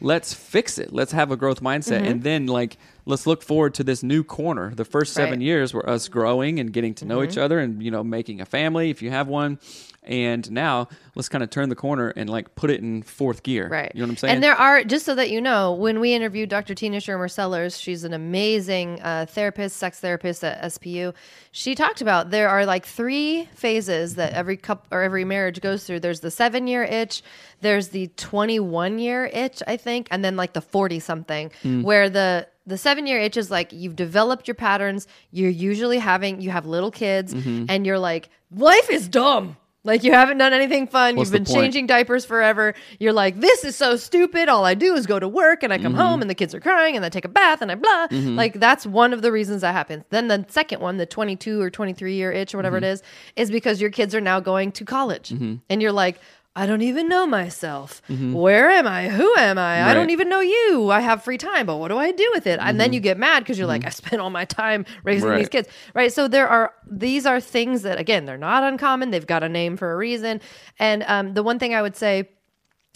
Let's 0.01 0.35
fix 0.35 0.79
it. 0.79 0.93
Let's 0.93 1.13
have 1.13 1.31
a 1.31 1.37
growth 1.37 1.63
mindset, 1.63 1.99
mm-hmm. 1.99 2.07
and 2.07 2.23
then 2.23 2.47
like 2.47 2.77
let's 3.05 3.27
look 3.27 3.43
forward 3.43 3.75
to 3.75 3.85
this 3.85 4.03
new 4.03 4.23
corner. 4.25 4.75
The 4.75 4.85
first 4.85 5.13
seven. 5.13 5.39
Right. 5.39 5.43
years 5.43 5.73
were 5.75 5.89
us 5.89 6.09
growing 6.09 6.59
and 6.61 6.73
getting 6.73 6.95
to 6.95 7.05
know 7.05 7.19
Mm-hmm. 7.19 7.31
each 7.31 7.39
other, 7.39 7.59
and 7.59 7.83
you 7.83 7.91
know, 7.91 8.03
making 8.05 8.41
a 8.41 8.47
family 8.47 8.91
if 8.91 9.03
you 9.03 9.11
have 9.11 9.29
one. 9.29 9.59
And 10.05 10.51
now 10.51 10.89
let's 11.15 11.29
kind 11.29 11.45
of 11.45 11.51
turn 11.51 11.69
the 11.69 11.77
corner 11.77 12.09
and 12.17 12.29
like 12.29 12.57
put 12.57 12.71
it 12.71 12.81
in 12.81 13.03
fourth 13.05 13.45
gear. 13.45 13.69
Right. 13.69 13.93
You 13.95 14.01
know 14.01 14.07
what 14.07 14.11
I'm 14.11 14.17
saying? 14.17 14.35
And 14.35 14.43
there 14.43 14.57
are, 14.57 14.83
just 14.83 15.07
so 15.07 15.15
that 15.15 15.31
you 15.31 15.41
know, 15.41 15.75
when 15.75 16.01
we 16.01 16.13
interviewed 16.13 16.49
Dr. 16.49 16.75
Tina 16.75 16.97
Schermer 16.97 17.31
Sellers, 17.31 17.79
she's 17.79 18.03
an 18.03 18.13
amazing 18.13 19.01
uh, 19.01 19.27
therapist, 19.29 19.77
sex 19.77 20.01
therapist 20.01 20.43
at 20.43 20.61
SPU. 20.73 21.15
She 21.53 21.77
talked 21.77 22.01
about 22.01 22.31
there 22.31 22.49
are 22.49 22.67
like 22.67 22.85
three 22.85 23.49
phases 23.55 24.17
that 24.17 24.33
every 24.33 24.57
couple 24.57 24.89
or 24.91 25.03
every 25.03 25.25
marriage 25.25 25.61
goes 25.61 25.85
through. 25.85 26.01
There's 26.01 26.19
the 26.19 26.33
seven 26.33 26.67
year 26.67 26.83
itch, 26.83 27.23
there's 27.61 27.89
the 27.91 28.09
21 28.17 28.99
year 28.99 29.27
itch, 29.27 29.63
I 29.69 29.77
think, 29.77 30.09
and 30.11 30.25
then 30.25 30.35
like 30.37 30.53
the 30.53 30.61
40 30.63 30.99
something, 30.99 31.53
Hmm. 31.63 31.83
where 31.83 32.11
the 32.11 32.49
the 32.67 32.79
seven 32.79 33.07
year 33.07 33.19
itch 33.21 33.37
is 33.37 33.51
like 33.51 33.73
you've 33.73 33.97
developed 33.97 34.47
your 34.49 34.55
patterns. 34.55 35.07
You're 35.31 35.51
usually 35.51 35.99
having, 35.99 36.41
you 36.41 36.51
have 36.51 36.67
little 36.67 36.91
kids, 36.91 37.35
Mm-hmm. 37.35 37.67
and 37.69 37.85
you're 37.87 37.99
like, 37.99 38.29
life 38.55 38.89
is 38.91 39.09
dumb. 39.09 39.57
Like 39.85 40.05
you 40.05 40.13
haven't 40.13 40.39
done 40.39 40.53
anything 40.53 40.87
fun. 40.87 41.17
What's 41.17 41.33
You've 41.33 41.45
been 41.45 41.55
changing 41.55 41.89
diapers 41.89 42.25
forever. 42.25 42.75
You're 43.01 43.13
like, 43.13 43.41
this 43.41 43.65
is 43.65 43.75
so 43.75 43.97
stupid. 43.97 44.49
All 44.49 44.65
I 44.65 44.75
do 44.75 44.95
is 44.95 45.07
go 45.09 45.19
to 45.19 45.27
work 45.27 45.65
and 45.65 45.73
I 45.73 45.77
Mm-hmm. 45.79 45.83
come 45.87 45.95
home 45.95 46.21
and 46.21 46.31
the 46.31 46.37
kids 46.37 46.55
are 46.55 46.61
crying 46.61 46.95
and 46.95 47.05
I 47.05 47.09
take 47.09 47.25
a 47.25 47.29
bath 47.29 47.63
and 47.63 47.73
I 47.73 47.75
blah. 47.75 48.07
Like 48.13 48.61
that's 48.61 48.87
one 48.87 49.13
of 49.13 49.23
the 49.23 49.33
reasons 49.33 49.63
that 49.63 49.73
happens. 49.73 50.05
Then 50.11 50.29
the 50.29 50.47
second 50.49 50.81
one, 50.81 50.99
the 50.99 51.07
22 51.07 51.61
or 51.61 51.69
23 51.69 52.15
year 52.15 52.31
itch 52.31 52.55
or 52.55 52.59
whatever 52.59 52.77
Mm-hmm. 52.77 52.85
it 52.85 52.93
is, 52.93 53.03
is 53.35 53.51
because 53.51 53.81
your 53.81 53.91
kids 53.91 54.15
are 54.15 54.21
now 54.21 54.39
going 54.39 54.71
to 54.71 54.85
college 54.85 55.33
and 55.33 55.83
you're 55.83 55.91
like, 55.91 56.21
I 56.55 56.67
don't 56.67 56.83
even 56.83 57.09
know 57.09 57.27
myself. 57.27 58.03
Where 58.09 58.71
am 58.71 58.87
I? 58.87 59.09
Who 59.09 59.35
am 59.39 59.57
I? 59.59 59.77
I 59.77 59.85
Mm-hmm. 59.87 59.95
Don't 59.95 60.11
even 60.11 60.29
know 60.29 60.41
you. 60.41 60.91
I 60.91 61.01
have 61.01 61.25
free 61.25 61.39
time, 61.39 61.65
but 61.65 61.79
what 61.79 61.89
do 61.89 61.97
I 61.97 62.13
do 62.13 62.31
with 62.35 62.47
it? 62.47 62.61
And 62.61 62.79
then 62.79 62.93
you 62.93 63.01
get 63.01 63.17
mad 63.17 63.41
because 63.41 63.57
you're 63.59 63.67
like, 63.67 63.87
I 63.87 63.89
spent 63.89 64.21
all 64.21 64.29
my 64.29 64.45
time 64.45 64.85
raising 65.03 65.23
Mm-hmm. 65.23 65.31
Right. 65.31 65.39
these 65.39 65.49
kids. 65.49 65.69
Right. 65.95 66.13
So 66.13 66.29
there 66.29 66.47
are 66.49 66.75
these 66.87 67.25
are 67.25 67.41
things 67.41 67.83
that 67.83 67.99
again, 67.99 68.27
they're 68.27 68.37
not 68.37 68.63
uncommon. 68.65 69.11
They've 69.11 69.27
got 69.27 69.43
a 69.43 69.49
name 69.49 69.79
for 69.79 69.93
a 69.93 69.97
reason. 69.97 70.41
And 70.79 71.05
um, 71.07 71.33
the 71.33 71.43
one 71.43 71.59
thing 71.59 71.75
I 71.75 71.81
would 71.81 71.97
say 71.97 72.29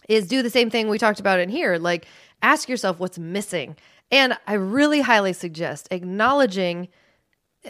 is 0.08 0.28
do 0.28 0.42
the 0.42 0.50
same 0.50 0.68
thing 0.68 0.88
we 0.88 0.98
talked 0.98 1.18
about 1.20 1.40
in 1.40 1.48
here. 1.48 1.78
Like 1.78 2.06
ask 2.42 2.68
yourself 2.68 3.00
what's 3.00 3.18
missing. 3.18 3.74
And 4.10 4.36
I 4.46 4.52
really 4.54 5.00
highly 5.00 5.32
suggest 5.32 5.88
acknowledging 5.90 6.88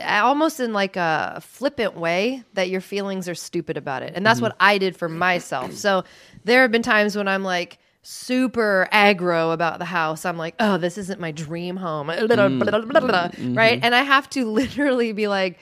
almost 0.01 0.61
in 0.61 0.73
like 0.73 0.97
a 0.97 1.41
flippant 1.43 1.97
way 1.97 2.45
that 2.55 2.69
your 2.69 2.81
feelings 2.81 3.29
are 3.29 3.35
stupid 3.35 3.77
about 3.77 4.03
it. 4.03 4.13
And 4.15 4.25
that's 4.25 4.41
what 4.41 4.57
I 4.61 4.79
did 4.79 4.97
for 4.97 5.09
myself. 5.09 5.73
So 5.73 6.05
there 6.45 6.63
have 6.63 6.73
been 6.73 6.83
times 6.83 7.17
when 7.17 7.29
I'm 7.29 7.43
like 7.43 7.79
super 8.03 8.89
aggro 8.93 9.53
about 9.53 9.79
the 9.79 9.85
house. 9.85 10.25
I'm 10.25 10.39
like, 10.39 10.55
"Oh, 10.61 10.79
this 10.79 10.97
isn't 10.97 11.21
my 11.21 11.33
dream 11.33 11.77
home." 11.77 12.07
Blah, 12.07 12.17
blah, 12.27 12.39
mm. 12.39 12.61
mm-hmm. 12.61 13.55
Right? 13.55 13.81
And 13.83 13.95
I 13.95 14.03
have 14.03 14.31
to 14.31 14.45
literally 14.51 15.13
be 15.13 15.29
like 15.29 15.59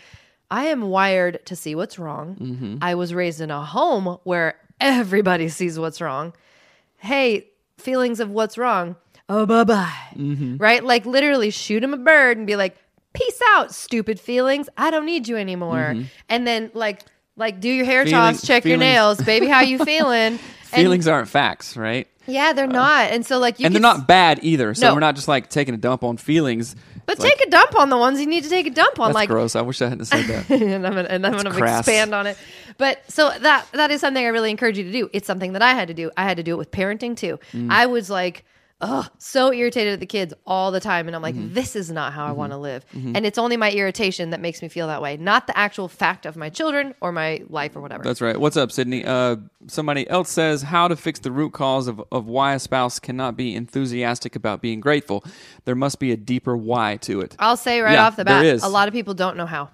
I 0.51 0.67
am 0.67 0.83
wired 0.83 1.45
to 1.47 1.57
see 1.57 1.75
what's 1.75 1.99
wrong. 1.99 2.37
Mm-hmm. 2.37 2.77
I 2.81 2.95
was 2.95 3.15
raised 3.15 3.41
in 3.41 3.51
a 3.51 3.65
home 3.65 4.19
where 4.25 4.55
everybody 4.81 5.49
sees 5.49 5.79
what's 5.79 6.01
wrong. 6.01 6.35
Hey, 6.99 7.49
feelings 7.79 8.21
of 8.21 8.31
what's 8.31 8.59
wrong. 8.59 8.97
Oh, 9.29 9.47
bye 9.47 9.65
bye. 9.65 9.93
Mm-hmm. 10.15 10.59
Right? 10.59 10.85
Like 10.85 11.07
literally 11.07 11.51
shoot 11.51 11.83
him 11.83 11.95
a 11.95 11.99
bird 11.99 12.37
and 12.37 12.47
be 12.47 12.57
like, 12.57 12.77
peace 13.15 13.41
out, 13.55 13.75
stupid 13.75 14.21
feelings. 14.21 14.69
I 14.77 14.91
don't 14.91 15.07
need 15.07 15.27
you 15.29 15.37
anymore. 15.37 15.95
And 16.29 16.47
then 16.47 16.71
like, 16.75 17.03
like 17.37 17.61
do 17.61 17.69
your 17.71 17.87
hair 17.87 18.05
Feeling- 18.05 18.35
toss, 18.35 18.47
check 18.47 18.65
your 18.65 18.77
nails, 18.77 19.21
baby. 19.23 19.47
How 19.47 19.61
you 19.61 19.79
feeling? 19.85 20.39
And- 20.73 20.83
Feelings 20.83 21.09
aren't 21.09 21.29
facts, 21.29 21.77
right? 21.77 22.07
yeah, 22.27 22.53
they're 22.55 22.67
not. 22.67 23.11
And 23.11 23.25
so 23.27 23.39
like 23.39 23.61
you 23.61 23.67
and 23.67 23.75
they're 23.75 23.83
not 23.83 24.07
bad 24.09 24.41
either. 24.43 24.73
So 24.75 24.89
No. 24.89 24.95
we're 24.95 25.01
not 25.01 25.15
just 25.15 25.29
like 25.29 25.49
taking 25.51 25.75
a 25.75 25.77
dump 25.79 26.03
on 26.05 26.17
feelings. 26.17 26.75
But 27.07 27.19
Like, 27.19 27.33
take 27.37 27.47
a 27.47 27.51
dump 27.51 27.79
on 27.79 27.91
the 27.91 27.99
ones 27.99 28.19
you 28.19 28.27
need 28.27 28.45
to 28.45 28.49
take 28.51 28.67
a 28.67 28.71
dump 28.71 28.99
on. 28.99 29.09
that's 29.09 29.15
like 29.15 29.29
gross. 29.29 29.55
I 29.57 29.61
wish 29.61 29.83
I 29.83 29.91
hadn't 29.91 30.07
said 30.07 30.25
that. 30.25 30.51
and 30.63 30.87
I'm 30.87 30.95
gonna, 30.95 31.03
and 31.09 31.27
I'm 31.27 31.33
That's 31.33 31.45
gonna 31.45 31.55
crass. 31.55 31.81
expand 31.81 32.15
on 32.15 32.27
it. 32.27 32.39
But 32.79 33.03
so 33.13 33.31
that 33.41 33.67
that 33.73 33.91
is 33.91 34.01
something 34.01 34.25
I 34.25 34.29
really 34.29 34.51
encourage 34.51 34.79
you 34.79 34.85
to 34.85 34.91
do. 34.93 35.11
It's 35.13 35.27
something 35.27 35.53
that 35.53 35.61
I 35.61 35.75
had 35.75 35.89
to 35.89 35.95
do. 35.95 36.11
I 36.17 36.23
had 36.25 36.39
to 36.39 36.43
do 36.43 36.55
it 36.55 36.57
with 36.57 36.71
parenting 36.71 37.15
too. 37.15 37.39
Mm. 37.53 37.71
I 37.71 37.85
was 37.87 38.09
like, 38.09 38.45
oh, 38.81 39.07
so 39.19 39.53
irritated 39.53 39.95
at 39.95 40.01
the 40.01 40.07
kids 40.07 40.35
all 40.47 40.71
the 40.71 40.81
time, 40.81 41.07
and 41.07 41.17
I'm 41.17 41.23
like, 41.23 41.35
Mm-hmm. 41.35 41.55
this 41.55 41.75
is 41.77 41.91
not 41.91 42.13
how 42.13 42.27
I 42.27 42.33
want 42.33 42.53
to 42.53 42.59
live. 42.59 42.85
And 42.93 43.25
it's 43.25 43.39
only 43.39 43.57
my 43.57 43.71
irritation 43.71 44.31
that 44.31 44.41
makes 44.41 44.61
me 44.61 44.69
feel 44.69 44.89
that 44.89 45.01
way, 45.01 45.17
not 45.17 45.47
the 45.47 45.57
actual 45.57 45.89
fact 45.89 46.27
of 46.27 46.37
my 46.37 46.51
children 46.51 46.95
or 47.01 47.11
my 47.13 47.43
life 47.49 47.77
or 47.77 47.81
whatever. 47.81 48.03
That's 48.05 48.21
right. 48.21 48.39
What's 48.39 48.57
up, 48.57 48.71
Sydney? 48.73 49.05
Uh, 49.05 49.37
somebody 49.69 50.09
else 50.11 50.29
says 50.31 50.63
how 50.63 50.89
to 50.89 50.97
fix 50.97 51.21
the 51.21 51.31
root 51.33 51.53
cause 51.53 51.89
of, 51.89 52.03
of 52.13 52.27
why 52.27 52.55
a 52.55 52.59
spouse 52.59 52.99
cannot 52.99 53.37
be 53.37 53.55
enthusiastic 53.55 54.37
about 54.37 54.61
being 54.61 54.81
grateful. 54.81 55.25
There 55.65 55.75
must 55.77 55.99
be 55.99 56.13
a 56.13 56.17
deeper 56.17 56.57
why 56.57 56.97
to 57.03 57.21
it. 57.21 57.37
I'll 57.39 57.57
say 57.57 57.81
right 57.81 57.93
Yeah, 57.95 58.07
off 58.07 58.17
the 58.17 58.25
bat, 58.25 58.45
is. 58.45 58.61
Mm-hmm. 58.63 58.71
a 58.71 58.73
lot 58.73 58.89
of 58.89 58.95
people 58.95 59.15
don't 59.15 59.37
know 59.37 59.47
how. 59.47 59.71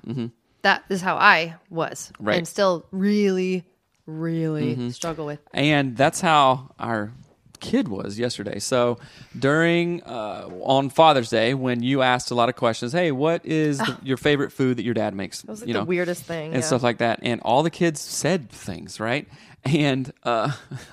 That 0.62 0.84
is 0.90 1.00
how 1.00 1.16
I 1.16 1.56
was, 1.70 2.12
Right. 2.20 2.36
and 2.36 2.46
still 2.46 2.84
really, 2.90 3.64
really 4.06 4.72
Mm-hmm. 4.74 4.88
struggle 4.90 5.24
with. 5.26 5.40
and 5.54 5.96
that's 5.96 6.20
how 6.20 6.74
our 6.78 7.12
kid 7.60 7.88
was 7.88 8.18
yesterday. 8.18 8.58
So 8.58 8.98
during 9.38 10.02
uh, 10.02 10.48
on 10.62 10.90
Father's 10.90 11.28
Day, 11.30 11.54
when 11.54 11.82
you 11.82 12.02
asked 12.02 12.30
a 12.30 12.34
lot 12.34 12.48
of 12.48 12.56
questions, 12.56 12.92
hey, 12.92 13.12
what 13.12 13.44
is 13.44 13.78
the, 13.78 13.96
your 14.02 14.16
favorite 14.16 14.52
food 14.52 14.78
that 14.78 14.82
your 14.84 14.94
dad 14.94 15.14
makes? 15.14 15.44
was 15.44 15.60
like 15.60 15.68
you 15.68 15.74
the 15.74 15.80
know, 15.80 15.84
weirdest 15.84 16.24
thing, 16.24 16.46
and 16.52 16.62
yeah. 16.62 16.66
stuff 16.66 16.82
like 16.82 16.98
that. 16.98 17.20
And 17.22 17.40
all 17.42 17.62
the 17.62 17.70
kids 17.70 18.00
said 18.00 18.50
things, 18.50 18.98
right? 19.00 19.28
And 19.62 20.10
uh, 20.22 20.52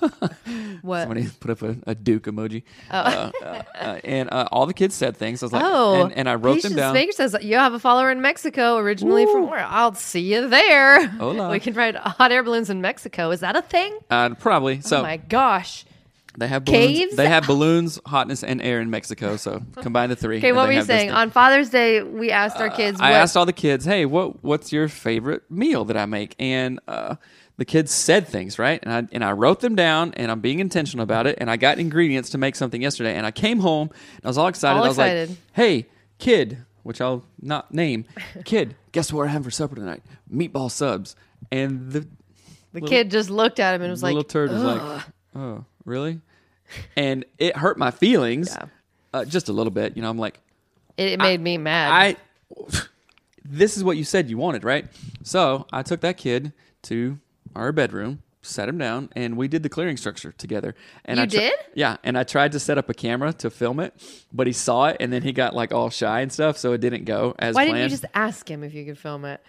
What? 0.82 1.00
somebody 1.00 1.26
put 1.40 1.50
up 1.50 1.62
a, 1.62 1.76
a 1.86 1.94
Duke 1.94 2.24
emoji, 2.24 2.64
uh, 2.90 3.30
uh, 3.42 3.62
uh, 3.74 4.00
and 4.04 4.28
uh, 4.30 4.46
all 4.52 4.66
the 4.66 4.74
kids 4.74 4.94
said 4.94 5.16
things. 5.16 5.42
I 5.42 5.46
was 5.46 5.52
like, 5.54 5.62
Oh, 5.64 6.04
and, 6.04 6.12
and 6.12 6.28
I 6.28 6.34
wrote 6.34 6.60
them 6.62 6.74
down. 6.74 6.92
Baker 6.92 7.12
says 7.12 7.34
you 7.40 7.56
have 7.56 7.72
a 7.72 7.78
follower 7.78 8.10
in 8.10 8.20
Mexico, 8.20 8.76
originally 8.76 9.24
from 9.24 9.48
where? 9.48 9.64
I'll 9.66 9.94
see 9.94 10.20
you 10.20 10.48
there. 10.48 11.06
Hola. 11.06 11.48
We 11.58 11.60
can 11.60 11.72
ride 11.72 11.96
hot 11.96 12.30
air 12.30 12.42
balloons 12.42 12.68
in 12.68 12.82
Mexico. 12.82 13.30
Is 13.30 13.40
that 13.40 13.56
a 13.56 13.62
thing? 13.62 13.98
Uh, 14.10 14.34
probably. 14.34 14.82
So 14.82 14.98
oh 14.98 15.02
my 15.02 15.16
gosh. 15.16 15.86
They 16.38 16.46
have 16.48 16.64
balloons. 16.64 16.98
Caves? 16.98 17.16
They 17.16 17.28
have 17.28 17.46
balloons, 17.46 18.00
hotness, 18.06 18.44
and 18.44 18.62
air 18.62 18.80
in 18.80 18.90
Mexico. 18.90 19.36
So 19.36 19.62
combine 19.76 20.08
the 20.08 20.16
three. 20.16 20.38
Okay, 20.38 20.48
and 20.48 20.56
what 20.56 20.64
they 20.64 20.68
were 20.68 20.72
you 20.72 20.78
have 20.78 20.86
this 20.86 20.96
saying? 20.96 21.08
thing. 21.08 21.16
On 21.16 21.30
Father's 21.30 21.70
Day, 21.70 22.02
we 22.02 22.30
asked 22.30 22.58
our 22.58 22.70
kids. 22.70 23.00
I 23.00 23.10
what, 23.10 23.16
asked 23.16 23.36
all 23.36 23.46
the 23.46 23.52
kids, 23.52 23.84
"Hey, 23.84 24.06
what 24.06 24.42
what's 24.44 24.72
your 24.72 24.88
favorite 24.88 25.50
meal 25.50 25.84
that 25.86 25.96
I 25.96 26.06
make?" 26.06 26.36
And 26.38 26.78
uh, 26.86 27.16
the 27.56 27.64
kids 27.64 27.90
said 27.90 28.28
things, 28.28 28.58
right? 28.58 28.78
And 28.82 28.92
I 28.92 29.08
and 29.12 29.24
I 29.24 29.32
wrote 29.32 29.60
them 29.60 29.74
down, 29.74 30.14
and 30.14 30.30
I'm 30.30 30.40
being 30.40 30.60
intentional 30.60 31.02
about 31.02 31.26
it. 31.26 31.38
And 31.40 31.50
I 31.50 31.56
got 31.56 31.78
ingredients 31.78 32.30
to 32.30 32.38
make 32.38 32.54
something 32.54 32.80
yesterday, 32.80 33.16
and 33.16 33.26
I 33.26 33.32
came 33.32 33.58
home 33.58 33.90
and 34.16 34.24
I 34.24 34.28
was 34.28 34.38
all 34.38 34.46
excited. 34.46 34.78
All 34.78 34.84
I 34.84 34.88
was 34.88 34.96
excited. 34.96 35.28
like, 35.30 35.38
"Hey, 35.54 35.86
kid," 36.18 36.58
which 36.84 37.00
I'll 37.00 37.24
not 37.42 37.74
name, 37.74 38.04
kid. 38.44 38.76
Guess 38.92 39.12
what 39.12 39.18
we're 39.18 39.26
having 39.26 39.42
for 39.44 39.50
supper 39.50 39.74
tonight? 39.74 40.02
Meatball 40.32 40.70
subs. 40.70 41.16
And 41.50 41.90
the 41.90 42.06
the 42.72 42.80
kid 42.80 43.10
just 43.10 43.30
looked 43.30 43.58
at 43.58 43.74
him 43.74 43.82
and 43.82 43.90
was 43.90 44.02
like, 44.02 44.14
little 44.14 44.24
turd 44.24 44.50
was 44.50 44.62
like, 44.62 45.02
"Oh, 45.34 45.64
really?" 45.84 46.20
And 46.96 47.24
it 47.38 47.56
hurt 47.56 47.78
my 47.78 47.90
feelings, 47.90 48.48
Yeah. 48.58 48.66
uh, 49.14 49.24
just 49.24 49.48
a 49.48 49.52
little 49.52 49.70
bit. 49.70 49.96
You 49.96 50.02
know, 50.02 50.10
I'm 50.10 50.18
like, 50.18 50.38
it, 50.96 51.10
it 51.12 51.18
made 51.18 51.40
me 51.40 51.58
mad. 51.58 51.90
I 51.92 52.16
this 53.44 53.76
is 53.76 53.84
what 53.84 53.96
you 53.96 54.04
said 54.04 54.28
you 54.28 54.36
wanted, 54.38 54.64
right? 54.64 54.86
So 55.22 55.66
I 55.72 55.82
took 55.82 56.00
that 56.00 56.16
kid 56.16 56.52
to 56.82 57.18
our 57.56 57.72
bedroom, 57.72 58.22
sat 58.42 58.68
him 58.68 58.78
down, 58.78 59.08
and 59.16 59.36
we 59.36 59.48
did 59.48 59.62
the 59.62 59.68
clearing 59.68 59.96
structure 59.96 60.32
together. 60.32 60.74
And 61.04 61.16
You 61.18 61.22
I 61.22 61.26
tri- 61.26 61.40
did? 61.40 61.54
Yeah, 61.74 61.96
and 62.04 62.18
I 62.18 62.24
tried 62.24 62.52
to 62.52 62.60
set 62.60 62.78
up 62.78 62.88
a 62.90 62.94
camera 62.94 63.32
to 63.34 63.50
film 63.50 63.80
it, 63.80 63.94
but 64.32 64.46
he 64.46 64.52
saw 64.52 64.86
it, 64.86 64.98
and 65.00 65.12
then 65.12 65.22
he 65.22 65.32
got 65.32 65.54
like 65.54 65.72
all 65.72 65.88
shy 65.90 66.20
and 66.20 66.32
stuff, 66.32 66.58
so 66.58 66.72
it 66.72 66.80
didn't 66.80 67.04
go 67.04 67.34
as 67.38 67.54
Why 67.54 67.64
planned. 67.64 67.76
didn't 67.78 67.84
you 67.84 67.96
just 67.96 68.04
ask 68.14 68.48
him 68.50 68.62
if 68.62 68.74
you 68.74 68.84
could 68.84 68.98
film 68.98 69.24
it? 69.24 69.40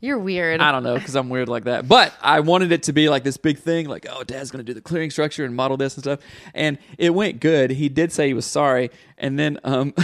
You're 0.00 0.18
weird. 0.18 0.60
I 0.60 0.72
don't 0.72 0.82
know 0.82 0.94
because 0.94 1.14
I'm 1.14 1.28
weird 1.28 1.48
like 1.48 1.64
that. 1.64 1.86
But 1.86 2.14
I 2.22 2.40
wanted 2.40 2.72
it 2.72 2.84
to 2.84 2.92
be 2.92 3.08
like 3.08 3.22
this 3.22 3.36
big 3.36 3.58
thing, 3.58 3.86
like, 3.86 4.06
oh, 4.10 4.24
dad's 4.24 4.50
going 4.50 4.64
to 4.64 4.68
do 4.68 4.74
the 4.74 4.80
clearing 4.80 5.10
structure 5.10 5.44
and 5.44 5.54
model 5.54 5.76
this 5.76 5.94
and 5.96 6.04
stuff. 6.04 6.20
And 6.54 6.78
it 6.96 7.10
went 7.10 7.40
good. 7.40 7.70
He 7.70 7.88
did 7.88 8.12
say 8.12 8.28
he 8.28 8.34
was 8.34 8.46
sorry. 8.46 8.90
And 9.18 9.38
then 9.38 9.58
um, 9.62 9.94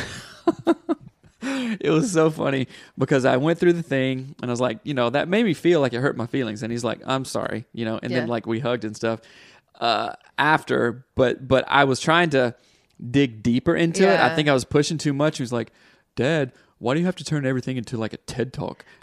it 1.43 1.91
was 1.91 2.13
so 2.13 2.31
funny 2.31 2.69
because 2.99 3.25
I 3.25 3.39
went 3.39 3.59
through 3.59 3.73
the 3.73 3.83
thing 3.83 4.35
and 4.43 4.51
I 4.51 4.53
was 4.53 4.61
like, 4.61 4.81
you 4.85 4.93
know, 4.93 5.09
that 5.11 5.29
made 5.29 5.45
me 5.45 5.55
feel 5.55 5.81
like 5.81 5.95
it 5.95 6.01
hurt 6.01 6.17
my 6.17 6.27
feelings. 6.27 6.63
And 6.63 6.71
he's 6.71 6.85
like, 6.85 7.01
I'm 7.07 7.25
sorry, 7.25 7.65
you 7.73 7.85
know, 7.85 7.99
and 8.03 8.13
then 8.13 8.29
like 8.29 8.47
we 8.47 8.61
hugged 8.61 8.85
and 8.85 8.95
stuff 8.95 9.21
uh, 9.81 10.13
after, 10.39 11.07
but 11.15 11.47
but 11.47 11.65
I 11.69 11.85
was 11.85 12.01
trying 12.01 12.31
to 12.31 12.55
dig 13.11 13.43
deeper 13.43 13.75
into 13.75 14.05
it. 14.05 14.21
I 14.21 14.35
think 14.35 14.49
I 14.49 14.53
was 14.55 14.65
pushing 14.65 14.99
too 14.99 15.13
much. 15.13 15.39
He 15.39 15.43
was 15.43 15.53
like, 15.53 15.73
Dad, 16.17 16.53
why 16.79 16.95
do 16.95 17.01
you 17.01 17.07
have 17.07 17.17
to 17.17 17.25
turn 17.25 17.47
everything 17.47 17.77
into 17.77 17.97
like 17.97 18.13
a 18.13 18.19
TED 18.19 18.53
talk? 18.53 18.85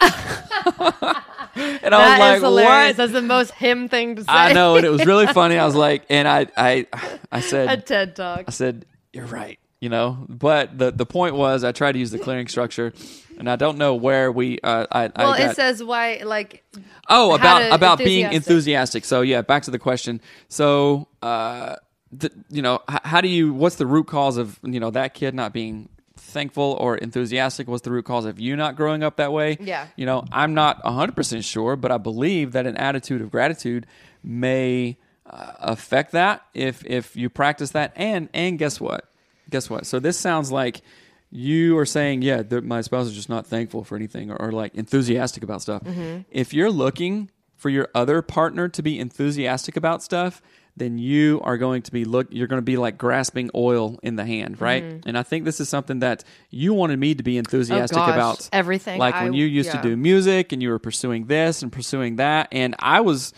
and 0.66 1.94
I 1.94 2.10
was 2.10 2.18
like, 2.18 2.42
hilarious. 2.42 2.88
what? 2.88 2.96
That's 2.96 3.12
the 3.12 3.22
most 3.22 3.52
him 3.52 3.88
thing 3.88 4.16
to 4.16 4.22
say. 4.22 4.28
I 4.28 4.52
know, 4.52 4.76
and 4.76 4.84
it 4.84 4.90
was 4.90 5.04
really 5.06 5.26
funny. 5.32 5.58
I 5.58 5.64
was 5.64 5.74
like, 5.74 6.04
and 6.10 6.26
I, 6.26 6.46
I, 6.56 6.86
I 7.30 7.40
said 7.40 7.68
a 7.78 7.80
TED 7.80 8.16
talk. 8.16 8.44
I 8.48 8.50
said, 8.50 8.86
"You're 9.12 9.26
right," 9.26 9.58
you 9.80 9.88
know. 9.88 10.26
But 10.28 10.76
the 10.78 10.90
the 10.90 11.06
point 11.06 11.34
was, 11.36 11.64
I 11.64 11.72
tried 11.72 11.92
to 11.92 11.98
use 11.98 12.10
the 12.10 12.18
clearing 12.18 12.48
structure, 12.48 12.92
and 13.38 13.48
I 13.48 13.56
don't 13.56 13.78
know 13.78 13.94
where 13.94 14.32
we. 14.32 14.58
Uh, 14.62 14.86
I, 14.90 15.10
Well, 15.16 15.32
I 15.32 15.38
got, 15.38 15.50
it 15.50 15.56
says 15.56 15.82
why, 15.82 16.22
like, 16.24 16.64
oh 17.08 17.34
about 17.34 17.72
about 17.72 17.98
being 17.98 18.32
enthusiastic. 18.32 19.04
So 19.04 19.20
yeah, 19.20 19.42
back 19.42 19.64
to 19.64 19.70
the 19.70 19.78
question. 19.78 20.20
So 20.48 21.08
uh, 21.22 21.76
the, 22.12 22.30
you 22.50 22.62
know, 22.62 22.80
how 22.88 23.20
do 23.20 23.28
you? 23.28 23.52
What's 23.52 23.76
the 23.76 23.86
root 23.86 24.06
cause 24.06 24.36
of 24.36 24.58
you 24.62 24.80
know 24.80 24.90
that 24.90 25.14
kid 25.14 25.34
not 25.34 25.52
being 25.52 25.88
thankful 26.34 26.76
or 26.78 26.98
enthusiastic? 26.98 27.66
What's 27.66 27.82
the 27.82 27.90
root 27.90 28.04
cause 28.04 28.26
of 28.26 28.38
you 28.38 28.56
not 28.56 28.76
growing 28.76 29.02
up 29.02 29.16
that 29.16 29.32
way? 29.32 29.56
Yeah. 29.58 29.86
You 29.96 30.04
know, 30.04 30.24
I'm 30.30 30.52
not 30.52 30.82
100% 30.82 31.42
sure, 31.42 31.76
but 31.76 31.90
I 31.90 31.96
believe 31.96 32.52
that 32.52 32.66
an 32.66 32.76
attitude 32.76 33.22
of 33.22 33.30
gratitude 33.30 33.86
may 34.22 34.98
uh, 35.24 35.52
affect 35.60 36.12
that 36.12 36.42
if 36.52 36.84
if 36.84 37.16
you 37.16 37.30
practice 37.30 37.70
that 37.70 37.92
and 37.96 38.28
and 38.34 38.58
guess 38.58 38.78
what? 38.78 39.08
Guess 39.48 39.70
what? 39.70 39.86
So 39.86 39.98
this 39.98 40.18
sounds 40.18 40.52
like 40.52 40.82
you 41.30 41.78
are 41.78 41.86
saying, 41.86 42.22
yeah, 42.22 42.42
my 42.62 42.80
spouse 42.82 43.06
is 43.06 43.14
just 43.14 43.28
not 43.28 43.46
thankful 43.46 43.84
for 43.84 43.96
anything 43.96 44.30
or, 44.30 44.36
or 44.36 44.52
like 44.52 44.74
enthusiastic 44.74 45.42
about 45.42 45.62
stuff. 45.62 45.82
If 46.30 46.52
you're 46.52 46.70
looking 46.70 47.30
for 47.56 47.70
your 47.70 47.88
other 47.94 48.20
partner 48.22 48.68
to 48.68 48.82
be 48.82 48.98
enthusiastic 49.00 49.76
about 49.76 50.02
stuff, 50.02 50.42
then 50.76 50.98
you 50.98 51.40
are 51.44 51.56
going 51.56 51.82
to 51.82 51.92
be 51.92 52.04
look 52.04 52.26
you're 52.30 52.48
going 52.48 52.58
to 52.58 52.62
be 52.64 52.76
like 52.76 52.98
grasping 52.98 53.50
oil 53.54 53.98
in 54.02 54.16
the 54.16 54.24
hand, 54.24 54.60
right? 54.60 54.82
And 55.06 55.16
I 55.16 55.22
think 55.22 55.44
this 55.44 55.60
is 55.60 55.68
something 55.68 56.00
that 56.00 56.24
you 56.50 56.74
wanted 56.74 56.98
me 56.98 57.14
to 57.14 57.22
be 57.22 57.38
enthusiastic 57.38 57.96
gosh, 57.96 58.12
about 58.14 58.48
everything. 58.52 58.98
Like 58.98 59.14
I- 59.14 59.24
when 59.24 59.34
you 59.34 59.46
used 59.46 59.68
yeah. 59.68 59.80
to 59.80 59.88
do 59.88 59.96
music 59.96 60.52
and 60.52 60.60
you 60.62 60.70
were 60.70 60.78
pursuing 60.80 61.26
this 61.26 61.62
and 61.62 61.70
pursuing 61.72 62.16
that 62.16 62.48
and 62.50 62.74
I 62.80 63.00
was 63.02 63.32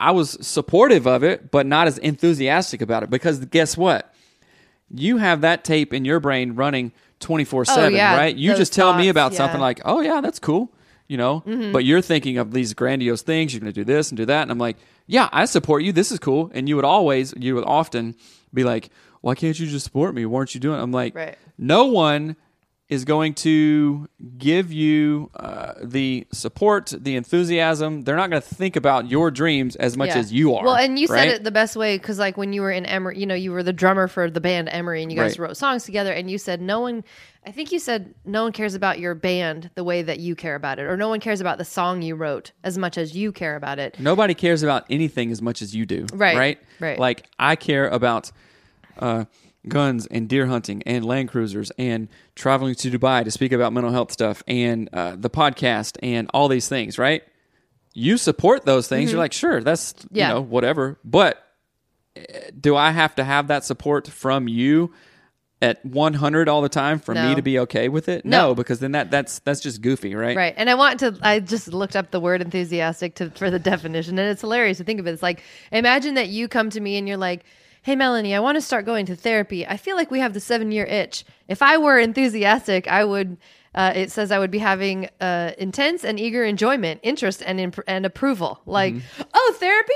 I 0.00 0.10
was 0.10 0.36
supportive 0.44 1.06
of 1.06 1.22
it 1.22 1.50
but 1.52 1.66
not 1.66 1.86
as 1.86 1.98
enthusiastic 1.98 2.82
about 2.82 3.02
it 3.04 3.10
because 3.10 3.44
guess 3.46 3.76
what? 3.76 4.12
You 4.94 5.18
have 5.18 5.40
that 5.42 5.64
tape 5.64 5.94
in 5.94 6.04
your 6.04 6.20
brain 6.20 6.54
running 6.54 6.92
24/7, 7.20 7.76
Oh, 7.78 7.88
yeah, 7.88 8.16
right? 8.16 8.34
You 8.36 8.54
just 8.56 8.72
tell 8.72 8.92
me 8.94 9.08
about 9.08 9.32
yeah. 9.32 9.38
something 9.38 9.60
like, 9.60 9.80
"Oh 9.84 10.00
yeah, 10.00 10.20
that's 10.20 10.38
cool." 10.40 10.70
You 11.08 11.16
know, 11.16 11.42
Mm-hmm. 11.46 11.72
but 11.72 11.84
you're 11.84 12.02
thinking 12.02 12.36
of 12.38 12.52
these 12.52 12.74
grandiose 12.74 13.22
things. 13.22 13.52
You're 13.54 13.60
going 13.60 13.72
to 13.72 13.80
do 13.80 13.84
this 13.84 14.10
and 14.10 14.16
do 14.16 14.26
that, 14.26 14.42
and 14.42 14.50
I'm 14.50 14.58
like, 14.58 14.76
"Yeah, 15.06 15.28
I 15.32 15.44
support 15.44 15.82
you. 15.82 15.92
This 15.92 16.12
is 16.12 16.18
cool." 16.18 16.50
And 16.54 16.68
you 16.68 16.76
would 16.76 16.84
always, 16.84 17.34
you 17.36 17.54
would 17.54 17.64
often 17.64 18.14
be 18.52 18.64
like, 18.64 18.90
"Why 19.20 19.34
can't 19.34 19.58
you 19.58 19.66
just 19.66 19.84
support 19.84 20.14
me? 20.14 20.26
Why 20.26 20.38
aren't 20.38 20.54
you 20.54 20.60
doing?" 20.60 20.78
it? 20.78 20.82
I'm 20.82 20.92
like, 20.92 21.14
Right. 21.14 21.36
"No 21.58 21.86
one 21.86 22.36
is 22.88 23.04
going 23.06 23.32
to 23.32 24.06
give 24.36 24.70
you 24.70 25.30
uh, 25.36 25.72
the 25.82 26.26
support, 26.32 26.92
the 26.98 27.16
enthusiasm. 27.16 28.02
They're 28.02 28.16
not 28.16 28.28
going 28.28 28.42
to 28.42 28.46
think 28.54 28.76
about 28.76 29.08
your 29.10 29.30
dreams 29.30 29.76
as 29.76 29.96
much 29.96 30.08
Yeah. 30.10 30.18
as 30.18 30.32
you 30.32 30.54
are." 30.54 30.64
Well, 30.64 30.74
and 30.76 30.98
you 30.98 31.06
right? 31.08 31.20
said 31.20 31.28
it 31.28 31.44
the 31.44 31.50
best 31.50 31.74
way 31.74 31.96
because, 31.96 32.18
like, 32.18 32.36
when 32.36 32.52
you 32.52 32.60
were 32.60 32.70
in 32.70 32.84
Emery, 32.84 33.18
you 33.18 33.24
know, 33.26 33.34
you 33.34 33.50
were 33.52 33.62
the 33.62 33.72
drummer 33.72 34.08
for 34.08 34.28
the 34.30 34.40
band 34.40 34.68
Emery, 34.70 35.02
and 35.02 35.10
you 35.10 35.16
guys 35.16 35.38
Right. 35.38 35.48
wrote 35.48 35.56
songs 35.56 35.84
together. 35.84 36.12
And 36.12 36.30
you 36.30 36.36
said 36.36 36.60
no 36.60 36.80
one, 36.80 37.02
I 37.46 37.50
think 37.50 37.72
you 37.72 37.78
said 37.78 38.14
no 38.26 38.42
one 38.42 38.52
cares 38.52 38.74
about 38.74 38.98
your 38.98 39.14
band 39.14 39.70
the 39.74 39.84
way 39.84 40.02
that 40.02 40.20
you 40.20 40.34
care 40.34 40.54
about 40.54 40.78
it, 40.78 40.82
or 40.82 40.96
no 40.98 41.08
one 41.08 41.20
cares 41.20 41.40
about 41.40 41.56
the 41.58 41.64
song 41.64 42.02
you 42.02 42.14
wrote 42.14 42.52
as 42.62 42.76
much 42.76 42.98
as 42.98 43.16
you 43.16 43.32
care 43.32 43.56
about 43.56 43.78
it. 43.78 43.96
Nobody 43.98 44.34
cares 44.34 44.62
about 44.62 44.84
anything 44.90 45.32
as 45.32 45.40
much 45.40 45.62
as 45.62 45.74
you 45.74 45.86
do. 45.86 46.06
Right, 46.12 46.36
Right. 46.36 46.58
right. 46.78 46.98
Like 46.98 47.24
I 47.38 47.56
care 47.56 47.88
about 47.88 48.30
uh, 48.98 49.24
guns 49.68 50.06
and 50.06 50.28
deer 50.28 50.46
hunting 50.46 50.82
and 50.84 51.04
land 51.04 51.28
cruisers 51.28 51.70
and 51.78 52.08
traveling 52.34 52.74
to 52.74 52.90
Dubai 52.90 53.22
to 53.24 53.30
speak 53.30 53.52
about 53.52 53.72
mental 53.72 53.92
health 53.92 54.10
stuff 54.12 54.42
and 54.48 54.88
uh, 54.92 55.14
the 55.16 55.30
podcast 55.30 55.96
and 56.02 56.28
all 56.34 56.48
these 56.48 56.68
things. 56.68 56.98
Right. 56.98 57.22
You 57.94 58.16
support 58.16 58.64
those 58.64 58.88
things. 58.88 59.10
You're 59.12 59.20
like, 59.20 59.32
sure, 59.32 59.62
that's 59.62 59.92
Mm-hmm. 59.92 60.16
Yeah. 60.16 60.28
you 60.28 60.34
know 60.34 60.40
whatever. 60.40 60.98
But 61.04 61.44
uh, 62.16 62.22
do 62.58 62.74
I 62.76 62.90
have 62.90 63.14
to 63.16 63.24
have 63.24 63.48
that 63.48 63.64
support 63.64 64.08
from 64.08 64.48
you? 64.48 64.92
At 65.60 65.84
100 65.86 66.48
all 66.48 66.60
the 66.60 66.68
time 66.68 66.98
for 66.98 67.14
me 67.14 67.36
to 67.36 67.40
be 67.40 67.56
okay 67.60 67.88
with 67.88 68.08
it? 68.08 68.24
No. 68.24 68.48
No, 68.48 68.54
because 68.56 68.80
then 68.80 68.90
that 68.92 69.12
that's 69.12 69.38
that's 69.38 69.60
just 69.60 69.80
goofy, 69.80 70.16
right? 70.16 70.36
Right. 70.36 70.54
And 70.56 70.68
I 70.68 70.74
want 70.74 70.98
to, 70.98 71.16
I 71.22 71.38
just 71.38 71.68
looked 71.72 71.94
up 71.94 72.10
the 72.10 72.18
word 72.18 72.42
enthusiastic 72.42 73.14
to, 73.14 73.30
for 73.30 73.48
the 73.48 73.60
definition, 73.60 74.18
and 74.18 74.28
it's 74.28 74.40
hilarious 74.40 74.78
to 74.78 74.84
think 74.84 74.98
of 74.98 75.06
it. 75.06 75.12
It's 75.12 75.22
like, 75.22 75.40
imagine 75.70 76.14
that 76.14 76.30
you 76.30 76.48
come 76.48 76.68
to 76.70 76.80
me 76.80 76.96
and 76.96 77.06
you're 77.06 77.16
like, 77.16 77.44
Hey, 77.84 77.96
Melanie, 77.96 78.32
I 78.34 78.38
want 78.40 78.56
to 78.56 78.60
start 78.62 78.84
going 78.86 79.06
to 79.06 79.16
therapy. 79.16 79.66
I 79.66 79.76
feel 79.76 79.96
like 79.96 80.10
we 80.10 80.20
have 80.20 80.34
the 80.34 80.40
seven 80.40 80.70
year 80.70 80.84
itch. 80.84 81.24
If 81.48 81.62
I 81.62 81.78
were 81.78 81.98
enthusiastic, 81.98 82.86
I 82.86 83.04
would, 83.04 83.36
uh, 83.74 83.92
it 83.96 84.12
says 84.12 84.30
I 84.30 84.38
would 84.38 84.52
be 84.52 84.58
having 84.58 85.08
uh, 85.20 85.52
intense 85.58 86.04
and 86.04 86.20
eager 86.20 86.44
enjoyment, 86.44 87.00
interest, 87.02 87.42
and, 87.44 87.58
imp- 87.58 87.80
and 87.88 88.06
approval. 88.06 88.60
Like, 88.66 88.94
Mm-hmm. 88.94 89.22
oh, 89.34 89.56
therapy? 89.58 89.92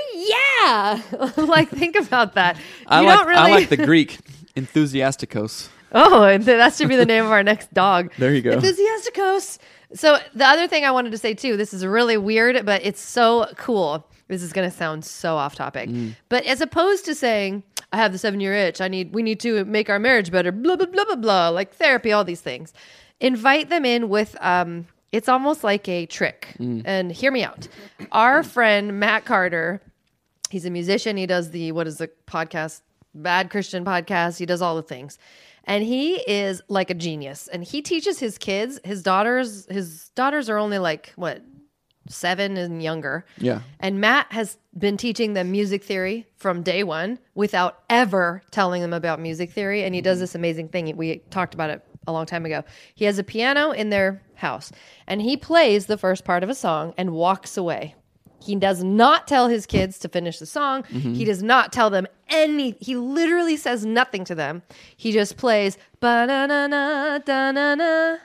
Yeah. 1.37 1.43
like, 1.45 1.69
think 1.69 1.95
about 1.95 2.33
that. 2.35 2.57
I 2.87 3.01
you 3.01 3.07
like 3.07 3.17
don't 3.19 3.27
really. 3.27 3.39
I 3.39 3.51
like 3.51 3.69
the 3.69 3.77
Greek 3.77 4.17
enthusiasticos. 4.55 5.69
Oh, 5.93 6.37
that 6.37 6.73
should 6.73 6.89
be 6.89 6.97
the 6.97 7.05
name 7.05 7.23
of 7.23 7.31
our 7.31 7.43
next 7.43 7.73
dog. 7.73 8.11
There 8.17 8.33
you 8.35 8.41
go. 8.41 8.51
Enthusiasticos. 8.59 9.57
So 9.93 10.17
the 10.35 10.43
other 10.45 10.67
thing 10.67 10.83
I 10.83 10.91
wanted 10.91 11.13
to 11.13 11.17
say 11.17 11.33
too, 11.33 11.55
this 11.55 11.73
is 11.73 11.85
really 11.85 12.17
weird, 12.17 12.65
but 12.65 12.85
it's 12.85 12.99
so 12.99 13.47
cool. 13.55 14.05
This 14.27 14.43
is 14.43 14.51
going 14.51 14.69
to 14.69 14.75
sound 14.75 15.05
so 15.05 15.37
off 15.37 15.55
topic, 15.55 15.87
Mm. 15.89 16.13
but 16.27 16.43
as 16.45 16.59
opposed 16.59 17.05
to 17.05 17.15
saying, 17.15 17.63
"I 17.91 17.97
have 17.97 18.11
the 18.11 18.17
seven 18.17 18.39
year 18.39 18.53
itch. 18.53 18.81
I 18.81 18.87
need. 18.87 19.13
We 19.13 19.23
need 19.23 19.39
to 19.41 19.65
make 19.65 19.89
our 19.89 19.99
marriage 19.99 20.31
better." 20.31 20.51
Blah 20.51 20.75
blah 20.75 20.87
blah 20.87 21.05
blah 21.05 21.15
blah. 21.15 21.49
Like 21.49 21.73
therapy, 21.73 22.11
all 22.11 22.23
these 22.23 22.41
things. 22.41 22.73
Invite 23.19 23.69
them 23.69 23.85
in 23.85 24.09
with. 24.09 24.35
um 24.41 24.87
It's 25.11 25.29
almost 25.29 25.63
like 25.63 25.87
a 25.87 26.05
trick. 26.05 26.55
Mm. 26.59 26.81
And 26.85 27.11
hear 27.11 27.31
me 27.31 27.43
out. 27.43 27.67
Our 28.11 28.43
friend 28.43 28.99
Matt 28.99 29.25
Carter 29.25 29.81
he's 30.49 30.65
a 30.65 30.69
musician. 30.69 31.17
He 31.17 31.25
does 31.25 31.51
the 31.51 31.71
what 31.71 31.87
is 31.87 31.97
the 31.97 32.09
podcast? 32.27 32.81
Bad 33.13 33.49
Christian 33.49 33.83
podcast. 33.83 34.37
He 34.37 34.45
does 34.45 34.61
all 34.61 34.75
the 34.75 34.83
things. 34.83 35.17
And 35.63 35.83
he 35.83 36.15
is 36.15 36.61
like 36.69 36.89
a 36.89 36.93
genius. 36.93 37.47
And 37.47 37.63
he 37.63 37.81
teaches 37.81 38.19
his 38.19 38.37
kids, 38.37 38.79
his 38.85 39.03
daughters, 39.03 39.65
his 39.69 40.09
daughters 40.15 40.49
are 40.49 40.57
only 40.57 40.79
like 40.79 41.11
what, 41.15 41.41
seven 42.09 42.57
and 42.57 42.81
younger. 42.81 43.25
Yeah. 43.37 43.61
And 43.79 43.99
Matt 43.99 44.31
has 44.31 44.57
been 44.77 44.97
teaching 44.97 45.33
them 45.33 45.51
music 45.51 45.83
theory 45.83 46.25
from 46.37 46.63
day 46.63 46.83
one 46.83 47.19
without 47.35 47.83
ever 47.89 48.41
telling 48.51 48.81
them 48.81 48.93
about 48.93 49.19
music 49.19 49.51
theory. 49.51 49.83
And 49.83 49.93
he 49.95 50.01
does 50.01 50.17
mm-hmm. 50.17 50.21
this 50.21 50.35
amazing 50.35 50.69
thing. 50.69 50.95
We 50.95 51.17
talked 51.29 51.53
about 51.53 51.69
it 51.69 51.83
a 52.07 52.11
long 52.11 52.25
time 52.25 52.45
ago. 52.45 52.63
He 52.95 53.05
has 53.05 53.19
a 53.19 53.23
piano 53.23 53.71
in 53.71 53.89
their 53.89 54.21
house 54.35 54.71
and 55.07 55.21
he 55.21 55.37
plays 55.37 55.85
the 55.85 55.97
first 55.97 56.23
part 56.23 56.43
of 56.43 56.49
a 56.49 56.55
song 56.55 56.93
and 56.97 57.11
walks 57.11 57.57
away. 57.57 57.95
He 58.39 58.55
does 58.55 58.83
not 58.83 59.27
tell 59.27 59.47
his 59.47 59.65
kids 59.65 59.97
to 59.99 60.09
finish 60.09 60.39
the 60.39 60.45
song. 60.45 60.83
Mm-hmm. 60.83 61.13
He 61.15 61.25
does 61.25 61.41
not 61.41 61.73
tell 61.73 61.89
them 61.89 62.07
any. 62.29 62.75
He 62.79 62.95
literally 62.95 63.57
says 63.57 63.85
nothing 63.85 64.23
to 64.25 64.35
them. 64.35 64.61
He 64.95 65.11
just 65.11 65.37
plays 65.37 65.77
ba 65.99 66.25
na 66.27 66.45
na 66.45 66.67
na 66.67 67.17
da 67.17 67.51
na 67.51 67.75
na. 67.75 68.17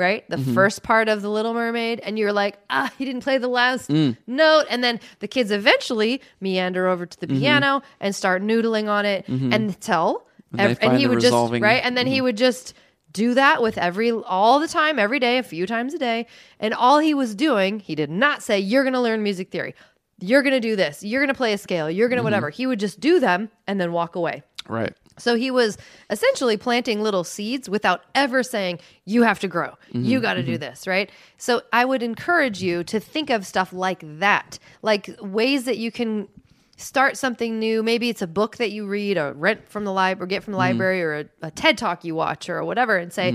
Right, 0.00 0.24
the 0.30 0.38
first 0.54 0.82
part 0.82 1.08
of 1.08 1.20
the 1.20 1.28
Little 1.28 1.52
Mermaid, 1.52 2.00
and 2.00 2.18
you're 2.18 2.32
like, 2.32 2.58
ah, 2.70 2.90
he 2.98 3.04
didn't 3.04 3.22
play 3.22 3.36
the 3.38 3.48
last 3.48 3.90
note, 4.26 4.64
and 4.70 4.82
then 4.82 4.98
the 5.18 5.28
kids 5.28 5.50
eventually 5.50 6.22
meander 6.40 6.88
over 6.88 7.04
to 7.06 7.20
the 7.20 7.26
piano 7.26 7.82
and 8.00 8.14
start 8.14 8.42
noodling 8.42 8.88
on 8.88 9.04
it 9.04 9.28
and 9.28 9.78
tell, 9.80 10.26
And 10.58 10.78
and 10.80 10.98
he 10.98 11.06
would 11.06 11.20
just 11.20 11.32
right, 11.62 11.82
and 11.84 11.96
then 11.96 12.06
he 12.06 12.20
would 12.22 12.36
just 12.38 12.74
do 13.12 13.34
that 13.34 13.60
with 13.60 13.76
every 13.76 14.10
all 14.10 14.58
the 14.60 14.68
time 14.68 14.98
every 14.98 15.18
day 15.18 15.36
a 15.38 15.42
few 15.42 15.66
times 15.66 15.92
a 15.94 15.98
day. 15.98 16.26
And 16.60 16.72
all 16.72 16.98
he 16.98 17.12
was 17.12 17.34
doing 17.34 17.80
he 17.80 17.94
did 17.94 18.08
not 18.10 18.42
say 18.42 18.58
you're 18.58 18.84
going 18.84 18.94
to 18.94 19.00
learn 19.00 19.22
music 19.22 19.50
theory. 19.50 19.74
You're 20.20 20.42
going 20.42 20.52
to 20.54 20.60
do 20.60 20.76
this. 20.76 21.02
You're 21.02 21.20
going 21.20 21.34
to 21.34 21.36
play 21.36 21.52
a 21.52 21.58
scale. 21.58 21.90
You're 21.90 22.08
going 22.08 22.18
to 22.18 22.22
whatever. 22.22 22.50
He 22.50 22.66
would 22.66 22.78
just 22.80 23.00
do 23.00 23.20
them 23.20 23.50
and 23.66 23.80
then 23.80 23.92
walk 23.92 24.16
away. 24.16 24.42
Right. 24.68 24.92
So 25.18 25.34
he 25.34 25.50
was 25.50 25.76
essentially 26.08 26.56
planting 26.56 27.02
little 27.02 27.24
seeds 27.24 27.68
without 27.68 28.02
ever 28.14 28.42
saying, 28.42 28.78
you 29.04 29.22
have 29.22 29.40
to 29.40 29.48
grow. 29.48 29.70
Mm-hmm, 29.88 30.04
you 30.04 30.20
got 30.20 30.34
to 30.34 30.42
do 30.42 30.52
mm-hmm. 30.52 30.60
this, 30.60 30.86
right? 30.86 31.10
So 31.36 31.62
I 31.72 31.84
would 31.84 32.02
encourage 32.02 32.62
you 32.62 32.84
to 32.84 33.00
think 33.00 33.30
of 33.30 33.46
stuff 33.46 33.72
like 33.72 34.02
that, 34.18 34.58
like 34.82 35.10
ways 35.20 35.64
that 35.64 35.78
you 35.78 35.90
can 35.90 36.28
start 36.76 37.16
something 37.16 37.58
new. 37.58 37.82
Maybe 37.82 38.08
it's 38.08 38.22
a 38.22 38.26
book 38.26 38.56
that 38.56 38.70
you 38.70 38.86
read 38.86 39.18
or 39.18 39.32
rent 39.32 39.68
from 39.68 39.84
the 39.84 39.92
library 39.92 40.24
or 40.24 40.26
get 40.26 40.42
from 40.42 40.52
the 40.52 40.58
mm-hmm. 40.58 40.68
library 40.68 41.02
or 41.02 41.14
a, 41.14 41.26
a 41.42 41.50
TED 41.50 41.76
talk 41.76 42.04
you 42.04 42.14
watch 42.14 42.48
or 42.48 42.64
whatever 42.64 42.96
and 42.96 43.12
say, 43.12 43.34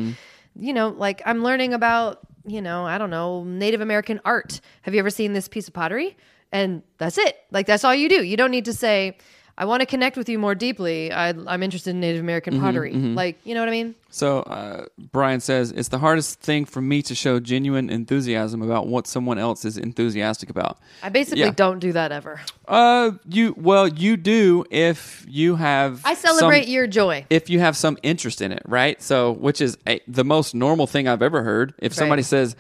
you 0.55 0.73
know, 0.73 0.89
like 0.89 1.21
I'm 1.25 1.43
learning 1.43 1.73
about, 1.73 2.19
you 2.47 2.61
know, 2.61 2.85
I 2.85 2.97
don't 2.97 3.09
know, 3.09 3.43
Native 3.43 3.81
American 3.81 4.19
art. 4.25 4.61
Have 4.83 4.93
you 4.93 4.99
ever 4.99 5.09
seen 5.09 5.33
this 5.33 5.47
piece 5.47 5.67
of 5.67 5.73
pottery? 5.73 6.17
And 6.51 6.83
that's 6.97 7.17
it. 7.17 7.38
Like 7.51 7.67
that's 7.67 7.83
all 7.83 7.93
you 7.93 8.07
do. 8.07 8.23
You 8.23 8.38
don't 8.38 8.51
need 8.51 8.65
to 8.65 8.73
say, 8.73 9.17
I 9.57 9.63
want 9.65 9.79
to 9.79 9.85
connect 9.85 10.17
with 10.17 10.27
you 10.27 10.37
more 10.37 10.53
deeply. 10.53 11.13
I, 11.13 11.29
I'm 11.29 11.63
interested 11.63 11.91
in 11.91 12.01
Native 12.01 12.19
American 12.21 12.56
Mm-hmm, 12.56 12.63
pottery. 12.63 12.91
Like, 12.93 13.39
you 13.45 13.53
know 13.53 13.62
what 13.62 13.69
I 13.69 13.71
mean? 13.71 13.95
So 14.10 14.39
uh, 14.39 14.85
Brian 15.12 15.39
says 15.39 15.71
it's 15.71 15.87
the 15.87 15.97
hardest 15.99 16.41
thing 16.41 16.65
for 16.65 16.81
me 16.81 17.01
to 17.03 17.15
show 17.15 17.39
genuine 17.39 17.89
enthusiasm 17.89 18.62
about 18.62 18.87
what 18.87 19.08
someone 19.08 19.37
else 19.39 19.63
is 19.63 19.77
enthusiastic 19.77 20.49
about. 20.49 20.77
I 21.01 21.08
basically 21.10 21.41
Yeah. 21.45 21.51
don't 21.56 21.79
do 21.79 21.93
that 21.93 22.12
ever. 22.12 22.41
Uh, 22.67 23.12
you 23.29 23.56
well, 23.58 23.87
you 23.87 24.17
do 24.17 24.65
if 24.71 25.25
you 25.27 25.56
have. 25.56 26.01
I 26.06 26.15
celebrate 26.15 26.63
some, 26.65 26.71
your 26.73 26.87
joy. 26.87 27.25
if 27.29 27.49
you 27.49 27.60
have 27.62 27.77
some 27.77 27.97
interest 28.03 28.41
in 28.41 28.51
it, 28.51 28.62
right? 28.65 29.01
So, 29.01 29.31
which 29.31 29.62
is 29.62 29.77
a, 29.87 30.01
the 30.08 30.25
most 30.25 30.53
normal 30.53 30.85
thing 30.87 31.08
I've 31.08 31.21
ever 31.21 31.43
heard. 31.43 31.73
If 31.79 31.93
somebody 31.93 32.23
says, 32.23 32.56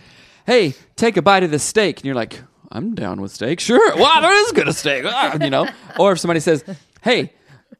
"Hey, 0.45 0.75
take 0.95 1.17
a 1.17 1.21
bite 1.21 1.43
of 1.43 1.51
this 1.51 1.63
steak," 1.63 1.97
and 1.97 2.05
you're 2.05 2.15
like, 2.15 2.41
"I'm 2.71 2.95
down 2.95 3.19
with 3.21 3.31
steak, 3.31 3.59
sure." 3.69 3.95
Wow, 3.97 4.19
that 4.21 4.31
is 4.45 4.51
good 4.51 4.67
a 4.67 4.73
steak, 4.73 5.03
Ah, 5.07 5.37
you 5.41 5.49
know. 5.49 5.67
Or 5.97 6.11
if 6.11 6.19
somebody 6.19 6.39
says, 6.41 6.63
"Hey, 7.05 7.31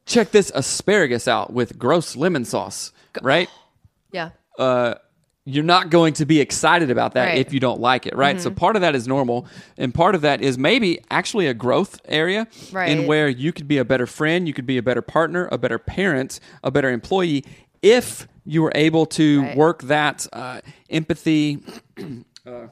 check 0.06 0.32
this 0.32 0.52
asparagus 0.56 1.28
out 1.28 1.52
with 1.52 1.78
gross 1.78 2.16
lemon 2.16 2.46
sauce," 2.46 2.94
right? 3.22 3.50
Yeah. 4.14 4.30
uh, 4.58 4.94
you're 5.48 5.64
not 5.64 5.90
going 5.92 6.14
to 6.14 6.26
be 6.26 6.40
excited 6.40 6.90
about 6.90 7.14
that 7.16 7.26
Right. 7.26 7.32
Mm-hmm. 7.34 7.42
if 7.50 7.54
you 7.54 7.60
don't 7.60 7.80
like 7.82 8.08
it, 8.08 8.16
right? 8.16 8.40
So 8.42 8.50
part 8.50 8.76
of 8.78 8.82
that 8.82 8.96
is 8.96 9.08
normal, 9.08 9.46
and 9.78 9.94
part 9.94 10.16
of 10.16 10.22
that 10.22 10.42
is 10.42 10.58
maybe 10.58 11.00
actually 11.12 11.46
a 11.48 11.54
growth 11.54 12.00
area 12.08 12.48
in 12.92 13.06
where 13.08 13.28
you 13.28 13.52
could 13.54 13.68
be 13.68 13.78
a 13.78 13.86
better 13.86 14.08
friend, 14.08 14.48
you 14.48 14.54
could 14.56 14.66
be 14.66 14.78
a 14.78 14.82
better 14.82 15.02
partner, 15.04 15.48
a 15.52 15.58
better 15.58 15.78
parent, 15.78 16.40
a 16.64 16.72
better 16.72 16.90
employee 16.90 17.44
if 17.84 18.28
you 18.46 18.62
were 18.64 18.72
able 18.74 19.06
to 19.06 19.42
Right. 19.44 19.58
work 19.58 19.84
that 19.84 20.26
uh, 20.34 20.62
empathy, 20.90 21.60
uh, 22.48 22.68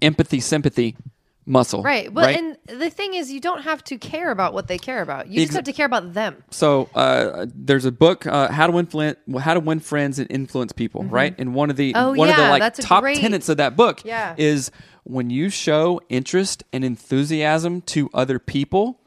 empathy, 0.00 0.40
sympathy 0.40 0.96
muscle, 1.44 1.82
Right. 1.82 2.12
Well, 2.12 2.26
and 2.26 2.56
the 2.66 2.88
thing 2.88 3.14
is, 3.14 3.32
you 3.32 3.40
don't 3.40 3.62
have 3.62 3.82
to 3.84 3.98
care 3.98 4.30
about 4.30 4.52
what 4.54 4.68
they 4.68 4.78
care 4.78 5.02
about. 5.02 5.26
You 5.28 5.40
just 5.42 5.54
have 5.54 5.64
to 5.64 5.72
care 5.72 5.86
about 5.86 6.14
them. 6.14 6.42
so 6.50 6.88
uh, 6.94 7.46
there's 7.54 7.84
a 7.84 7.90
book, 7.92 8.26
uh, 8.26 8.50
how 8.52 8.66
to 8.68 8.72
win 8.72 9.16
how 9.40 9.54
to 9.54 9.60
win 9.60 9.80
friends 9.80 10.18
and 10.20 10.30
influence 10.30 10.72
people, 10.72 11.02
right? 11.04 11.34
And 11.38 11.54
one 11.54 11.68
of 11.70 11.76
the 11.76 11.92
Oh, 11.96 12.12
one 12.14 12.28
of 12.30 12.36
the 12.36 12.48
like 12.48 12.74
top 12.76 13.02
great- 13.02 13.18
tenets 13.18 13.48
of 13.48 13.56
that 13.56 13.76
book 13.76 14.02
Yeah. 14.04 14.34
is 14.38 14.70
when 15.04 15.30
you 15.30 15.50
show 15.50 16.00
interest 16.08 16.62
and 16.72 16.84
enthusiasm 16.84 17.80
to 17.82 18.08
other 18.14 18.38
people, 18.38 19.00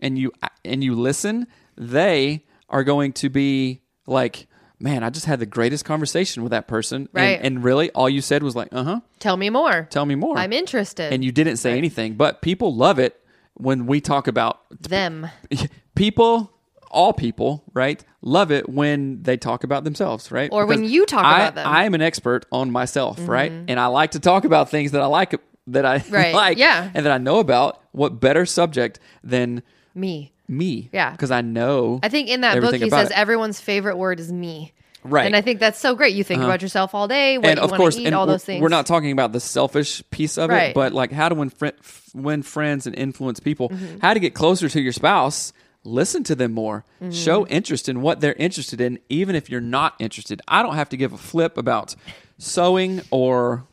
and 0.00 0.18
you 0.18 0.32
and 0.64 0.82
you 0.82 0.94
listen, 0.94 1.46
they 1.76 2.44
are 2.70 2.84
going 2.84 3.12
to 3.12 3.28
be 3.28 3.82
like, 4.06 4.46
man, 4.82 5.02
I 5.04 5.10
just 5.10 5.26
had 5.26 5.38
the 5.38 5.46
greatest 5.46 5.84
conversation 5.84 6.42
with 6.42 6.50
that 6.50 6.66
person, 6.68 7.08
Right. 7.12 7.36
And, 7.38 7.46
and 7.56 7.64
really, 7.64 7.90
all 7.92 8.08
you 8.08 8.20
said 8.20 8.42
was 8.42 8.54
like, 8.56 8.68
uh 8.72 8.82
huh, 8.84 9.00
Tell 9.20 9.36
me 9.36 9.48
more. 9.50 9.86
tell 9.90 10.04
me 10.06 10.14
more. 10.14 10.36
I'm 10.36 10.52
interested. 10.52 11.12
and 11.12 11.24
you 11.24 11.32
didn't 11.32 11.56
say 11.56 11.78
anything, 11.78 12.14
but 12.14 12.42
people 12.42 12.74
love 12.74 12.98
it 12.98 13.18
when 13.54 13.86
we 13.86 14.00
talk 14.00 14.26
about 14.28 14.60
them. 14.70 15.28
people 15.94 16.50
all 16.90 17.14
people 17.14 17.64
right 17.72 18.04
love 18.20 18.52
it 18.52 18.68
when 18.68 19.22
they 19.22 19.34
talk 19.38 19.64
about 19.64 19.82
themselves 19.82 20.30
right 20.30 20.50
Or 20.52 20.66
when 20.66 20.84
you 20.84 21.06
talk 21.06 21.24
I, 21.24 21.40
about 21.40 21.54
them. 21.54 21.64
Mm-hmm. 21.64 21.74
i 21.74 21.84
am 21.84 21.94
an 21.94 22.02
expert 22.02 22.44
on 22.52 22.70
myself 22.70 23.18
right 23.26 23.50
and 23.50 23.80
i 23.80 23.86
like 23.86 24.10
to 24.10 24.20
talk 24.20 24.44
about 24.44 24.68
things 24.68 24.90
that 24.90 25.00
i 25.00 25.06
like 25.06 25.34
that 25.68 25.86
i 25.86 26.04
Right, 26.10 26.34
like 26.44 26.58
yeah. 26.58 26.90
and 26.92 27.06
that 27.06 27.12
i 27.12 27.16
know 27.16 27.38
about 27.38 27.80
what 27.92 28.20
better 28.20 28.44
subject 28.44 29.00
than 29.24 29.62
Me. 29.94 30.31
Me 30.48 30.88
Yeah. 30.92 31.10
because 31.12 31.30
i 31.30 31.40
know 31.40 32.00
I 32.02 32.08
think 32.08 32.28
in 32.28 32.40
that 32.42 32.60
book 32.60 32.74
he 32.74 32.90
says 32.90 33.10
it. 33.10 33.16
everyone's 33.18 33.60
favorite 33.60 33.96
word 33.96 34.20
is 34.20 34.32
me. 34.32 34.72
Right. 35.04 35.22
Uh-huh. 35.22 35.26
And 35.26 35.36
I 35.36 35.40
think 35.40 35.58
that's 35.58 35.80
so 35.80 35.96
great. 35.96 36.14
You 36.14 36.22
think 36.22 36.42
about 36.44 36.62
yourself 36.62 36.94
all 36.94 37.08
day, 37.08 37.36
what 37.36 37.46
and 37.48 37.58
you 37.58 37.64
of 37.64 37.70
want 37.72 37.80
course, 37.80 37.96
to 37.96 38.02
eat, 38.02 38.06
and 38.06 38.14
all 38.14 38.24
those 38.24 38.44
things. 38.44 38.62
we're 38.62 38.68
not 38.68 38.86
talking 38.86 39.10
about 39.10 39.32
the 39.32 39.40
selfish 39.40 40.00
piece 40.12 40.38
of 40.38 40.48
it, 40.52 40.74
but 40.74 40.92
like 40.92 41.10
how 41.10 41.28
to 41.28 41.34
win, 41.34 41.50
fri- 41.50 41.72
f- 41.80 42.08
win 42.14 42.44
friends 42.44 42.86
and 42.86 42.94
influence 42.94 43.40
people, 43.40 43.68
Mm-hmm. 43.70 43.98
how 44.00 44.14
to 44.14 44.20
get 44.20 44.32
closer 44.34 44.68
to 44.68 44.80
your 44.80 44.92
spouse. 44.92 45.52
Listen 45.82 46.22
to 46.22 46.36
them 46.36 46.52
more. 46.52 46.84
Mm-hmm. 47.02 47.10
Show 47.10 47.44
interest 47.48 47.88
in 47.88 48.00
what 48.00 48.20
they're 48.20 48.34
interested 48.34 48.80
in, 48.80 49.00
even 49.08 49.34
if 49.34 49.50
you're 49.50 49.60
not 49.60 49.96
interested. 49.98 50.40
I 50.46 50.62
don't 50.62 50.76
have 50.76 50.90
to 50.90 50.96
give 50.96 51.12
a 51.12 51.18
flip 51.18 51.58
about 51.58 51.96
sewing 52.38 53.00
or 53.10 53.64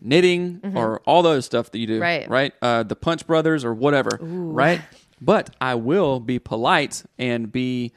knitting 0.00 0.60
or 0.74 1.00
all 1.04 1.22
those 1.22 1.44
stuff 1.44 1.70
that 1.72 1.78
you 1.78 1.86
do. 1.86 1.94
Mm-hmm. 2.00 2.02
Right. 2.02 2.28
Right. 2.30 2.52
Uh, 2.62 2.82
the 2.82 2.96
Punch 2.96 3.26
Brothers 3.26 3.62
or 3.64 3.74
whatever. 3.74 4.18
Right. 4.22 4.80
But 5.20 5.54
I 5.60 5.74
will 5.76 6.20
be 6.20 6.38
polite 6.38 7.04
and 7.18 7.50
be 7.50 7.92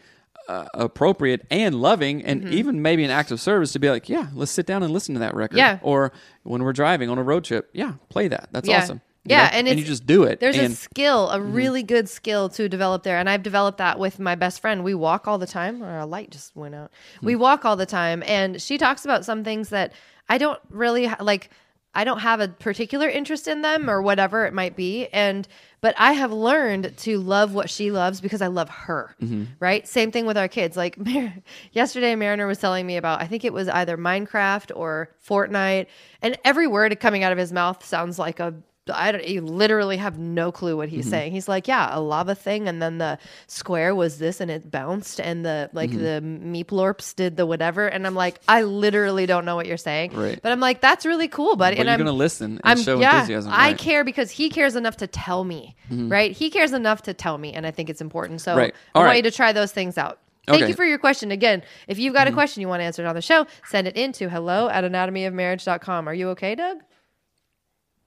uh, 0.47 0.65
appropriate 0.73 1.45
and 1.51 1.75
loving 1.75 2.23
and 2.25 2.41
Mm-hmm. 2.41 2.53
even 2.53 2.81
maybe 2.81 3.03
an 3.03 3.11
act 3.11 3.29
of 3.31 3.39
service 3.39 3.71
to 3.73 3.79
be 3.79 3.89
like, 3.89 4.09
yeah, 4.09 4.27
let's 4.33 4.51
sit 4.51 4.65
down 4.65 4.81
and 4.83 4.91
listen 4.93 5.13
to 5.15 5.19
that 5.19 5.35
record. 5.35 5.57
Yeah. 5.57 5.79
Or 5.81 6.11
when 6.43 6.63
we're 6.63 6.73
driving 6.73 7.09
on 7.09 7.17
a 7.17 7.23
road 7.23 7.43
trip, 7.43 7.69
yeah, 7.73 7.93
play 8.09 8.27
that. 8.29 8.49
That's 8.51 8.67
Yeah. 8.67 8.79
awesome. 8.79 9.01
You 9.25 9.35
Yeah, 9.35 9.43
know? 9.61 9.69
and 9.69 9.79
you 9.79 9.85
just 9.85 10.07
do 10.07 10.23
it. 10.23 10.39
There's 10.39 10.55
a 10.57 10.61
and 10.61 10.73
Mm-hmm. 10.73 10.75
skill, 10.81 11.29
a 11.29 11.39
really 11.41 11.83
good 11.83 12.07
skill 12.09 12.49
to 12.49 12.67
develop 12.69 13.03
there. 13.03 13.17
And 13.17 13.29
I've 13.29 13.43
developed 13.43 13.77
that 13.79 13.99
with 13.99 14.17
my 14.17 14.33
best 14.35 14.59
friend. 14.61 14.83
We 14.83 14.95
walk 14.95 15.27
all 15.27 15.37
the 15.37 15.45
time, 15.45 15.83
or 15.83 15.99
a 15.99 16.05
light 16.05 16.31
just 16.31 16.55
went 16.55 16.73
out. 16.73 16.89
Hmm. 17.19 17.25
We 17.27 17.35
walk 17.35 17.65
all 17.65 17.75
the 17.75 17.85
time. 17.85 18.23
And 18.25 18.59
she 18.61 18.77
talks 18.77 19.03
about 19.05 19.25
some 19.25 19.43
things 19.43 19.69
that 19.69 19.91
I 20.29 20.37
don't 20.39 20.59
really 20.69 21.11
like. 21.19 21.49
I 21.93 22.03
don't 22.03 22.19
have 22.19 22.39
a 22.39 22.47
particular 22.47 23.09
interest 23.09 23.47
in 23.47 23.61
them 23.61 23.89
or 23.89 24.01
whatever 24.01 24.45
it 24.45 24.53
might 24.53 24.75
be. 24.75 25.07
And, 25.07 25.47
but 25.81 25.95
I 25.97 26.13
have 26.13 26.31
learned 26.31 26.95
to 26.97 27.17
love 27.17 27.53
what 27.53 27.69
she 27.69 27.89
loves 27.89 28.21
because 28.21 28.41
I 28.41 28.47
love 28.47 28.69
her. 28.69 29.15
Mm-hmm. 29.21 29.45
Right. 29.59 29.87
Same 29.87 30.11
thing 30.11 30.25
with 30.25 30.37
our 30.37 30.47
kids. 30.47 30.77
Like 30.77 30.97
Mar- 31.03 31.33
yesterday, 31.71 32.15
Mariner 32.15 32.45
was 32.45 32.59
telling 32.59 32.85
me 32.85 32.97
about, 32.97 33.21
I 33.21 33.27
think 33.27 33.43
it 33.43 33.53
was 33.53 33.67
either 33.67 33.97
Minecraft 33.97 34.71
or 34.75 35.09
Fortnite. 35.27 35.87
And 36.21 36.37
every 36.45 36.67
word 36.67 36.99
coming 36.99 37.23
out 37.23 37.31
of 37.31 37.37
his 37.37 37.51
mouth 37.51 37.83
sounds 37.83 38.19
like 38.19 38.39
a 38.39 38.53
I 38.93 39.11
don't. 39.11 39.27
You 39.27 39.41
literally 39.41 39.97
have 39.97 40.17
no 40.17 40.51
clue 40.51 40.75
what 40.77 40.87
Mm-hmm. 40.87 40.95
he's 40.97 41.09
saying. 41.09 41.31
He's 41.31 41.47
like, 41.47 41.67
yeah, 41.67 41.89
a 41.91 41.99
lava 41.99 42.35
thing, 42.35 42.67
and 42.67 42.81
then 42.81 42.97
the 42.97 43.17
square 43.47 43.93
was 43.95 44.17
this, 44.19 44.39
and 44.41 44.49
it 44.51 44.69
bounced, 44.69 45.19
and 45.19 45.45
the 45.45 45.69
like 45.73 45.89
Mm-hmm. 45.91 46.43
the 46.51 46.63
meeplorps 46.63 47.15
did 47.15 47.37
the 47.37 47.45
whatever, 47.45 47.87
and 47.87 48.05
I'm 48.07 48.15
like, 48.15 48.39
I 48.47 48.63
literally 48.63 49.25
don't 49.25 49.45
know 49.45 49.55
what 49.55 49.65
you're 49.65 49.77
saying. 49.77 50.13
Right. 50.13 50.39
But 50.41 50.51
I'm 50.51 50.59
like, 50.59 50.81
that's 50.81 51.05
really 51.05 51.27
cool, 51.27 51.55
buddy. 51.55 51.75
But 51.75 51.81
and 51.81 51.87
you're 51.87 51.93
I'm 51.93 51.99
gonna 51.99 52.11
listen 52.11 52.51
and 52.53 52.61
I'm 52.63 52.77
show 52.81 52.99
yeah, 52.99 53.15
enthusiasm, 53.21 53.51
I 53.51 53.55
right? 53.55 53.75
Mm-hmm. 53.75 53.83
care 53.83 54.03
because 54.03 54.31
he 54.31 54.49
cares 54.49 54.75
enough 54.75 54.97
to 54.97 55.07
tell 55.07 55.43
me. 55.43 55.75
Right. 55.91 56.31
He 56.31 56.49
cares 56.49 56.73
enough 56.73 57.01
to 57.03 57.13
tell 57.13 57.37
me, 57.37 57.53
and 57.53 57.65
I 57.65 57.71
think 57.71 57.89
it's 57.89 58.01
important. 58.01 58.41
So 58.41 58.55
Right. 58.55 58.73
I 58.93 58.99
want 58.99 59.17
you 59.17 59.23
to 59.23 59.31
try 59.31 59.51
those 59.53 59.71
things 59.71 59.97
out. 59.97 60.19
Thank 60.45 60.55
Okay. 60.57 60.61
Mm-hmm. 60.63 60.69
you 60.69 60.75
for 60.75 60.85
your 60.85 60.97
question. 60.97 61.31
Again, 61.31 61.61
if 61.87 61.99
you've 61.99 62.13
got 62.13 62.27
a 62.27 62.31
question 62.31 62.61
you 62.61 62.67
want 62.67 62.81
answered 62.81 63.05
on 63.05 63.13
the 63.13 63.21
show, 63.21 63.45
send 63.65 63.87
it 63.87 63.95
in 63.95 64.11
to 64.13 64.29
hello 64.29 64.67
at 64.69 64.83
anatomyofmarriage.com. 64.83 66.07
Are 66.09 66.13
you 66.13 66.29
okay, 66.29 66.55
Doug? 66.55 66.77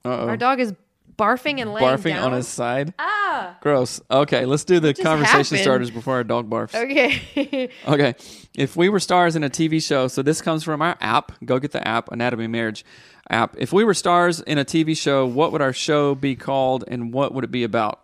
Uh-oh. 0.04 0.28
Our 0.28 0.36
dog 0.36 0.60
is 0.60 0.74
barfing 1.16 1.60
and 1.60 1.72
laying 1.72 1.86
barfing 1.86 2.14
down. 2.14 2.24
on 2.24 2.32
his 2.32 2.48
side. 2.48 2.94
Ah. 2.98 3.56
Gross. 3.60 4.00
Okay, 4.10 4.44
let's 4.44 4.64
do 4.64 4.80
the 4.80 4.94
conversation 4.94 5.38
happened? 5.56 5.60
starters 5.60 5.90
before 5.90 6.14
our 6.14 6.24
dog 6.24 6.48
barfs. 6.50 6.74
Okay. 6.74 7.70
Okay. 7.86 8.14
If 8.56 8.76
we 8.76 8.88
were 8.88 9.00
stars 9.00 9.36
in 9.36 9.44
a 9.44 9.50
TV 9.50 9.82
show, 9.82 10.08
so 10.08 10.22
this 10.22 10.40
comes 10.42 10.64
from 10.64 10.82
our 10.82 10.96
app. 11.00 11.32
Go 11.44 11.58
get 11.58 11.72
the 11.72 11.86
app, 11.86 12.10
Anatomy 12.12 12.44
of 12.46 12.50
Marriage 12.50 12.84
app. 13.30 13.54
If 13.58 13.72
we 13.72 13.84
were 13.84 13.94
stars 13.94 14.40
in 14.40 14.58
a 14.58 14.64
TV 14.64 14.96
show, 14.96 15.26
what 15.26 15.52
would 15.52 15.62
our 15.62 15.72
show 15.72 16.14
be 16.14 16.34
called 16.36 16.84
and 16.88 17.12
what 17.12 17.32
would 17.34 17.44
it 17.44 17.50
be 17.50 17.64
about? 17.64 18.00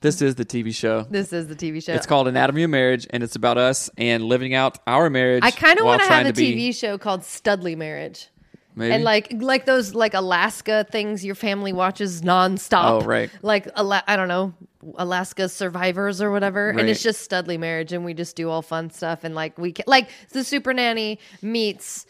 This 0.00 0.20
is 0.20 0.34
the 0.34 0.44
TV 0.44 0.74
show. 0.74 1.06
this 1.08 1.32
is 1.32 1.46
the 1.46 1.54
TV 1.54 1.82
show. 1.82 1.92
It's 1.92 2.06
called 2.06 2.26
Anatomy 2.26 2.64
of 2.64 2.70
Marriage, 2.70 3.06
and 3.10 3.22
it's 3.22 3.36
about 3.36 3.56
us 3.56 3.88
and 3.96 4.24
living 4.24 4.52
out 4.52 4.78
our 4.86 5.08
marriage. 5.08 5.44
I 5.44 5.52
kind 5.52 5.78
of 5.78 5.84
want 5.86 6.02
to 6.02 6.08
have 6.08 6.26
a 6.26 6.32
TV 6.32 6.54
be- 6.56 6.72
show 6.72 6.98
called 6.98 7.24
Studley 7.24 7.76
Marriage. 7.76 8.28
Maybe. 8.74 8.94
And 8.94 9.04
like 9.04 9.32
like 9.38 9.64
those 9.66 9.94
like 9.94 10.14
Alaska 10.14 10.86
things 10.90 11.24
your 11.24 11.34
family 11.34 11.72
watches 11.72 12.22
nonstop. 12.22 12.84
Oh, 12.84 13.00
right. 13.02 13.30
Like 13.42 13.68
Ala- 13.76 14.02
I 14.06 14.16
don't 14.16 14.28
know 14.28 14.54
Alaska 14.96 15.48
Survivors 15.48 16.20
or 16.22 16.30
whatever, 16.30 16.68
right. 16.68 16.80
and 16.80 16.88
it's 16.88 17.02
just 17.02 17.20
Studley 17.20 17.58
Marriage, 17.58 17.92
and 17.92 18.04
we 18.04 18.14
just 18.14 18.34
do 18.34 18.48
all 18.50 18.62
fun 18.62 18.90
stuff, 18.90 19.24
and 19.24 19.34
like 19.34 19.56
we 19.58 19.72
ca- 19.72 19.84
like 19.86 20.08
the 20.30 20.42
Super 20.42 20.72
Nanny 20.74 21.18
meets 21.42 22.06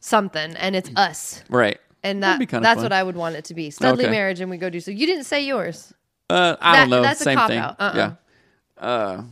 something, 0.00 0.56
and 0.56 0.76
it's 0.76 0.90
us, 0.96 1.42
right. 1.48 1.78
and 2.02 2.22
Mm-hmm. 2.22 2.38
Be 2.40 2.46
that's 2.46 2.74
fun. 2.76 2.82
what 2.82 2.92
I 2.92 3.02
would 3.02 3.16
want 3.16 3.36
it 3.36 3.44
to 3.46 3.54
be 3.54 3.70
Studley 3.70 4.04
Okay. 4.04 4.10
Marriage, 4.10 4.40
and 4.40 4.50
we 4.50 4.56
go 4.58 4.68
do 4.70 4.80
so. 4.80 4.90
You 4.90 5.06
didn't 5.06 5.24
say 5.24 5.44
yours. 5.44 5.94
Uh, 6.28 6.56
I 6.60 6.72
That- 6.72 6.80
don't 6.80 6.90
know. 6.90 7.02
that's 7.02 7.20
a 7.20 7.24
Same 7.24 7.38
thing. 7.46 7.60
cop-out. 7.60 7.76
Uh-uh. 7.96 7.96
Yeah. 7.96 8.84
Uh, 8.86 9.22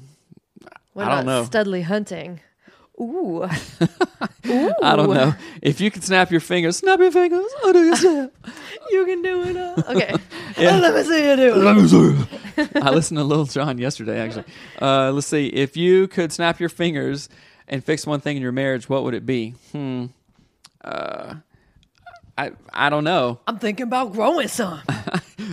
What 0.95 1.09
I 1.09 1.17
don't 1.17 1.27
know. 1.27 1.45
Studley 1.45 1.83
hunting? 1.83 2.41
Ooh, 3.01 3.43
I 4.45 4.95
don't 4.97 5.11
know. 5.15 5.35
If 5.63 5.81
you 5.81 5.91
could 5.91 6.05
snap 6.05 6.31
your 6.31 6.41
fingers, 6.41 6.77
snap 6.77 6.99
your 7.01 7.11
fingers. 7.11 7.51
How 7.63 7.73
do 7.73 7.79
you 7.85 7.97
snap? 7.97 8.31
you 8.91 9.07
can 9.07 9.23
do 9.23 9.43
it. 9.45 9.57
All. 9.57 9.97
Okay, 9.97 10.15
Yeah. 10.59 10.77
let 10.77 10.95
me 10.95 11.03
see 11.05 11.29
you 11.31 11.37
do 11.37 11.67
it. 12.59 12.77
I 12.77 12.91
listened 12.91 13.17
to 13.19 13.25
Lil 13.25 13.45
Jon 13.47 13.79
yesterday, 13.79 14.21
actually. 14.21 14.45
Uh, 14.81 15.13
let's 15.13 15.27
see. 15.27 15.47
If 15.47 15.77
you 15.77 16.09
could 16.09 16.31
snap 16.33 16.61
your 16.61 16.69
fingers 16.69 17.29
and 17.69 17.83
fix 17.83 18.07
one 18.07 18.21
thing 18.21 18.37
in 18.37 18.43
your 18.43 18.53
marriage, 18.53 18.89
what 18.89 19.03
would 19.05 19.15
it 19.15 19.25
be? 19.25 19.55
Hmm. 19.73 20.07
Uh, 20.85 21.35
I 22.37 22.53
I 22.73 22.91
don't 22.91 23.05
know. 23.05 23.41
I'm 23.47 23.59
thinking 23.59 23.85
about 23.85 24.13
growing 24.13 24.49
some. 24.49 24.81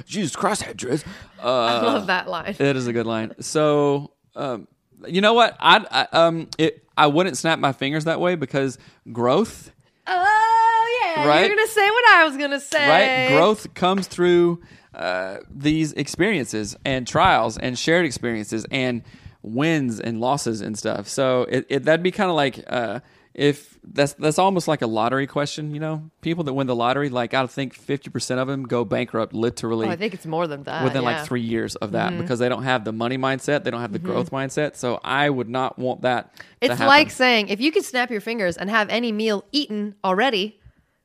Jesus 0.06 0.36
Christ, 0.36 0.64
Hedges. 0.64 1.04
I 1.42 1.46
Uh, 1.48 1.82
love 1.84 2.08
that 2.08 2.28
line. 2.30 2.56
that 2.58 2.76
is 2.76 2.88
a 2.88 2.94
good 2.94 3.06
line. 3.06 3.34
So, 3.42 4.12
um, 4.36 4.68
you 5.08 5.22
know 5.22 5.34
what? 5.34 5.56
I, 5.60 5.86
I 6.12 6.18
um 6.18 6.48
it 6.58 6.84
I 6.98 7.08
wouldn't 7.08 7.38
snap 7.38 7.60
my 7.60 7.72
fingers 7.72 8.06
that 8.06 8.20
way 8.20 8.36
because 8.36 8.78
growth, 9.12 9.72
Oh 10.08 11.02
yeah, 11.16 11.28
Right? 11.28 11.48
you're 11.48 11.56
gonna 11.56 11.68
say 11.68 11.88
what 11.90 12.06
I 12.16 12.24
was 12.26 12.38
gonna 12.38 12.60
say. 12.60 12.90
right? 13.30 13.36
Growth 13.38 13.74
comes 13.74 14.08
through 14.08 14.62
uh, 14.96 15.38
these 15.50 15.94
experiences 15.94 16.76
and 16.86 17.06
trials 17.08 17.58
and 17.58 17.78
shared 17.78 18.06
experiences 18.06 18.66
and 18.72 19.04
wins 19.44 20.00
and 20.00 20.20
losses 20.20 20.62
and 20.62 20.78
stuff. 20.78 21.08
So 21.08 21.44
it, 21.44 21.66
it 21.70 21.84
that'd 21.84 22.04
be 22.04 22.12
kind 22.12 22.30
of 22.30 22.36
like 22.36 22.64
uh, 22.68 23.00
if 23.38 23.78
that's 23.84 24.14
that's 24.14 24.40
almost 24.40 24.68
like 24.68 24.82
a 24.82 24.88
lottery 24.88 25.28
question. 25.28 25.74
You 25.74 25.80
know, 25.80 26.10
people 26.22 26.44
that 26.46 26.54
win 26.54 26.68
the 26.68 26.76
lottery, 26.76 27.10
like 27.10 27.34
I 27.34 27.46
think 27.46 27.74
fifty 27.74 28.10
percent 28.10 28.40
of 28.40 28.48
them 28.48 28.64
go 28.64 28.84
bankrupt 28.84 29.34
literally 29.34 29.88
Oh, 29.88 29.92
I 29.92 29.96
think 29.96 30.16
it's 30.16 30.26
more 30.26 30.48
than 30.48 30.64
that. 30.64 30.84
within 30.84 31.04
yeah. 31.04 31.10
Mm-hmm. 31.10 31.20
like 31.20 31.28
three 31.28 31.42
years 31.42 31.76
of 31.76 31.92
that 31.92 32.18
because 32.18 32.40
they 32.40 32.50
don't 32.50 32.64
have 32.64 32.84
the 32.84 32.92
money 32.92 33.18
mindset, 33.18 33.64
they 33.64 33.72
don't 33.72 33.82
have 33.82 33.94
the 33.94 34.00
growth 34.00 34.32
mindset. 34.32 34.76
So 34.76 35.00
I 35.04 35.30
would 35.30 35.48
not 35.48 35.78
want 35.78 36.02
that. 36.02 36.34
It's 36.60 36.80
like 36.80 37.12
saying 37.12 37.50
if 37.50 37.62
you 37.62 37.72
could 37.72 37.86
snap 37.86 38.10
your 38.10 38.22
fingers 38.22 38.58
and 38.58 38.70
have 38.70 38.90
any 38.90 39.12
meal 39.12 39.46
eaten 39.52 39.96
already, 40.04 40.60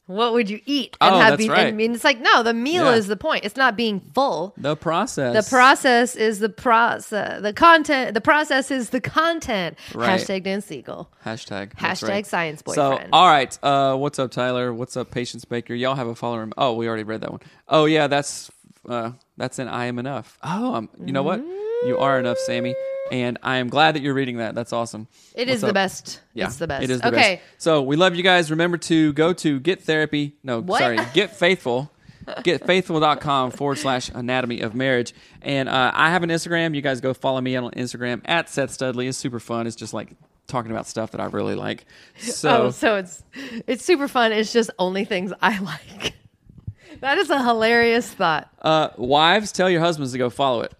what 0.06 0.32
would 0.32 0.50
you 0.50 0.60
eat? 0.66 0.96
And 1.00 1.14
Oh, 1.14 1.18
have 1.18 1.30
that's 1.32 1.42
be- 1.44 1.48
right. 1.48 1.66
I 1.68 1.70
mean, 1.72 1.94
it's 1.94 2.04
like 2.04 2.20
no, 2.20 2.42
the 2.42 2.52
meal 2.52 2.84
Yeah. 2.86 2.94
is 2.94 3.06
the 3.06 3.16
point. 3.16 3.44
It's 3.44 3.56
not 3.56 3.76
being 3.76 4.00
full. 4.14 4.52
the 4.56 4.76
process. 4.76 5.44
The 5.44 5.48
process 5.48 6.16
is 6.16 6.40
the 6.40 6.48
process. 6.48 7.40
The 7.42 7.52
content. 7.52 8.14
The 8.14 8.20
process 8.20 8.70
is 8.70 8.90
the 8.90 9.00
content. 9.00 9.78
Right. 9.94 10.20
Hashtag 10.20 10.42
Dan 10.44 10.60
Siegel. 10.60 11.08
Hashtag. 11.24 11.74
Hashtag 11.76 12.08
right. 12.08 12.26
science 12.26 12.62
So, 12.66 12.90
boyfriend. 12.90 13.10
all 13.12 13.26
right. 13.28 13.56
Uh, 13.62 13.96
what's 13.96 14.18
up, 14.18 14.30
Tyler? 14.32 14.74
What's 14.74 14.96
up, 14.96 15.10
Patience 15.10 15.44
Baker? 15.44 15.74
Y'all 15.74 15.94
have 15.94 16.08
a 16.08 16.14
follower. 16.14 16.48
Oh, 16.58 16.74
we 16.74 16.88
already 16.88 17.04
read 17.04 17.20
that 17.22 17.30
one. 17.30 17.40
Oh, 17.68 17.84
yeah, 17.84 18.06
that's 18.08 18.50
uh, 18.88 19.12
that's 19.36 19.58
an 19.60 19.68
I 19.68 19.86
am 19.86 19.98
enough. 20.00 20.36
Oh, 20.42 20.74
um, 20.74 20.88
you 21.04 21.12
know 21.12 21.22
what? 21.22 21.40
You 21.86 21.98
are 21.98 22.18
enough, 22.18 22.38
Sammy. 22.38 22.74
And 23.10 23.38
I 23.42 23.56
am 23.56 23.68
glad 23.68 23.94
that 23.96 24.02
you're 24.02 24.14
reading 24.14 24.38
that. 24.38 24.54
That's 24.54 24.72
awesome. 24.72 25.08
It 25.34 25.48
What's 25.48 25.56
is 25.56 25.60
the 25.62 25.68
up? 25.68 25.74
best. 25.74 26.20
Yeah, 26.34 26.46
it's 26.46 26.56
the 26.56 26.66
best. 26.66 26.84
It 26.84 26.90
is 26.90 27.00
the 27.00 27.08
okay. 27.08 27.36
best. 27.36 27.62
So 27.62 27.82
we 27.82 27.96
love 27.96 28.14
you 28.14 28.22
guys. 28.22 28.50
Remember 28.50 28.78
to 28.78 29.12
go 29.12 29.32
to 29.34 29.60
Get 29.60 29.82
Therapy. 29.82 30.36
No, 30.42 30.60
What? 30.62 30.78
sorry, 30.80 30.98
Get 31.12 31.34
Faithful. 31.36 31.90
GetFaithful.com 32.26 33.50
forward 33.52 33.78
slash 33.78 34.08
anatomy 34.10 34.60
of 34.60 34.74
marriage. 34.74 35.12
And 35.42 35.68
uh, 35.68 35.90
I 35.94 36.10
have 36.10 36.22
an 36.22 36.30
Instagram. 36.30 36.74
You 36.74 36.80
guys 36.82 37.00
go 37.00 37.12
follow 37.14 37.40
me 37.40 37.56
on 37.56 37.70
Instagram 37.72 38.22
at 38.24 38.48
Seth 38.48 38.70
Studley. 38.70 39.08
It's 39.08 39.18
super 39.18 39.40
fun. 39.40 39.66
It's 39.66 39.76
just 39.76 39.92
like 39.92 40.12
talking 40.46 40.70
about 40.70 40.86
stuff 40.86 41.10
that 41.12 41.20
I 41.20 41.24
really 41.26 41.54
like. 41.56 41.84
So, 42.18 42.48
oh, 42.66 42.70
so 42.70 42.96
it's 42.96 43.22
it's 43.66 43.84
super 43.84 44.06
fun. 44.08 44.32
It's 44.32 44.52
just 44.52 44.70
only 44.78 45.04
things 45.04 45.32
I 45.42 45.58
like. 45.58 46.14
that 47.00 47.18
is 47.18 47.28
a 47.30 47.42
hilarious 47.42 48.08
thought. 48.08 48.48
uh, 48.62 48.90
wives, 48.96 49.50
tell 49.52 49.68
your 49.68 49.80
husbands 49.80 50.12
to 50.12 50.18
go 50.18 50.30
follow 50.30 50.60
it, 50.62 50.72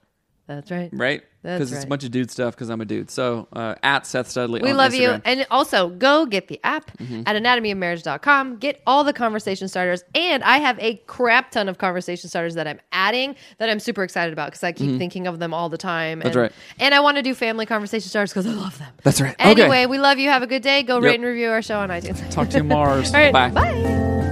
That's 0.47 0.71
right. 0.71 0.91
right? 0.93 1.23
That's 1.43 1.59
Because 1.59 1.73
it's 1.73 1.85
a 1.85 1.87
bunch 1.89 2.05
of 2.05 2.11
dude 2.11 2.31
stuff 2.31 2.55
because 2.55 2.69
I'm 2.69 2.81
a 2.81 2.85
dude. 2.85 3.11
So 3.11 3.49
uh, 3.53 3.75
at 3.83 4.07
Seth 4.07 4.29
Studley 4.29 4.61
We 4.61 4.73
love 4.73 4.95
you. 4.95 5.09
Instagram. 5.09 5.15
Mm-hmm. 5.17 5.29
And 5.41 5.47
also 5.51 5.89
go 5.89 6.27
get 6.27 6.49
the 6.49 6.61
app 6.63 6.91
at 7.01 7.37
anatomyofmarriage.com. 7.37 8.57
Get 8.59 8.81
all 8.87 9.03
the 9.05 9.13
conversation 9.13 9.69
starters. 9.69 10.05
And 10.15 10.45
I 10.45 10.59
have 10.59 10.79
a 10.79 10.97
crap 11.07 11.51
ton 11.51 11.69
of 11.69 11.79
conversation 11.79 12.29
starters 12.29 12.55
that 12.55 12.69
I'm 12.69 12.81
adding 12.93 13.35
that 13.59 13.69
I'm 13.69 13.81
super 13.81 14.03
excited 14.03 14.33
about 14.33 14.51
because 14.51 14.63
I 14.63 14.73
keep 14.73 14.99
thinking 14.99 15.27
of 15.27 15.39
them 15.39 15.53
all 15.55 15.69
the 15.69 15.79
time. 15.79 16.19
Mm-hmm. 16.19 16.25
That's 16.25 16.37
and, 16.37 16.43
right. 16.43 16.53
And 16.79 16.95
I 16.95 17.01
want 17.01 17.17
to 17.17 17.23
do 17.23 17.35
family 17.35 17.67
conversation 17.67 18.09
starters 18.09 18.31
because 18.33 18.47
I 18.47 18.51
love 18.51 18.79
them. 18.79 18.93
That's 19.03 19.21
right. 19.21 19.35
Okay. 19.35 19.51
Anyway, 19.51 19.87
we 19.87 19.99
love 19.99 20.19
you. 20.19 20.29
Have 20.29 20.43
a 20.43 20.47
good 20.47 20.63
day. 20.63 20.83
Go 20.83 20.97
Yep. 20.97 21.05
rate 21.05 21.15
and 21.17 21.25
review 21.25 21.51
our 21.51 21.63
show 21.63 21.79
on 21.81 21.89
iTunes. 21.89 22.29
Talk 22.31 22.49
to 22.51 22.59
you, 22.59 22.65
Mars. 22.65 23.13
right. 23.15 23.33
Bye. 23.33 23.51
Bye. 23.51 24.29